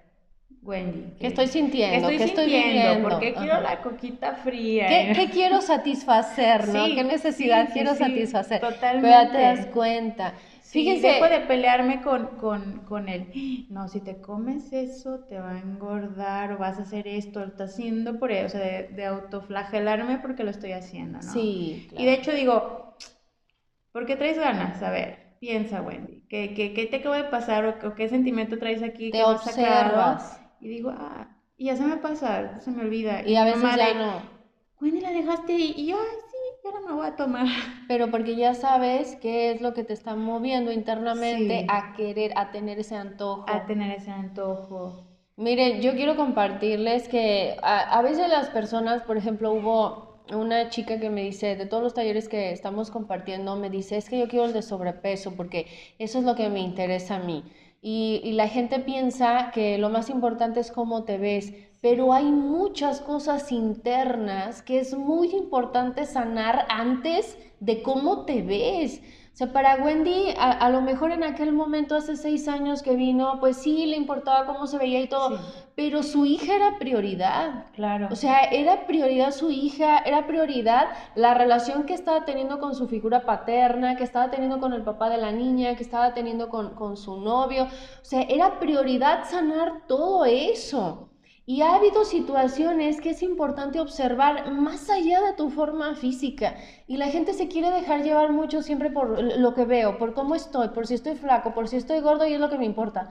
Wendy. 0.63 1.17
¿Qué 1.19 1.27
estoy 1.29 1.49
sintiendo? 1.49 2.09
¿Qué 2.09 2.17
estoy 2.17 2.19
¿Qué 2.19 2.25
estoy 2.25 2.47
sintiendo? 2.47 2.49
viviendo? 2.49 3.01
¿Por 3.03 3.19
qué 3.19 3.35
quiero 3.35 3.61
Ajá. 3.61 3.63
la 3.63 3.81
coquita 3.83 4.35
fría? 4.37 4.87
¿Qué, 4.87 5.13
qué 5.15 5.31
quiero 5.31 5.61
satisfacer, 5.61 6.69
no? 6.69 6.93
¿Qué 6.93 7.05
necesidad 7.05 7.69
sí, 7.73 7.73
quiero 7.73 7.95
sí, 7.95 7.95
satisfacer? 7.95 8.63
Pero 9.01 9.13
totalmente. 9.13 9.25
ya 9.25 9.31
te 9.31 9.39
das 9.39 9.67
cuenta. 9.67 10.35
Fíjense, 10.71 11.09
dejo 11.09 11.29
de 11.29 11.41
pelearme 11.41 12.03
con, 12.03 12.37
con, 12.37 12.85
con 12.85 13.09
él. 13.09 13.31
No, 13.71 13.89
si 13.89 14.01
te 14.01 14.21
comes 14.21 14.73
eso, 14.73 15.21
te 15.29 15.39
va 15.39 15.53
a 15.53 15.59
engordar 15.61 16.53
o 16.53 16.59
vas 16.59 16.79
a 16.79 16.83
hacer 16.83 17.07
esto, 17.07 17.41
lo 17.41 17.47
estás 17.47 17.73
haciendo 17.73 18.19
por 18.19 18.33
eso, 18.33 18.47
o 18.47 18.49
sea, 18.51 18.61
de, 18.61 18.89
de 18.93 19.05
autoflagelarme 19.07 20.19
porque 20.19 20.45
lo 20.45 20.51
estoy 20.51 20.73
haciendo, 20.73 21.21
¿no? 21.23 21.51
sí, 21.53 21.89
Y 21.95 22.05
de 22.07 22.15
hecho 22.15 22.33
digo, 22.33 22.97
¿por 23.93 24.07
qué 24.07 24.17
traes 24.17 24.39
ganas? 24.39 24.83
A 24.83 24.91
ver, 24.91 25.37
piensa, 25.41 25.83
Wendy, 25.83 26.25
¿qué, 26.29 26.55
qué, 26.55 26.75
qué 26.75 26.87
te 26.87 26.97
acaba 26.97 27.19
de 27.19 27.25
pasar 27.31 27.67
o, 27.67 27.89
o 27.89 27.95
qué 27.95 28.09
sentimiento 28.09 28.59
traes 28.59 28.83
aquí 28.83 29.13
te 29.13 29.23
observas. 29.25 30.41
Y 30.61 30.69
digo, 30.69 30.91
ah, 30.97 31.29
y 31.57 31.67
ya 31.67 31.77
se 31.77 31.85
me 31.85 31.97
pasa, 31.97 32.59
se 32.61 32.71
me 32.71 32.83
olvida. 32.83 33.27
Y 33.27 33.37
a 33.37 33.45
veces 33.45 33.63
mamá 33.63 33.77
ya 33.77 33.89
de, 33.89 33.95
no. 33.95 34.39
Wendy, 34.81 35.01
la 35.01 35.11
dejaste 35.11 35.55
y, 35.55 35.87
yo, 35.87 35.97
ay, 35.99 36.17
sí, 36.31 36.37
y 36.63 36.67
ahora 36.69 36.81
me 36.87 36.93
voy 36.95 37.07
a 37.07 37.17
tomar. 37.17 37.47
Pero 37.89 38.11
porque 38.11 38.37
ya 38.37 38.55
sabes 38.55 39.17
qué 39.21 39.51
es 39.51 39.61
lo 39.61 39.75
que 39.75 39.85
te 39.85 39.93
está 39.93 40.15
moviendo 40.15 40.71
internamente 40.73 41.61
Sí. 41.61 41.67
a 41.69 41.93
querer, 41.95 42.33
a 42.37 42.51
tener 42.53 42.79
ese 42.79 42.95
antojo. 42.97 43.45
A 43.49 43.67
tener 43.67 43.97
ese 43.97 44.11
antojo. 44.11 45.05
Miren, 45.37 45.81
yo 45.83 45.93
quiero 45.95 46.17
compartirles 46.17 47.09
que 47.09 47.57
a, 47.63 47.99
a 47.99 48.03
veces 48.03 48.29
las 48.29 48.51
personas, 48.51 49.03
por 49.03 49.17
ejemplo, 49.17 49.53
hubo 49.53 50.09
una 50.33 50.69
chica 50.69 51.01
que 51.01 51.11
me 51.11 51.23
dice, 51.23 51.57
de 51.57 51.67
todos 51.67 51.83
los 51.83 51.95
talleres 51.95 52.29
que 52.29 52.51
estamos 52.53 52.91
compartiendo, 52.91 53.57
me 53.57 53.71
dice, 53.71 53.97
es 53.97 54.09
que 54.11 54.19
yo 54.19 54.29
quiero 54.29 54.45
el 54.47 54.53
de 54.53 54.63
sobrepeso 54.63 55.35
porque 55.37 55.67
eso 55.99 56.19
es 56.19 56.25
lo 56.25 56.35
que 56.35 56.49
me 56.51 56.61
interesa 56.61 57.17
a 57.17 57.19
mí. 57.21 57.45
Y, 57.81 58.33
la 58.33 58.49
gente 58.49 58.81
piensa 58.81 59.51
que 59.53 59.79
lo 59.79 59.89
más 59.89 60.11
importante 60.11 60.61
es 60.61 60.73
cómo 60.73 61.05
te 61.05 61.17
ves, 61.17 61.53
pero 61.81 62.13
hay 62.13 62.25
muchas 62.25 63.01
cosas 63.01 63.53
internas 63.53 64.63
que 64.63 64.81
es 64.81 64.97
muy 64.97 65.31
importante 65.31 66.05
sanar 66.05 66.67
antes 66.69 67.39
de 67.61 67.83
cómo 67.83 68.25
te 68.25 68.43
ves. 68.43 69.01
O 69.41 69.41
sea, 69.41 69.53
para 69.53 69.77
Wendy, 69.77 70.35
a, 70.37 70.51
a 70.51 70.69
lo 70.69 70.81
mejor 70.83 71.13
en 71.13 71.23
aquel 71.23 71.53
momento, 71.53 71.95
hace 71.95 72.17
seis 72.17 72.49
años 72.49 72.83
que 72.83 72.97
vino, 72.97 73.39
pues 73.39 73.57
sí, 73.59 73.87
le 73.87 73.97
importaba 73.97 74.47
cómo 74.47 74.67
se 74.67 74.79
veía 74.79 75.01
y 75.01 75.09
todo, 75.09 75.37
Sí, 75.37 75.37
pero 75.77 76.03
su 76.03 76.27
hija 76.27 76.57
era 76.57 76.79
prioridad. 76.81 77.67
claro. 77.73 78.09
O 78.11 78.17
sea, 78.17 78.43
era 78.47 78.87
prioridad 78.87 79.31
su 79.31 79.51
hija, 79.53 79.99
era 79.99 80.27
prioridad 80.27 80.89
la 81.15 81.35
relación 81.35 81.85
que 81.85 81.95
estaba 81.95 82.25
teniendo 82.25 82.59
con 82.59 82.75
su 82.75 82.89
figura 82.89 83.25
paterna, 83.25 83.95
que 83.97 84.03
estaba 84.03 84.29
teniendo 84.31 84.59
con 84.59 84.73
el 84.73 84.83
papá 84.83 85.09
de 85.09 85.19
la 85.19 85.31
niña, 85.31 85.77
que 85.77 85.85
estaba 85.85 86.15
teniendo 86.15 86.49
con, 86.49 86.75
con 86.75 86.97
su 86.97 87.21
novio. 87.21 87.65
O 87.67 88.05
sea, 88.05 88.23
era 88.23 88.59
prioridad 88.59 89.25
sanar 89.29 89.87
todo 89.87 90.25
eso. 90.25 91.08
Y 91.49 91.63
ha 91.63 91.77
habido 91.77 92.05
situaciones 92.05 93.01
que 93.01 93.09
es 93.09 93.23
importante 93.23 93.81
observar 93.81 94.53
más 94.53 94.91
allá 94.91 95.23
de 95.23 95.33
tu 95.33 95.49
forma 95.49 95.95
física. 95.95 96.57
Y 96.87 96.99
la 96.99 97.07
gente 97.07 97.33
se 97.33 97.49
quiere 97.49 97.71
dejar 97.71 98.03
llevar 98.03 98.33
mucho 98.33 98.61
siempre 98.61 98.91
por 98.91 99.19
lo 99.39 99.55
que 99.55 99.65
veo, 99.65 99.97
por 99.97 100.13
cómo 100.13 100.35
estoy, 100.35 100.69
por 100.69 100.87
si 100.87 100.93
estoy 100.93 101.15
flaco, 101.15 101.55
por 101.55 101.67
si 101.67 101.77
estoy 101.77 102.01
gordo 102.01 102.27
y 102.27 102.35
es 102.35 102.39
lo 102.39 102.51
que 102.51 102.59
me 102.59 102.67
importa. 102.67 103.09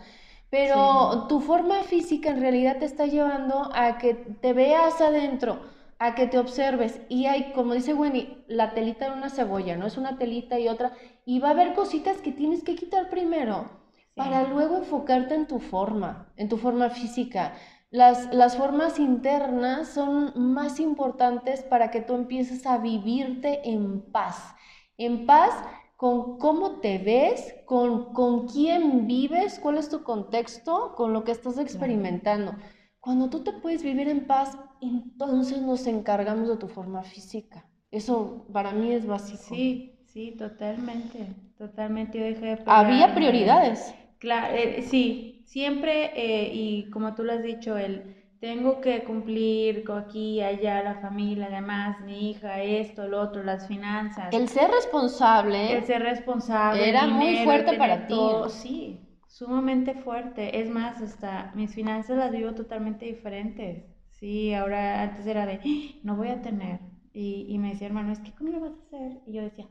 Pero 0.52 1.26
tu 1.28 1.40
forma 1.40 1.82
física 1.82 2.30
en 2.30 2.40
realidad 2.40 2.78
te 2.78 2.86
está 2.86 3.08
llevando 3.08 3.72
a 3.74 3.98
que 3.98 4.14
te 4.14 4.54
veas 4.54 5.02
adentro, 5.02 5.60
a 5.98 6.14
que 6.14 6.28
te 6.28 6.38
observes. 6.38 7.02
Y 7.10 7.26
hay, 7.26 7.54
como 7.54 7.74
dice 7.74 7.96
Wendy, 7.96 8.38
la 8.46 8.76
telita 8.76 9.10
de 9.10 9.18
una 9.18 9.32
cebolla, 9.32 9.78
¿no? 9.78 9.88
Es 9.88 9.98
una 9.98 10.20
telita 10.20 10.60
y 10.60 10.68
otra. 10.68 10.92
Y 11.26 11.40
va 11.40 11.48
a 11.48 11.52
haber 11.54 11.74
cositas 11.74 12.18
que 12.22 12.34
tienes 12.34 12.64
que 12.64 12.76
quitar 12.76 13.10
primero 13.10 13.66
para 14.14 14.44
luego 14.44 14.78
enfocarte 14.78 15.34
en 15.34 15.48
tu 15.48 15.60
forma, 15.60 16.32
en 16.38 16.50
tu 16.50 16.58
forma 16.58 16.92
física. 16.92 17.54
Las, 17.90 18.34
las 18.34 18.58
formas 18.58 19.00
internas 19.00 19.88
son 19.88 20.34
más 20.36 20.80
importantes 20.80 21.62
para 21.64 21.90
que 21.90 22.02
tú 22.02 22.16
empieces 22.16 22.66
a 22.66 22.78
vivirte 22.78 23.70
en 23.70 24.02
paz. 24.12 24.56
En 24.98 25.26
paz 25.26 25.54
con 25.96 26.38
cómo 26.38 26.80
te 26.80 27.00
ves, 27.00 27.56
con, 27.66 28.14
con 28.14 28.48
quién 28.48 29.08
vives, 29.08 29.60
cuál 29.60 29.78
es 29.78 29.90
tu 29.90 30.04
contexto, 30.04 30.94
con 30.96 31.14
lo 31.14 31.24
que 31.24 31.32
estás 31.32 31.58
experimentando. 31.58 32.56
Cuando 33.00 33.30
tú 33.30 33.44
te 33.44 33.54
puedes 33.54 33.84
vivir 33.84 34.08
en 34.08 34.28
paz, 34.28 34.58
entonces 34.82 35.62
nos 35.62 35.88
encargamos 35.88 36.50
de 36.50 36.58
tu 36.58 36.68
forma 36.68 37.04
física. 37.04 37.66
Eso 37.90 38.46
para 38.52 38.72
mí 38.72 38.92
es 38.92 39.08
básico. 39.08 39.56
Sí, 39.56 39.96
sí, 40.08 40.36
totalmente, 40.38 41.34
totalmente. 41.58 42.20
Yo 42.20 42.26
dejé 42.26 42.46
de 42.46 42.64
Había 42.68 43.16
prioridades. 43.16 43.94
Claro, 44.20 44.56
eh, 44.56 44.84
sí, 44.84 45.37
siempre, 45.48 46.12
eh, 46.16 46.50
y 46.54 46.90
como 46.92 47.16
tú 47.16 47.24
lo 47.24 47.34
has 47.34 47.44
dicho, 47.44 47.78
el 47.78 48.16
tengo 48.40 48.82
que 48.82 49.04
cumplir 49.04 49.84
con 49.84 49.98
aquí, 50.00 50.42
allá, 50.42 50.82
la 50.84 51.00
familia, 51.02 51.48
además, 51.48 52.00
mi 52.02 52.30
hija, 52.32 52.62
esto, 52.62 53.08
lo 53.08 53.22
otro, 53.22 53.44
las 53.44 53.68
finanzas, 53.68 54.36
El 54.38 54.48
ser 54.48 54.72
responsable. 54.72 55.64
el 55.68 55.86
ser 55.86 56.02
responsable, 56.02 56.88
Era 56.90 57.08
muy 57.08 57.36
dinero, 57.36 57.44
fuerte 57.44 57.74
para 57.74 58.08
ti. 58.08 58.16
sí, 58.50 59.00
sumamente 59.28 59.96
fuerte. 59.96 60.60
Es 60.62 60.70
más, 60.70 61.02
hasta 61.02 61.52
mis 61.56 61.74
finanzas 61.74 62.18
las 62.18 62.32
vivo 62.32 62.54
totalmente 62.54 63.06
diferentes. 63.06 63.84
Sí, 64.12 64.54
ahora 64.54 65.04
antes 65.04 65.26
era 65.28 65.46
de, 65.46 65.60
"Ah, 65.64 65.98
no 66.04 66.16
voy 66.16 66.30
a 66.30 66.42
tener. 66.42 66.80
Y, 67.14 67.46
y 67.48 67.58
me 67.60 67.70
decía, 67.70 67.88
hermano, 67.88 68.12
es 68.12 68.20
que 68.20 68.34
¿cómo 68.34 68.52
lo 68.52 68.60
vas 68.62 68.74
a 68.74 68.82
hacer? 68.88 69.22
Y 69.26 69.34
yo 69.34 69.42
decía, 69.44 69.68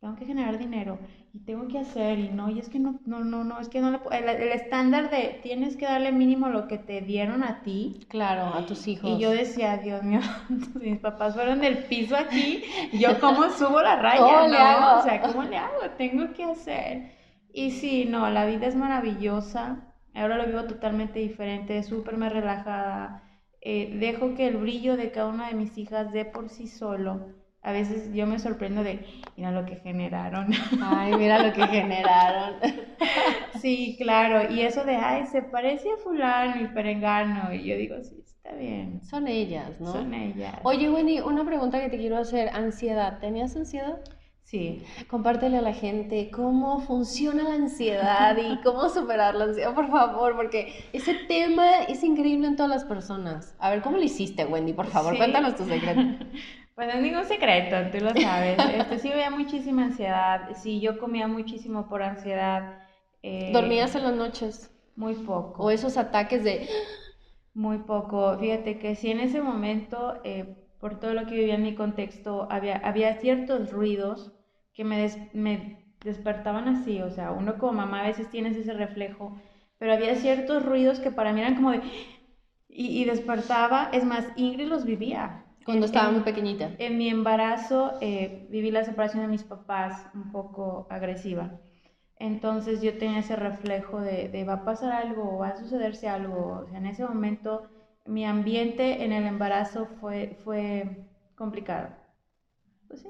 tengo 0.00 0.14
que 0.16 0.26
generar 0.26 0.58
dinero 0.58 0.98
y 1.32 1.40
tengo 1.40 1.68
que 1.68 1.78
hacer 1.78 2.18
y 2.18 2.28
no, 2.30 2.50
y 2.50 2.58
es 2.58 2.68
que 2.68 2.78
no, 2.78 3.00
no, 3.04 3.24
no, 3.24 3.44
no, 3.44 3.60
es 3.60 3.68
que 3.68 3.80
no 3.80 3.90
le 3.90 3.98
el, 4.12 4.28
el 4.28 4.52
estándar 4.52 5.10
de 5.10 5.40
tienes 5.42 5.76
que 5.76 5.86
darle 5.86 6.12
mínimo 6.12 6.48
lo 6.48 6.68
que 6.68 6.78
te 6.78 7.00
dieron 7.00 7.42
a 7.42 7.62
ti. 7.62 8.06
Claro, 8.08 8.54
a 8.54 8.64
tus 8.66 8.86
hijos. 8.88 9.10
Y 9.10 9.18
yo 9.18 9.30
decía, 9.30 9.76
Dios 9.78 10.02
mío, 10.02 10.20
mis 10.80 10.98
papás 10.98 11.34
fueron 11.34 11.60
del 11.60 11.84
piso 11.84 12.16
aquí, 12.16 12.64
yo 12.92 13.18
cómo 13.20 13.48
subo 13.58 13.80
la 13.82 13.96
raya, 13.96 14.20
¿Cómo 14.20 14.48
le 14.48 14.58
¿no? 14.58 14.64
hago? 14.64 15.00
O 15.00 15.02
sea, 15.02 15.20
¿cómo 15.20 15.42
le 15.44 15.56
hago? 15.58 15.90
Tengo 15.96 16.32
que 16.32 16.44
hacer. 16.44 17.12
Y 17.52 17.70
sí, 17.72 18.04
no, 18.04 18.30
la 18.30 18.46
vida 18.46 18.66
es 18.66 18.76
maravillosa. 18.76 19.94
Ahora 20.14 20.36
lo 20.36 20.46
vivo 20.46 20.64
totalmente 20.64 21.18
diferente, 21.20 21.82
súper 21.82 22.16
más 22.16 22.32
relajada. 22.32 23.22
Eh, 23.60 23.96
dejo 23.98 24.34
que 24.34 24.46
el 24.48 24.56
brillo 24.58 24.96
de 24.96 25.10
cada 25.10 25.28
una 25.28 25.48
de 25.48 25.54
mis 25.54 25.76
hijas 25.78 26.12
dé 26.12 26.24
por 26.24 26.48
sí 26.50 26.66
solo. 26.68 27.37
A 27.62 27.72
veces 27.72 28.12
yo 28.14 28.26
me 28.26 28.38
sorprendo 28.38 28.84
de, 28.84 29.04
mira 29.36 29.50
lo 29.50 29.66
que 29.66 29.76
generaron. 29.76 30.48
Ay, 30.82 31.14
mira 31.16 31.42
lo 31.42 31.52
que 31.52 31.66
generaron. 31.66 32.54
sí, 33.60 33.96
claro. 33.98 34.52
Y 34.52 34.60
eso 34.60 34.84
de, 34.84 34.96
ay, 34.96 35.26
se 35.26 35.42
parece 35.42 35.90
a 35.90 35.96
fulano 35.96 36.62
y 36.62 36.68
perengano. 36.68 37.52
Y 37.52 37.64
yo 37.64 37.76
digo, 37.76 37.96
sí, 38.02 38.16
está 38.24 38.54
bien. 38.54 39.02
Son 39.02 39.26
ellas, 39.26 39.80
¿no? 39.80 39.92
Son 39.92 40.14
ellas. 40.14 40.54
Oye, 40.62 40.88
Wendy, 40.88 41.20
una 41.20 41.44
pregunta 41.44 41.80
que 41.80 41.88
te 41.88 41.98
quiero 41.98 42.16
hacer. 42.16 42.48
Ansiedad. 42.50 43.18
¿Tenías 43.18 43.56
ansiedad? 43.56 43.98
Sí. 44.44 44.82
Compártele 45.08 45.58
a 45.58 45.62
la 45.62 45.74
gente 45.74 46.30
cómo 46.30 46.80
funciona 46.80 47.42
la 47.42 47.54
ansiedad 47.56 48.34
y 48.38 48.62
cómo 48.62 48.88
superar 48.88 49.34
la 49.34 49.44
ansiedad, 49.44 49.74
por 49.74 49.90
favor, 49.90 50.36
porque 50.36 50.72
ese 50.94 51.12
tema 51.28 51.82
es 51.82 52.02
increíble 52.02 52.46
en 52.46 52.56
todas 52.56 52.70
las 52.70 52.84
personas. 52.84 53.54
A 53.58 53.68
ver, 53.68 53.82
¿cómo 53.82 53.98
lo 53.98 54.02
hiciste, 54.04 54.46
Wendy? 54.46 54.72
Por 54.72 54.86
favor, 54.86 55.18
cuéntanos 55.18 55.54
tu 55.54 55.64
secreto. 55.64 56.00
Pues 56.78 56.86
no 56.86 56.94
es 56.94 57.02
ningún 57.02 57.24
secreto, 57.24 57.76
tú 57.90 58.04
lo 58.04 58.14
sabes. 58.14 58.56
Este, 58.72 58.98
sí 59.00 59.10
había 59.10 59.30
muchísima 59.30 59.82
ansiedad, 59.82 60.50
sí, 60.54 60.78
yo 60.78 61.00
comía 61.00 61.26
muchísimo 61.26 61.88
por 61.88 62.04
ansiedad. 62.04 62.84
Eh, 63.20 63.50
¿Dormías 63.52 63.96
en 63.96 64.04
las 64.04 64.14
noches? 64.14 64.72
Muy 64.94 65.14
poco. 65.14 65.64
¿O 65.64 65.70
esos 65.72 65.96
ataques 65.96 66.44
de...? 66.44 66.68
Muy 67.52 67.78
poco. 67.78 68.38
Fíjate 68.38 68.78
que 68.78 68.94
sí 68.94 69.10
en 69.10 69.18
ese 69.18 69.40
momento, 69.40 70.20
eh, 70.22 70.54
por 70.78 71.00
todo 71.00 71.14
lo 71.14 71.26
que 71.26 71.34
vivía 71.34 71.56
en 71.56 71.64
mi 71.64 71.74
contexto, 71.74 72.46
había, 72.48 72.76
había 72.76 73.14
ciertos 73.14 73.72
ruidos 73.72 74.30
que 74.72 74.84
me, 74.84 75.04
me 75.32 75.84
despertaban 76.04 76.68
así, 76.68 77.02
o 77.02 77.10
sea, 77.10 77.32
uno 77.32 77.58
como 77.58 77.72
mamá 77.72 78.02
a 78.02 78.06
veces 78.06 78.30
tienes 78.30 78.56
ese 78.56 78.72
reflejo, 78.72 79.36
pero 79.78 79.94
había 79.94 80.14
ciertos 80.14 80.64
ruidos 80.64 81.00
que 81.00 81.10
para 81.10 81.32
mí 81.32 81.40
eran 81.40 81.56
como 81.56 81.72
de... 81.72 81.80
Y, 82.68 83.04
despertaba, 83.04 83.88
es 83.92 84.04
más, 84.04 84.28
Ingrid 84.36 84.68
los 84.68 84.84
vivía. 84.84 85.42
Cuando 85.64 85.86
estaba 85.86 86.10
muy 86.10 86.22
pequeñita. 86.22 86.70
En 86.78 86.96
mi 86.96 87.08
embarazo 87.08 87.98
eh, 88.00 88.46
viví 88.50 88.70
la 88.70 88.84
separación 88.84 89.22
de 89.22 89.28
mis 89.28 89.44
papás 89.44 90.06
un 90.14 90.32
poco 90.32 90.86
agresiva. 90.90 91.60
Entonces 92.16 92.82
yo 92.82 92.96
tenía 92.98 93.20
ese 93.20 93.36
reflejo 93.36 94.00
de, 94.00 94.28
de, 94.28 94.44
va 94.44 94.54
a 94.54 94.64
pasar 94.64 94.92
algo, 94.92 95.38
va 95.38 95.48
a 95.48 95.56
sucederse 95.56 96.08
algo. 96.08 96.62
O 96.64 96.68
sea, 96.68 96.78
en 96.78 96.86
ese 96.86 97.04
momento 97.04 97.68
mi 98.06 98.24
ambiente 98.24 99.04
en 99.04 99.12
el 99.12 99.24
embarazo 99.24 99.86
fue, 100.00 100.36
fue 100.42 101.06
complicado. 101.36 101.90
Pues 102.88 103.02
sí. 103.02 103.08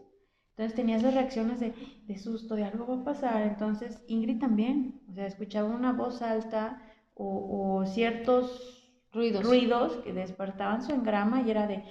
Entonces 0.50 0.74
tenía 0.74 0.96
esas 0.96 1.14
reacciones 1.14 1.60
de, 1.60 1.72
de, 2.06 2.18
susto, 2.18 2.56
de 2.56 2.64
algo 2.64 2.86
va 2.88 3.02
a 3.02 3.04
pasar. 3.04 3.42
Entonces 3.42 4.02
Ingrid 4.08 4.40
también, 4.40 5.00
o 5.08 5.14
sea, 5.14 5.26
escuchaba 5.26 5.68
una 5.68 5.92
voz 5.92 6.20
alta 6.20 6.82
o, 7.14 7.84
ciertos 7.86 8.92
ruidos. 9.12 9.44
ruidos 9.44 9.96
que 9.98 10.12
despertaban 10.12 10.82
su 10.82 10.92
engrama 10.92 11.42
y 11.42 11.50
era 11.50 11.66
de... 11.66 11.84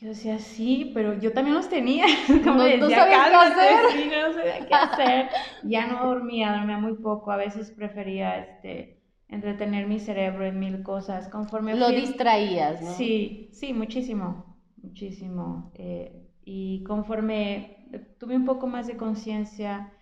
Yo 0.00 0.08
decía, 0.08 0.38
sí, 0.38 0.90
pero 0.92 1.18
yo 1.18 1.32
también 1.32 1.56
los 1.56 1.68
tenía. 1.68 2.04
Como 2.44 2.58
no, 2.58 2.64
decía, 2.64 2.98
sabías 2.98 3.28
qué 3.28 3.34
hacer. 3.34 3.90
Sí, 3.92 4.08
no 4.08 4.32
sabía 4.34 4.66
qué 4.66 4.74
hacer. 4.74 5.28
Ya 5.64 5.86
no 5.86 6.06
dormía, 6.06 6.52
dormía 6.52 6.78
muy 6.78 6.94
poco. 6.94 7.30
A 7.30 7.36
veces 7.36 7.70
prefería 7.70 8.38
este, 8.38 8.94
entretener 9.28 9.86
mi 9.86 9.98
cerebro 9.98 10.44
en 10.44 10.58
mil 10.58 10.82
cosas. 10.82 11.28
Conforme 11.28 11.74
Lo 11.74 11.88
distraías, 11.88 12.82
¿no? 12.82 12.92
Sí, 12.92 13.48
sí, 13.52 13.72
muchísimo, 13.72 14.58
muchísimo. 14.82 15.70
Eh, 15.74 16.12
y 16.44 16.84
conforme 16.84 17.78
tuve 18.18 18.36
un 18.36 18.44
poco 18.44 18.66
más 18.66 18.86
de 18.86 18.96
conciencia, 18.96 19.94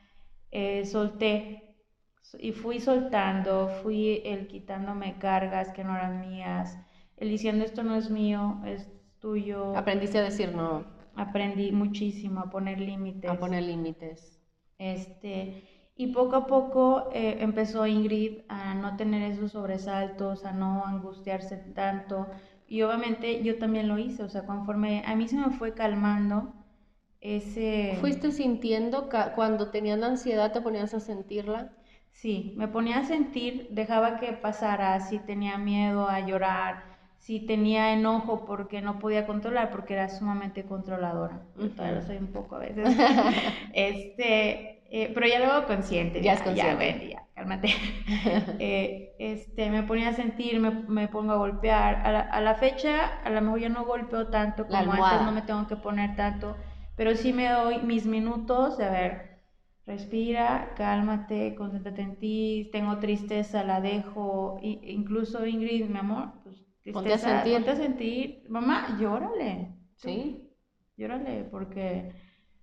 eh, 0.51 0.85
solté 0.85 1.63
y 2.39 2.53
fui 2.53 2.81
soltando, 2.81 3.69
fui 3.69 4.23
el 4.25 4.49
quitándome 4.49 5.19
cargas 5.19 5.71
que 5.73 5.85
no 5.85 5.95
eran 5.95 6.21
mías, 6.21 6.79
el 7.17 7.29
diciendo 7.29 7.65
esto 7.65 7.83
no 7.83 7.95
es 7.95 8.11
mío, 8.11 8.61
es 8.67 8.91
tuyo. 9.25 9.75
Aprendiste 9.75 10.19
a 10.19 10.23
decir 10.23 10.55
no. 10.55 10.85
Aprendí 11.17 11.73
muchísimo 11.73 12.41
a 12.41 12.51
poner 12.51 12.79
límites. 12.79 13.31
A 13.31 13.39
poner 13.39 13.63
límites. 13.63 14.39
Este, 14.79 15.65
y 15.97 16.09
poco 16.09 16.37
a 16.37 16.47
poco 16.47 17.09
eh, 17.15 17.39
empezó 17.41 17.87
Ingrid 17.87 18.43
a 18.49 18.75
no 18.75 18.97
tener 18.97 19.23
esos 19.33 19.53
sobresaltos, 19.53 20.45
a 20.45 20.53
no 20.53 20.85
angustiarse 20.85 21.57
tanto, 21.57 22.27
y 22.69 22.83
obviamente 22.83 23.43
yo 23.43 23.59
también 23.59 23.89
lo 23.89 23.99
hice, 23.99 24.23
o 24.23 24.29
sea, 24.29 24.45
conforme 24.45 25.03
a 25.07 25.15
mí 25.15 25.27
se 25.27 25.37
me 25.37 25.51
fue 25.51 25.73
calmando 25.73 26.53
ese... 27.21 27.97
¿Fuiste 28.01 28.31
sintiendo 28.31 29.09
cuando 29.35 29.71
tenías 29.71 29.99
la 29.99 30.09
ansiedad, 30.09 30.53
te 30.53 30.61
ponías 30.61 30.93
a 30.93 31.01
sentirla? 31.01 31.73
Sí, 32.11 32.55
me 32.59 32.69
ponía 32.69 32.99
a 32.99 33.05
sentir, 33.05 33.69
dejaba 33.71 34.19
que 34.19 34.33
pasara, 34.33 35.01
si 35.01 35.19
tenía 35.19 35.57
miedo 35.57 36.09
a 36.09 36.21
llorar, 36.21 36.94
si 37.25 37.41
tenía 37.41 37.95
enojo 37.95 38.45
porque 38.45 38.83
no 38.83 38.99
podía 38.99 39.27
controlar, 39.27 39.71
porque 39.71 39.95
era 39.95 40.11
sumamente 40.11 40.67
controladora. 40.67 41.41
Todavía 41.55 41.95
lo 41.95 42.03
soy 42.03 42.19
un 42.19 42.27
poco 42.27 42.57
a 42.57 42.59
veces. 42.59 42.87
este, 43.73 44.83
eh, 44.91 45.11
pero 45.15 45.27
ya 45.27 45.39
lo 45.39 45.47
hago 45.47 45.67
consciente. 45.67 46.21
Ya, 46.21 46.35
es 46.35 46.43
consciente. 46.43 47.09
Ya, 47.09 47.27
cálmate. 47.35 47.69
Eh, 48.59 49.15
este, 49.19 49.71
me 49.71 49.85
ponía 49.85 50.11
a 50.11 50.13
sentir, 50.13 50.61
me, 50.61 50.71
me 50.71 51.09
pongo 51.09 51.33
a 51.33 51.37
golpear. 51.37 52.03
A 52.05 52.13
la, 52.13 52.21
a 52.21 52.43
la, 52.43 52.57
fecha, 52.57 53.23
a 53.25 53.31
lo 53.31 53.41
mejor 53.41 53.61
ya 53.61 53.69
no 53.71 53.87
golpeo 53.87 54.27
tanto 54.27 54.67
como 54.67 54.93
antes, 54.93 55.23
no 55.23 55.33
me 55.33 55.41
tengo 55.41 55.67
que 55.67 55.77
poner 55.77 56.17
tanto, 56.17 56.59
pero 56.95 57.15
sí 57.17 57.33
me 57.33 57.49
doy 57.49 57.79
mis 57.79 58.05
minutos 58.05 58.77
de 58.77 58.85
a 58.85 58.91
ver, 58.91 59.41
respira, 59.87 60.75
cálmate, 60.77 61.55
concéntrate 61.55 62.03
en 62.03 62.19
ti, 62.19 62.69
tengo 62.71 62.99
tristeza, 62.99 63.65
la 63.65 63.81
dejo, 63.81 64.59
incluso 64.63 65.47
Ingrid, 65.47 65.87
mi 65.87 65.99
amor, 65.99 66.33
pues 66.43 66.64
tristeza, 66.85 66.93
ponte 66.93 67.13
a 67.13 67.19
sentir, 67.19 67.55
ponte 67.55 67.71
a 67.71 67.77
sentir, 67.77 68.45
mamá, 68.49 68.97
llórale, 69.01 69.75
sí, 69.97 70.49
llórale, 70.97 71.45
porque 71.51 72.13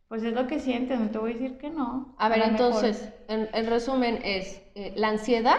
pues 0.08 0.24
es 0.24 0.34
lo 0.34 0.46
que 0.46 0.60
sientes, 0.60 1.00
no 1.00 1.10
te 1.10 1.18
voy 1.18 1.32
a 1.32 1.34
decir 1.36 1.58
que 1.58 1.70
no. 1.70 2.16
A 2.18 2.28
ver, 2.28 2.44
entonces, 2.44 3.14
en, 3.30 3.48
resumen 3.68 4.20
es, 4.24 4.62
eh, 4.76 4.94
la 4.98 5.08
ansiedad 5.08 5.58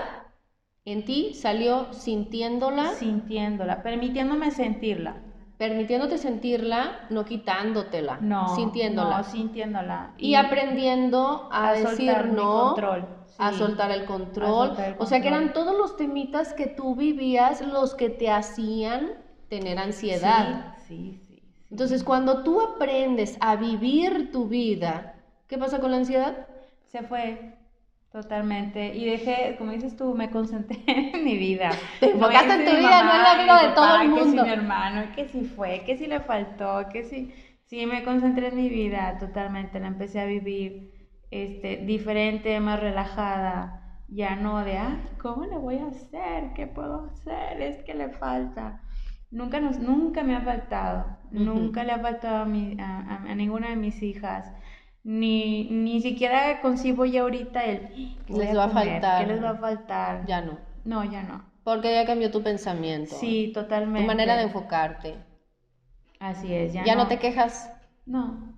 en 0.84 1.04
ti 1.04 1.32
salió 1.34 1.92
sintiéndola. 1.92 2.92
Sintiéndola, 2.94 3.82
permitiéndome 3.82 4.50
sentirla. 4.50 5.22
Permitiéndote 5.56 6.18
sentirla, 6.18 7.06
no 7.08 7.24
quitándotela. 7.24 8.18
No. 8.20 8.54
Sintiéndola. 8.56 9.18
No, 9.18 9.24
sintiéndola. 9.24 10.14
Y, 10.18 10.34
aprendiendo 10.34 11.48
a, 11.52 11.72
decir 11.72 12.26
no. 12.26 12.74
Control. 12.74 13.21
A 13.38 13.52
soltar 13.52 13.90
el 13.90 14.04
control. 14.04 14.76
O 14.98 15.06
sea 15.06 15.20
que 15.20 15.28
eran 15.28 15.52
todos 15.52 15.76
los 15.76 15.96
temitas 15.96 16.52
que 16.52 16.66
tú 16.66 16.94
vivías 16.94 17.60
los 17.60 17.94
que 17.94 18.08
te 18.10 18.30
hacían 18.30 19.10
tener 19.48 19.78
ansiedad. 19.78 20.76
sí, 20.86 21.18
sí. 21.26 21.32
Entonces, 21.72 22.04
cuando 22.04 22.42
tú 22.42 22.60
aprendes 22.60 23.38
a 23.40 23.56
vivir 23.56 24.30
tu 24.30 24.46
vida, 24.46 25.14
¿qué 25.48 25.56
pasa 25.56 25.80
con 25.80 25.90
la 25.90 25.96
ansiedad? 25.96 26.46
Se 26.84 27.02
fue 27.02 27.54
totalmente. 28.12 28.94
Y 28.94 29.06
dejé, 29.06 29.56
como 29.56 29.72
dices 29.72 29.96
tú, 29.96 30.14
me 30.14 30.30
concentré 30.30 30.82
en 30.86 31.24
mi 31.24 31.38
vida. 31.38 31.70
Te 31.98 32.10
enfocaste 32.10 32.52
en 32.52 32.64
tu 32.66 32.76
vida, 32.76 33.02
no 33.02 33.14
en 33.14 33.22
la 33.22 33.42
vida 33.42 33.68
de 33.68 33.74
todo 33.74 34.00
el 34.02 34.08
mundo. 34.10 34.24
Que 34.24 34.30
si 34.30 34.46
mi 34.46 34.50
hermano, 34.50 35.02
que 35.16 35.28
si 35.28 35.44
fue, 35.44 35.82
que 35.86 35.96
si 35.96 36.06
le 36.06 36.20
faltó, 36.20 36.88
que 36.92 37.04
si... 37.04 37.32
Sí, 37.64 37.86
me 37.86 38.04
concentré 38.04 38.48
en 38.48 38.56
mi 38.56 38.68
vida 38.68 39.16
totalmente. 39.18 39.80
La 39.80 39.86
empecé 39.86 40.20
a 40.20 40.26
vivir 40.26 41.01
este, 41.32 41.78
diferente, 41.78 42.60
más 42.60 42.78
relajada. 42.78 43.78
Ya 44.08 44.36
no 44.36 44.62
de, 44.62 44.76
ah, 44.76 45.00
¿cómo 45.20 45.46
le 45.46 45.56
voy 45.56 45.78
a 45.78 45.86
hacer? 45.86 46.52
¿Qué 46.54 46.66
puedo 46.66 47.06
hacer? 47.06 47.62
Es 47.62 47.82
que 47.84 47.94
le 47.94 48.10
falta. 48.10 48.82
Nunca, 49.30 49.58
nos, 49.58 49.78
nunca 49.78 50.22
me 50.22 50.36
ha 50.36 50.42
faltado, 50.42 51.06
nunca 51.30 51.84
le 51.84 51.92
ha 51.92 51.98
faltado 51.98 52.42
a, 52.42 52.44
mi, 52.44 52.76
a, 52.78 53.24
a, 53.26 53.34
ninguna 53.34 53.70
de 53.70 53.76
mis 53.76 54.02
hijas, 54.02 54.52
ni, 55.04 55.70
ni 55.70 56.02
siquiera 56.02 56.60
concibo 56.60 57.06
ya 57.06 57.22
ahorita 57.22 57.64
el 57.64 57.88
¿qué 58.26 58.32
les 58.34 58.54
va 58.54 58.64
a, 58.64 58.68
faltar. 58.68 59.24
¿Qué 59.26 59.32
les 59.32 59.42
va 59.42 59.50
a 59.50 59.56
faltar? 59.56 60.26
Ya 60.26 60.42
no. 60.42 60.58
No, 60.84 61.02
ya 61.10 61.22
no. 61.22 61.42
Porque 61.64 61.94
ya 61.94 62.04
cambió 62.04 62.30
tu 62.30 62.42
pensamiento. 62.42 63.14
Sí, 63.14 63.52
totalmente. 63.54 64.02
Tu 64.02 64.06
manera 64.06 64.36
de 64.36 64.42
enfocarte. 64.42 65.14
Así 66.20 66.52
es, 66.52 66.74
ya, 66.74 66.84
¿Ya 66.84 66.94
no. 66.94 67.08
te 67.08 67.18
quejas? 67.18 67.72
No. 68.04 68.54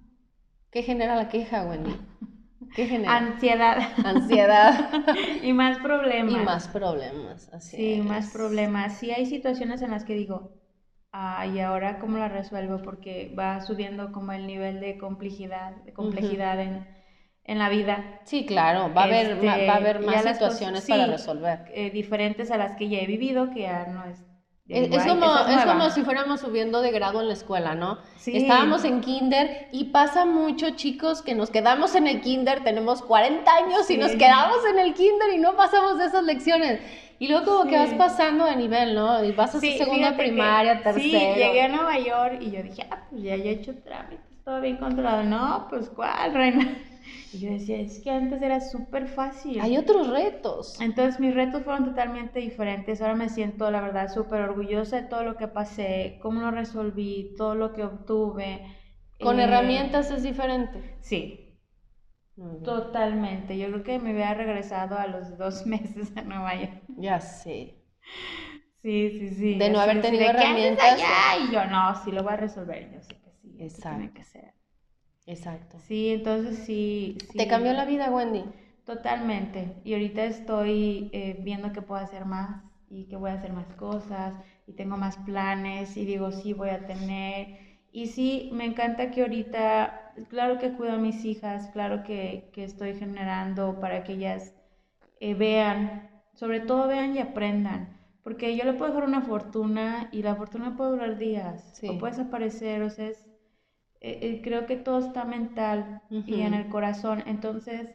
¿Qué 0.73 0.83
genera 0.83 1.15
la 1.15 1.29
queja, 1.29 1.65
Wendy? 1.65 1.95
¿Qué 2.75 2.87
genera? 2.87 3.17
Ansiedad. 3.17 3.79
Ansiedad. 4.05 4.91
y 5.43 5.53
más 5.53 5.79
problemas. 5.79 6.33
Y 6.33 6.37
más 6.37 6.69
problemas, 6.69 7.49
así 7.53 7.77
Sí, 7.77 8.03
más 8.03 8.33
problemas. 8.33 8.99
Sí 8.99 9.11
hay 9.11 9.27
situaciones 9.27 9.83
en 9.83 9.91
las 9.91 10.05
que 10.05 10.15
digo, 10.15 10.53
ah, 11.13 11.47
y 11.47 11.61
ahora 11.61 11.99
cómo 11.99 12.19
la 12.19 12.29
resuelvo 12.29 12.83
porque 12.83 13.35
va 13.39 13.61
subiendo 13.61 14.13
como 14.13 14.33
el 14.33 14.47
nivel 14.47 14.81
de 14.81 14.99
complejidad, 14.99 15.77
de 15.85 15.93
complejidad 15.93 16.61
en, 16.61 16.87
en, 17.45 17.59
la 17.59 17.69
vida. 17.69 18.21
Sí, 18.25 18.47
claro, 18.47 18.93
va 18.95 19.03
a 19.03 19.05
haber, 19.05 19.45
va 19.45 19.53
a 19.53 19.77
haber 19.77 19.97
este, 19.97 20.07
más 20.07 20.23
situaciones 20.23 20.87
para 20.87 21.07
resolver. 21.07 21.65
Eh, 21.75 21.91
diferentes 21.91 22.51
a 22.51 22.59
las 22.59 22.77
que 22.77 22.89
ya 22.89 22.99
he 22.99 23.07
vivido, 23.07 23.51
que 23.51 23.63
ya 23.63 23.87
no 23.87 24.05
es 24.05 24.25
Es, 24.67 25.05
como, 25.05 25.91
si 25.91 26.03
fuéramos 26.05 26.41
subiendo 26.41 26.81
de 26.81 26.91
grado 26.91 27.21
en 27.21 27.29
la 27.29 27.35
escuela, 27.35 27.75
¿no? 27.75 27.99
Sí. 28.17 28.35
Estábamos 28.35 28.85
en 28.85 29.03
kinder 29.03 29.69
y 29.73 29.85
pasa 29.85 30.25
mucho, 30.25 30.71
chicos, 30.71 31.21
que 31.21 31.35
nos 31.35 31.51
quedamos 31.51 31.95
en 31.95 32.07
el 32.07 32.23
kinder, 32.23 32.65
tenemos 32.65 33.03
40 33.03 33.51
años 33.55 33.91
y 33.91 33.99
nos 33.99 34.13
quedamos 34.13 34.65
en 34.71 34.79
el 34.79 34.95
kinder 34.95 35.35
y 35.35 35.39
no 35.39 35.55
pasamos 35.55 35.99
de 35.99 36.07
esas 36.07 36.25
lecciones. 36.25 36.81
Y 37.19 37.29
luego 37.29 37.45
como 37.45 37.71
que 37.71 37.77
vas 37.77 37.93
pasando 37.93 38.47
de 38.47 38.57
nivel, 38.57 38.95
¿no? 38.95 39.23
Y 39.23 39.33
vas 39.33 39.55
a 39.55 39.61
su 39.61 39.67
segunda 39.67 40.17
primaria, 40.17 40.83
tercera. 40.83 41.03
Sí, 41.03 41.11
llegué 41.11 41.63
a 41.63 41.69
Nueva 41.69 41.99
York 41.99 42.39
y 42.41 42.51
yo 42.51 42.63
dije, 42.63 42.87
ah, 42.91 43.03
pues 43.11 43.23
ya 43.23 43.35
he 43.35 43.51
hecho 43.51 43.75
trámites, 43.85 44.25
todo 44.45 44.63
bien 44.63 44.79
controlado. 44.79 45.25
No, 45.25 45.67
pues 45.69 45.91
¿cuál, 45.91 46.33
reina? 46.33 46.75
Y 47.35 47.41
yo 47.41 47.51
decía, 47.51 47.79
es 47.81 48.01
que 48.01 48.11
antes 48.11 48.41
era 48.41 48.61
súper 48.61 49.09
fácil. 49.09 49.61
Hay 49.61 49.77
otros 49.77 50.09
retos. 50.09 50.81
Entonces 50.81 51.19
mis 51.19 51.35
retos 51.35 51.65
fueron 51.65 51.85
totalmente 51.85 52.39
diferentes. 52.39 53.03
Ahora 53.03 53.17
me 53.17 53.29
siento, 53.29 53.71
la 53.71 53.81
verdad, 53.81 54.09
súper 54.09 54.43
orgullosa 54.43 55.03
de 55.03 55.09
todo 55.09 55.25
lo 55.25 55.37
que 55.37 55.49
pasé, 55.49 56.19
cómo 56.23 56.41
lo 56.41 56.53
resolví, 56.53 57.35
todo 57.37 57.57
lo 57.57 57.73
que 57.73 57.83
obtuve. 57.83 58.65
¿Con 59.21 59.41
eh, 59.41 59.45
herramientas 59.45 60.11
es 60.13 60.23
diferente? 60.23 60.97
Sí. 61.01 61.59
Totalmente. 62.65 63.59
Yo 63.59 63.69
creo 63.69 63.83
que 63.83 63.99
me 63.99 64.13
hubiera 64.13 64.35
regresado 64.35 64.97
a 64.97 65.07
los 65.07 65.37
dos 65.37 65.67
meses 65.67 66.17
a 66.17 66.23
Nueva 66.23 66.55
York. 66.55 66.83
Ya 66.97 67.21
sé. 67.21 67.83
Sí, 68.83 69.11
sí, 69.11 69.29
sí. 69.31 69.59
De 69.59 69.71
no 69.71 69.81
haber 69.81 70.03
tenido 70.03 70.25
herramientas. 70.25 71.01
Y 71.49 71.53
yo, 71.53 71.65
no, 71.67 71.95
sí 72.05 72.13
lo 72.13 72.23
voy 72.23 72.35
a 72.35 72.37
resolver. 72.37 72.93
Yo 72.93 73.01
sé 73.01 73.15
que 73.17 73.31
sí. 73.41 73.57
Exacto. 73.59 73.99
Tiene 73.99 74.13
que 74.13 74.23
ser. 74.23 74.54
Exacto. 75.27 75.79
Sí, 75.87 76.11
entonces 76.11 76.59
sí, 76.67 77.17
¿Te 77.37 77.49
cambió 77.49 77.73
la 77.73 77.85
vida, 77.87 78.11
Wendy? 78.11 78.45
Totalmente. 78.85 79.77
Y 79.85 79.95
ahorita 79.95 80.25
estoy 80.25 81.09
eh, 81.13 81.41
viendo 81.43 81.73
que 81.73 81.81
puedo 81.83 82.03
hacer 82.03 82.27
más 82.27 82.63
y 82.91 83.07
que 83.07 83.17
voy 83.17 83.31
a 83.31 83.35
hacer 83.35 83.53
más 83.53 83.67
cosas 83.77 84.35
y 84.67 84.73
tengo 84.75 84.97
más 84.97 85.17
planes 85.19 85.97
y 85.97 86.05
digo, 86.05 86.31
sí, 86.31 86.53
voy 86.53 86.69
a 86.69 86.87
tener. 86.87 87.59
Y 87.93 88.09
sí, 88.09 88.51
me 88.53 88.65
encanta 88.67 89.11
que 89.11 89.23
ahorita, 89.23 90.13
claro 90.29 90.59
que 90.59 90.73
cuido 90.73 90.95
a 90.95 90.99
mis 90.99 91.25
hijas, 91.25 91.71
claro 91.73 92.03
que, 92.03 92.51
que 92.53 92.65
estoy 92.65 92.95
generando 92.95 93.81
para 93.81 94.05
que 94.05 94.13
ellas 94.13 94.53
eh, 95.21 95.35
vean, 95.35 96.11
sobre 96.35 96.61
todo 96.61 96.89
vean 96.89 97.17
y 97.17 97.21
aprendan. 97.21 97.99
Porque 98.23 98.57
yo 98.57 98.65
le 98.65 98.75
puedo 98.75 98.91
dejar 98.93 99.09
una 99.09 99.23
fortuna 99.23 100.09
y 100.13 100.23
la 100.23 100.35
fortuna 100.35 100.77
puede 100.77 100.91
durar 100.93 101.19
días 101.19 101.81
o 101.87 101.99
puede 101.99 102.13
desaparecer, 102.17 102.83
o 102.83 102.91
sea, 102.91 103.09
es 103.09 103.25
eh, 104.07 104.19
eh, 104.21 104.41
creo 104.43 104.67
que 104.67 104.77
todo 104.77 104.99
está 104.99 105.25
mental 105.25 106.03
y 106.11 106.43
en 106.43 106.53
el 106.55 106.69
corazón. 106.69 107.23
Entonces, 107.27 107.89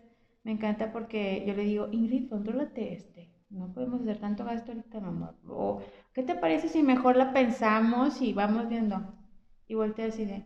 me 0.43 0.51
encanta 0.53 0.91
porque 0.91 1.43
yo 1.45 1.53
le 1.53 1.63
digo, 1.63 1.87
Ingrid, 1.91 2.29
contrólate 2.29 2.93
este. 2.93 3.31
No 3.49 3.71
podemos 3.73 4.01
hacer 4.01 4.19
tanto 4.19 4.43
gasto 4.43 4.71
ahorita, 4.71 4.99
mamá. 5.01 5.35
O, 5.47 5.81
¿qué 6.13 6.23
te 6.23 6.35
parece 6.35 6.67
si 6.67 6.81
mejor 6.83 7.15
la 7.15 7.31
pensamos 7.31 8.21
y 8.21 8.33
vamos 8.33 8.67
viendo? 8.67 9.13
Y 9.67 9.75
voltea 9.75 10.07
así 10.07 10.25
de, 10.25 10.45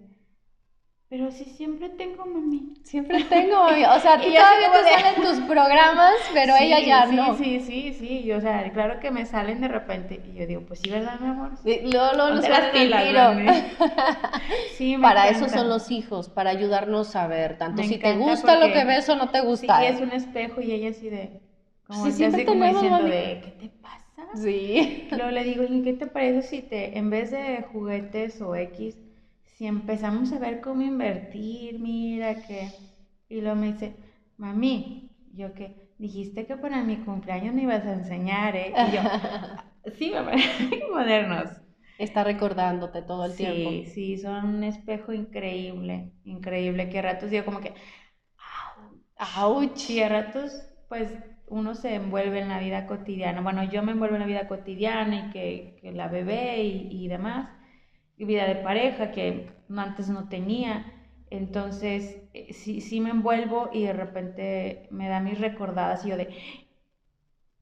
pero 1.14 1.30
si 1.30 1.45
siempre 1.45 1.89
tengo 1.89 2.26
mami. 2.26 2.74
Siempre 2.82 3.24
tengo 3.26 3.64
mami. 3.66 3.86
O 3.86 3.99
sea, 3.99 4.20
tú 4.20 4.24
todavía 4.24 4.72
te 4.72 4.89
salen 4.89 5.22
tus 5.22 5.39
programas, 5.47 6.16
pero 6.34 6.55
ella 6.59 6.80
ya 6.80 7.05
no. 7.05 7.38
Sí, 7.38 7.59
sí, 7.59 7.93
sí. 7.93 8.24
Yo, 8.24 8.38
o 8.38 8.41
sea, 8.41 8.68
claro 8.72 8.99
que 8.99 9.11
me 9.11 9.24
salen 9.28 9.61
de 9.61 9.68
repente. 9.68 10.20
Y 10.26 10.39
yo 10.39 10.47
digo, 10.47 10.61
pues 10.61 10.80
sí, 10.80 10.89
¿verdad, 10.89 11.20
mi 11.20 11.28
amor? 11.28 11.51
Sí, 11.61 11.82
luego, 11.84 12.14
luego 12.16 12.32
nos 12.32 12.49
las 12.49 12.66
pilas, 12.72 13.05
sí, 14.76 14.97
Para 14.97 15.30
eso 15.30 15.47
son 15.49 15.70
los 15.70 15.91
hijos, 15.91 16.30
para 16.30 16.49
ayudarnos 16.49 17.16
a 17.16 17.28
ver. 17.28 17.59
Tanto 17.59 17.84
si 17.84 17.99
te 17.99 18.16
gusta 18.16 18.55
lo 18.55 18.74
que 18.74 18.84
ves 18.84 19.07
o 19.07 19.16
no 19.16 19.30
te 19.30 19.41
gusta. 19.41 19.82
Sí, 19.82 19.86
es 19.86 20.01
un 20.01 20.14
espejo 20.14 20.61
y 20.61 20.72
ella 20.72 20.89
así 20.89 21.09
de. 21.09 21.30
Como 21.86 22.05
sí, 22.05 22.11
siempre 22.14 22.43
como 22.43 22.66
diciendo 22.66 23.03
de, 23.03 23.39
¿qué 23.43 23.51
te 23.51 23.70
pasa? 23.70 24.03
Sí. 24.36 25.09
Luego 25.11 25.30
le 25.30 25.43
digo, 25.43 25.64
¿y 25.64 25.84
qué 25.84 25.93
te 25.93 26.07
parece 26.07 26.41
si 26.41 26.61
te, 26.64 26.97
en 26.97 27.11
vez 27.11 27.30
de 27.30 27.61
juguetes 27.61 28.41
o 28.41 28.55
X, 28.55 28.97
si 29.54 29.66
empezamos 29.68 30.32
a 30.34 30.39
ver 30.39 30.62
cómo 30.62 30.82
invertir, 30.82 31.80
mira 31.80 32.41
que... 32.41 32.72
Y 33.30 33.41
luego 33.41 33.56
me 33.56 33.74
dice, 33.74 33.95
mami, 34.38 35.12
yo 35.34 35.54
que 35.54 35.93
dijiste 35.97 36.45
que 36.45 36.58
para 36.58 36.84
mi 36.84 36.97
cumpleaños 36.97 37.54
me 37.56 37.64
ibas 37.64 37.86
a 37.86 37.93
enseñar, 37.93 38.56
¿eh? 38.56 38.76
Y 38.80 38.91
yo, 38.91 39.01
sí, 39.97 40.12
mamá, 40.12 40.34
modernos. 40.91 41.49
Está 41.97 42.24
recordándote 42.24 43.01
todo 43.01 43.26
el 43.26 43.36
tiempo. 43.36 43.74
Sí, 43.78 43.86
sí, 43.93 44.18
son 44.18 44.45
un 44.45 44.64
espejo 44.64 45.12
increíble, 45.14 46.12
increíble, 46.24 46.89
que 46.89 46.99
a 46.99 47.01
ratos 47.01 47.30
digo 47.32 47.45
como 47.45 47.62
que, 47.62 47.74
¡auch! 49.18 49.89
Y 49.89 49.99
a 50.01 50.10
ratos, 50.10 50.51
pues, 50.89 51.10
uno 51.47 51.76
se 51.76 51.95
envuelve 51.95 52.39
en 52.39 52.49
la 52.49 52.60
vida 52.60 52.86
cotidiana. 52.88 53.41
Bueno, 53.41 53.64
yo 53.64 53.84
me 53.84 53.91
envuelvo 53.91 54.16
en 54.16 54.22
la 54.22 54.28
vida 54.28 54.47
cotidiana 54.47 55.28
y 55.28 55.30
que, 55.32 55.78
que 55.82 55.91
la 55.91 56.08
bebé 56.08 56.64
y, 56.64 56.88
y 56.91 57.08
demás 57.08 57.49
vida 58.26 58.45
de 58.45 58.55
pareja 58.55 59.11
que 59.11 59.51
antes 59.76 60.09
no 60.09 60.28
tenía. 60.30 60.86
Entonces, 61.30 62.21
eh, 62.34 62.53
sí, 62.53 62.82
sí 62.82 63.01
me 63.01 63.09
envuelvo 63.09 63.69
y 63.74 63.84
de 63.84 63.93
repente 63.93 64.88
me 64.91 65.07
da 65.07 65.19
mis 65.19 65.39
recordadas 65.39 66.05
y 66.05 66.09
yo 66.09 66.17
de, 66.17 66.30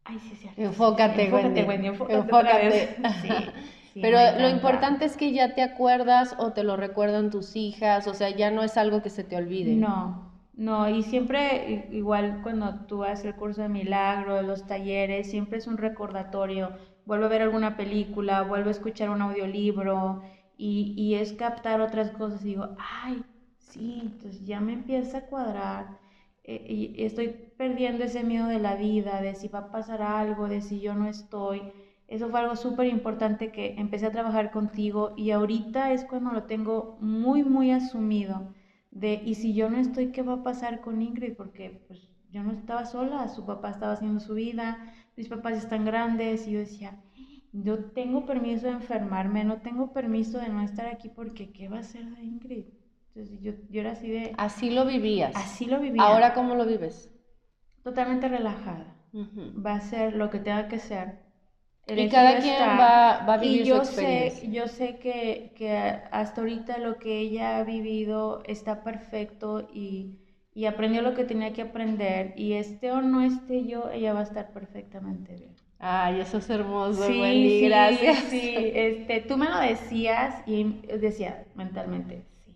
ay, 0.03 0.19
sí, 0.19 0.35
sí. 0.35 0.49
Enfócate, 0.57 1.25
enfócate, 1.25 1.63
Wendy. 1.63 1.87
enfócate. 1.87 2.95
Pero 3.93 4.17
lo 4.39 4.49
importante 4.49 5.05
es 5.05 5.17
que 5.17 5.31
ya 5.31 5.53
te 5.53 5.61
acuerdas 5.61 6.35
o 6.39 6.53
te 6.53 6.63
lo 6.63 6.77
recuerdan 6.77 7.29
tus 7.29 7.55
hijas, 7.55 8.07
o 8.07 8.13
sea, 8.13 8.29
ya 8.29 8.49
no 8.49 8.63
es 8.63 8.77
algo 8.77 9.01
que 9.01 9.09
se 9.09 9.23
te 9.23 9.35
olvide. 9.35 9.75
No, 9.75 10.31
no, 10.53 10.89
y 10.89 11.03
siempre, 11.03 11.87
igual 11.91 12.39
cuando 12.41 12.85
tú 12.87 13.03
haces 13.03 13.25
el 13.25 13.35
curso 13.35 13.61
de 13.61 13.69
milagro, 13.69 14.41
los 14.41 14.65
talleres, 14.65 15.29
siempre 15.29 15.59
es 15.59 15.67
un 15.67 15.77
recordatorio. 15.77 16.71
Vuelvo 17.05 17.25
a 17.25 17.29
ver 17.29 17.41
alguna 17.41 17.75
película, 17.75 18.43
vuelvo 18.43 18.69
a 18.69 18.71
escuchar 18.71 19.09
un 19.09 19.21
audiolibro, 19.21 20.23
y, 20.61 20.93
y 20.97 21.15
es 21.15 21.33
captar 21.33 21.81
otras 21.81 22.11
cosas 22.11 22.41
y 22.43 22.49
digo, 22.49 22.75
ay, 22.79 23.21
sí, 23.57 23.99
entonces 24.01 24.45
ya 24.45 24.59
me 24.61 24.73
empieza 24.73 25.19
a 25.19 25.25
cuadrar. 25.27 25.99
Eh, 26.43 26.65
y 26.97 27.03
estoy 27.03 27.29
perdiendo 27.57 28.03
ese 28.03 28.23
miedo 28.23 28.47
de 28.47 28.59
la 28.59 28.75
vida, 28.75 29.21
de 29.21 29.35
si 29.35 29.47
va 29.47 29.59
a 29.59 29.71
pasar 29.71 30.01
algo, 30.01 30.47
de 30.49 30.61
si 30.61 30.81
yo 30.81 30.95
no 30.95 31.07
estoy. 31.07 31.63
Eso 32.07 32.29
fue 32.29 32.39
algo 32.41 32.55
súper 32.55 32.87
importante 32.87 33.51
que 33.51 33.75
empecé 33.77 34.05
a 34.07 34.11
trabajar 34.11 34.51
contigo 34.51 35.13
y 35.15 35.31
ahorita 35.31 35.91
es 35.93 36.03
cuando 36.05 36.31
lo 36.31 36.43
tengo 36.45 36.97
muy, 36.99 37.43
muy 37.43 37.71
asumido. 37.71 38.51
De, 38.91 39.21
y 39.25 39.35
si 39.35 39.53
yo 39.53 39.69
no 39.69 39.77
estoy, 39.77 40.11
¿qué 40.11 40.21
va 40.21 40.33
a 40.33 40.43
pasar 40.43 40.81
con 40.81 41.01
Ingrid? 41.01 41.33
Porque 41.35 41.81
pues 41.87 41.99
yo 42.29 42.43
no 42.43 42.51
estaba 42.51 42.85
sola, 42.85 43.27
su 43.29 43.45
papá 43.45 43.69
estaba 43.71 43.93
haciendo 43.93 44.19
su 44.19 44.33
vida, 44.33 44.93
mis 45.15 45.27
papás 45.29 45.57
están 45.57 45.85
grandes 45.85 46.47
y 46.47 46.51
yo 46.51 46.59
decía, 46.59 46.97
yo 47.53 47.85
tengo 47.85 48.25
permiso 48.25 48.67
de 48.67 48.73
enfermarme, 48.73 49.43
no 49.43 49.61
tengo 49.61 49.91
permiso 49.91 50.39
de 50.39 50.49
no 50.49 50.61
estar 50.61 50.87
aquí 50.87 51.09
porque 51.09 51.51
¿qué 51.51 51.67
va 51.67 51.77
a 51.77 51.81
hacer 51.81 52.05
de 52.05 52.23
Ingrid? 52.23 52.65
Entonces 53.13 53.41
yo, 53.41 53.53
yo 53.69 53.81
era 53.81 53.91
así 53.91 54.09
de... 54.09 54.33
Así 54.37 54.69
lo 54.69 54.85
vivías. 54.85 55.35
Así 55.35 55.65
lo 55.65 55.79
vivía. 55.79 56.01
Ahora 56.03 56.33
¿cómo 56.33 56.55
lo 56.55 56.65
vives? 56.65 57.11
Totalmente 57.83 58.29
relajada. 58.29 58.95
Va 59.13 59.73
a 59.73 59.81
ser 59.81 60.15
lo 60.15 60.29
que 60.29 60.39
tenga 60.39 60.69
que 60.69 60.79
ser. 60.79 61.19
y 61.87 62.07
cada 62.07 62.39
quien 62.39 62.61
va, 62.79 63.25
a 63.25 63.37
vivir 63.37 63.61
y 63.61 63.65
yo 63.65 63.75
su 63.75 63.81
experiencia. 63.81 64.39
Sé, 64.39 64.51
yo 64.51 64.67
sé 64.67 64.97
que, 64.99 65.51
que, 65.57 65.71
hasta 66.11 66.39
ahorita 66.39 66.77
lo 66.77 66.99
que 66.99 67.19
ella 67.19 67.57
ha 67.57 67.63
vivido 67.63 68.41
está 68.45 68.81
perfecto 68.83 69.67
y, 69.73 70.15
y 70.53 70.65
aprendió 70.65 71.01
lo 71.01 71.13
que 71.13 71.25
tenía 71.25 71.51
que 71.51 71.63
aprender. 71.63 72.33
Y 72.37 72.53
esté 72.53 72.91
o 72.91 73.01
no 73.01 73.21
esté 73.21 73.65
yo, 73.65 73.89
ella 73.89 74.13
va 74.13 74.21
a 74.21 74.23
estar 74.23 74.53
perfectamente 74.53 75.35
bien. 75.35 75.55
Ay, 75.83 76.19
eso 76.19 76.37
es 76.37 76.49
hermoso, 76.49 77.07
sí, 77.07 77.19
Wendy, 77.19 77.61
gracias. 77.67 78.17
Sí, 78.29 78.53
este, 78.55 79.21
tú 79.21 79.35
me 79.35 79.49
lo 79.49 79.59
decías 79.59 80.43
y 80.45 80.63
decía 80.85 81.43
mentalmente, 81.55 82.23
sí. 82.45 82.55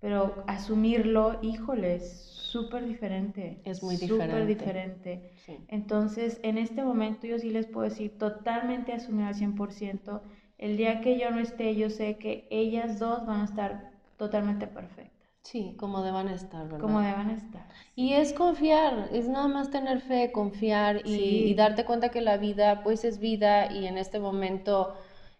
Pero 0.00 0.42
asumirlo, 0.46 1.38
híjole, 1.42 1.96
es 1.96 2.18
súper 2.22 2.86
diferente. 2.86 3.60
Es 3.64 3.82
muy 3.82 3.96
diferente. 3.96 4.24
Súper 4.24 4.46
diferente. 4.46 5.32
Entonces, 5.68 6.40
en 6.42 6.56
este 6.56 6.82
momento 6.82 7.26
yo 7.26 7.38
sí 7.38 7.50
les 7.50 7.66
puedo 7.66 7.88
decir, 7.88 8.16
totalmente 8.18 8.94
asumir 8.94 9.26
al 9.26 9.34
100%. 9.34 10.22
El 10.56 10.78
día 10.78 11.02
que 11.02 11.18
yo 11.18 11.30
no 11.30 11.40
esté, 11.40 11.76
yo 11.76 11.90
sé 11.90 12.16
que 12.16 12.46
ellas 12.50 12.98
dos 12.98 13.26
van 13.26 13.42
a 13.42 13.44
estar 13.44 13.90
totalmente 14.16 14.66
perfectas. 14.66 15.19
Sí, 15.42 15.74
como 15.78 16.02
deban 16.02 16.28
estar, 16.28 16.64
¿verdad? 16.64 16.80
Como 16.80 17.00
deban 17.00 17.30
estar. 17.30 17.66
Y 17.96 18.12
es 18.12 18.32
confiar, 18.32 19.08
es 19.12 19.28
nada 19.28 19.48
más 19.48 19.70
tener 19.70 20.00
fe, 20.00 20.30
confiar 20.32 21.02
y, 21.04 21.54
darte 21.54 21.84
cuenta 21.84 22.10
que 22.10 22.20
la 22.20 22.36
vida 22.36 22.82
pues 22.82 23.04
es 23.04 23.18
vida 23.18 23.72
y 23.72 23.86
en 23.86 23.98
este 23.98 24.20
momento 24.20 24.94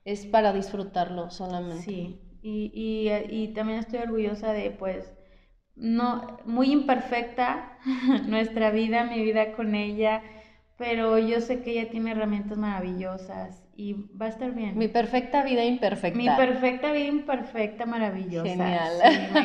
es 0.04 0.26
para 0.26 0.52
disfrutarlo 0.52 1.30
solamente. 1.30 1.82
Sí, 1.84 2.18
y, 2.42 2.70
y, 2.74 3.10
y 3.30 3.48
también 3.48 3.78
estoy 3.78 4.00
orgullosa 4.00 4.52
de 4.52 4.70
pues, 4.70 5.12
no, 5.76 6.38
muy 6.44 6.72
imperfecta 6.72 7.78
nuestra 8.26 8.70
vida, 8.70 9.04
mi 9.04 9.22
vida 9.22 9.52
con 9.52 9.74
ella, 9.74 10.22
pero 10.76 11.18
yo 11.18 11.40
sé 11.40 11.60
que 11.60 11.72
ella 11.72 11.90
tiene 11.90 12.12
herramientas 12.12 12.58
maravillosas 12.58 13.62
y 13.80 13.94
va 13.94 14.26
a 14.26 14.28
estar 14.28 14.54
bien. 14.54 14.76
Mi 14.76 14.88
perfecta 14.88 15.42
vida 15.42 15.64
imperfecta. 15.64 16.18
Mi 16.18 16.28
perfecta 16.28 16.92
vida 16.92 17.06
imperfecta, 17.06 17.86
maravillosa. 17.86 18.46
Genial. 18.46 18.98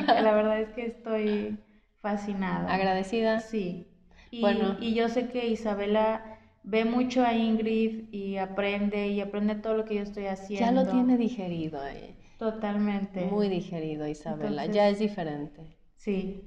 la 0.07 0.33
verdad 0.33 0.59
es 0.59 0.69
que 0.73 0.87
estoy 0.87 1.57
fascinada. 2.01 2.73
Agradecida. 2.73 3.39
Sí. 3.39 3.87
Y, 4.31 4.41
bueno. 4.41 4.75
y 4.81 4.93
yo 4.93 5.07
sé 5.07 5.29
que 5.29 5.47
Isabela 5.47 6.37
ve 6.63 6.83
mucho 6.83 7.23
a 7.23 7.33
Ingrid 7.33 8.11
y 8.11 8.35
aprende 8.35 9.07
y 9.07 9.21
aprende 9.21 9.55
todo 9.55 9.73
lo 9.77 9.85
que 9.85 9.95
yo 9.95 10.01
estoy 10.01 10.25
haciendo. 10.25 10.65
Ya 10.65 10.71
lo 10.73 10.91
tiene 10.91 11.17
digerido. 11.17 11.79
Eh. 11.87 12.17
Totalmente. 12.37 13.23
Muy 13.27 13.47
digerido, 13.47 14.05
Isabela. 14.05 14.65
ya 14.65 14.89
es 14.89 14.99
diferente. 14.99 15.77
Sí, 15.95 16.41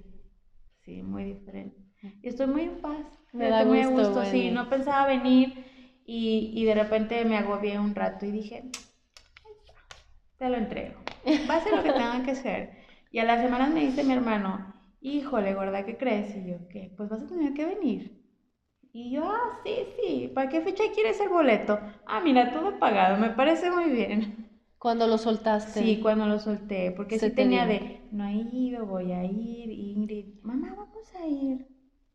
sí, 0.84 1.02
muy 1.02 1.24
diferente. 1.24 1.78
Y 2.22 2.28
estoy 2.28 2.48
muy 2.48 2.62
en 2.64 2.82
paz. 2.82 3.06
Me 3.32 3.48
da 3.48 3.64
gusto, 3.64 3.90
muy 3.90 4.04
gusto. 4.04 4.24
Sí, 4.26 4.50
no 4.50 4.68
pensaba 4.68 5.06
venir 5.06 5.64
y, 6.08 6.52
y 6.54 6.64
de 6.64 6.74
repente 6.74 7.22
me 7.26 7.36
agobié 7.36 7.78
un 7.78 7.94
rato 7.94 8.24
y 8.24 8.30
dije, 8.30 8.70
te 10.38 10.48
lo 10.48 10.56
entrego. 10.56 10.98
Va 11.48 11.56
a 11.56 11.60
ser 11.60 11.76
lo 11.76 11.82
que 11.82 11.92
tenga 11.92 12.24
que 12.24 12.34
ser. 12.34 12.78
Y 13.12 13.18
a 13.18 13.24
las 13.24 13.42
semanas 13.42 13.70
me 13.70 13.80
dice 13.80 14.04
mi 14.04 14.14
hermano, 14.14 14.74
híjole, 15.02 15.52
gorda, 15.52 15.84
¿qué 15.84 15.98
crees? 15.98 16.34
Y 16.34 16.48
yo, 16.48 16.66
¿qué? 16.70 16.94
Pues 16.96 17.10
vas 17.10 17.22
a 17.22 17.26
tener 17.26 17.52
que 17.52 17.66
venir. 17.66 18.22
Y 18.90 19.10
yo, 19.10 19.24
ah, 19.24 19.60
sí, 19.62 19.74
sí, 19.96 20.30
¿para 20.34 20.48
qué 20.48 20.62
fecha 20.62 20.84
quieres 20.94 21.20
el 21.20 21.28
boleto? 21.28 21.78
Ah, 22.06 22.20
mira, 22.20 22.54
todo 22.54 22.78
pagado, 22.78 23.18
me 23.18 23.28
parece 23.28 23.70
muy 23.70 23.90
bien. 23.90 24.48
¿Cuándo 24.78 25.06
lo 25.06 25.18
soltaste? 25.18 25.80
Sí, 25.80 26.00
cuando 26.00 26.26
lo 26.26 26.38
solté, 26.38 26.90
porque 26.92 27.18
sí 27.18 27.30
tenía 27.30 27.66
de, 27.66 28.00
no 28.12 28.24
he 28.24 28.32
ido, 28.32 28.86
voy 28.86 29.12
a 29.12 29.24
ir, 29.24 29.70
Ingrid, 29.70 30.40
mamá, 30.42 30.74
vamos 30.74 31.14
a 31.16 31.26
ir. 31.26 31.66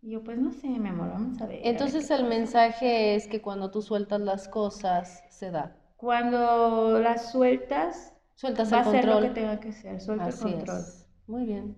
Y 0.06 0.12
yo, 0.12 0.22
pues 0.22 0.38
no 0.38 0.52
sé, 0.52 0.68
mi 0.68 0.90
amor, 0.90 1.12
vamos 1.14 1.42
a 1.42 1.46
ver. 1.46 1.62
Entonces 1.64 2.12
el 2.12 2.26
mensaje 2.26 3.16
es 3.16 3.26
que 3.28 3.42
cuando 3.42 3.72
tú 3.72 3.82
sueltas 3.82 4.20
las 4.20 4.50
cosas, 4.50 5.24
se 5.30 5.50
da. 5.50 5.78
Cuando 5.96 7.00
las 7.00 7.32
sueltas, 7.32 8.14
sueltas 8.36 8.70
el 8.74 8.84
control. 8.84 8.96
Va 8.96 9.00
a 9.00 9.02
ser 9.02 9.22
lo 9.22 9.22
que 9.22 9.40
tenga 9.40 9.60
que 9.62 9.72
ser, 9.72 10.02
suelta 10.02 10.28
el 10.28 10.36
control. 10.36 10.82
Muy 11.28 11.46
bien. 11.46 11.78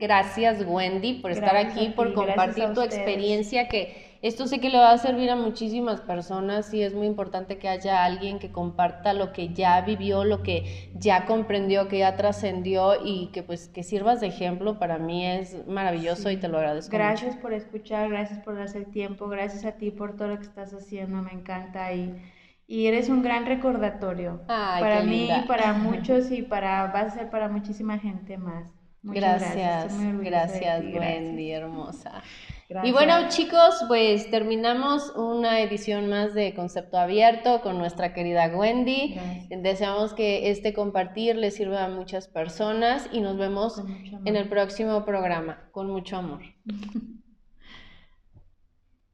Gracias 0.00 0.66
Wendy 0.66 1.20
por 1.20 1.30
estar 1.30 1.56
aquí, 1.56 1.90
por 1.90 2.12
compartir 2.12 2.72
tu 2.74 2.82
experiencia, 2.82 3.68
que 3.68 4.03
esto 4.26 4.46
sé 4.46 4.58
que 4.58 4.70
le 4.70 4.78
va 4.78 4.90
a 4.90 4.96
servir 4.96 5.28
a 5.28 5.36
muchísimas 5.36 6.00
personas 6.00 6.72
y 6.72 6.82
es 6.82 6.94
muy 6.94 7.06
importante 7.06 7.58
que 7.58 7.68
haya 7.68 8.06
alguien 8.06 8.38
que 8.38 8.50
comparta 8.50 9.12
lo 9.12 9.34
que 9.34 9.52
ya 9.52 9.78
vivió, 9.82 10.24
lo 10.24 10.42
que 10.42 10.90
ya 10.94 11.26
comprendió, 11.26 11.88
que 11.88 11.98
ya 11.98 12.16
trascendió 12.16 13.04
y 13.04 13.26
que 13.34 13.42
pues 13.42 13.68
que 13.68 13.82
sirvas 13.82 14.22
de 14.22 14.28
ejemplo. 14.28 14.78
Para 14.78 14.96
mí 14.96 15.26
es 15.26 15.66
maravilloso 15.66 16.30
y 16.30 16.38
te 16.38 16.48
lo 16.48 16.56
agradezco. 16.56 16.96
Gracias 16.96 17.36
por 17.36 17.52
escuchar, 17.52 18.08
gracias 18.08 18.38
por 18.38 18.56
darse 18.56 18.78
el 18.78 18.86
tiempo, 18.86 19.28
gracias 19.28 19.66
a 19.66 19.72
ti 19.72 19.90
por 19.90 20.16
todo 20.16 20.28
lo 20.28 20.38
que 20.38 20.44
estás 20.44 20.72
haciendo, 20.72 21.20
me 21.20 21.32
encanta 21.32 21.92
y 21.92 22.14
y 22.66 22.86
eres 22.86 23.10
un 23.10 23.22
gran 23.22 23.44
recordatorio 23.44 24.40
para 24.46 25.02
mí, 25.02 25.28
para 25.46 25.72
muchos 25.74 26.30
y 26.30 26.40
para 26.40 26.86
va 26.86 27.00
a 27.00 27.10
ser 27.10 27.28
para 27.28 27.50
muchísima 27.50 27.98
gente 27.98 28.38
más 28.38 28.72
gracias, 29.02 29.94
gracias, 30.22 30.82
Wendy, 30.82 31.50
hermosa. 31.52 32.22
Y 32.82 32.92
bueno, 32.92 33.28
chicos, 33.28 33.84
pues 33.88 34.30
terminamos 34.30 35.12
una 35.16 35.60
edición 35.60 36.08
más 36.08 36.34
de 36.34 36.54
Concepto 36.54 36.96
Abierto 36.96 37.60
con 37.60 37.78
nuestra 37.78 38.14
querida 38.14 38.46
Wendy. 38.48 39.16
Deseamos 39.50 40.14
que 40.14 40.50
este 40.50 40.72
compartir 40.72 41.36
le 41.36 41.50
sirva 41.50 41.84
a 41.84 41.88
muchas 41.88 42.28
personas 42.28 43.08
y 43.12 43.20
nos 43.20 43.36
vemos 43.36 43.82
en 44.24 44.36
el 44.36 44.48
próximo 44.48 45.04
programa. 45.04 45.68
Con 45.72 45.90
mucho 45.90 46.16
amor. 46.16 46.40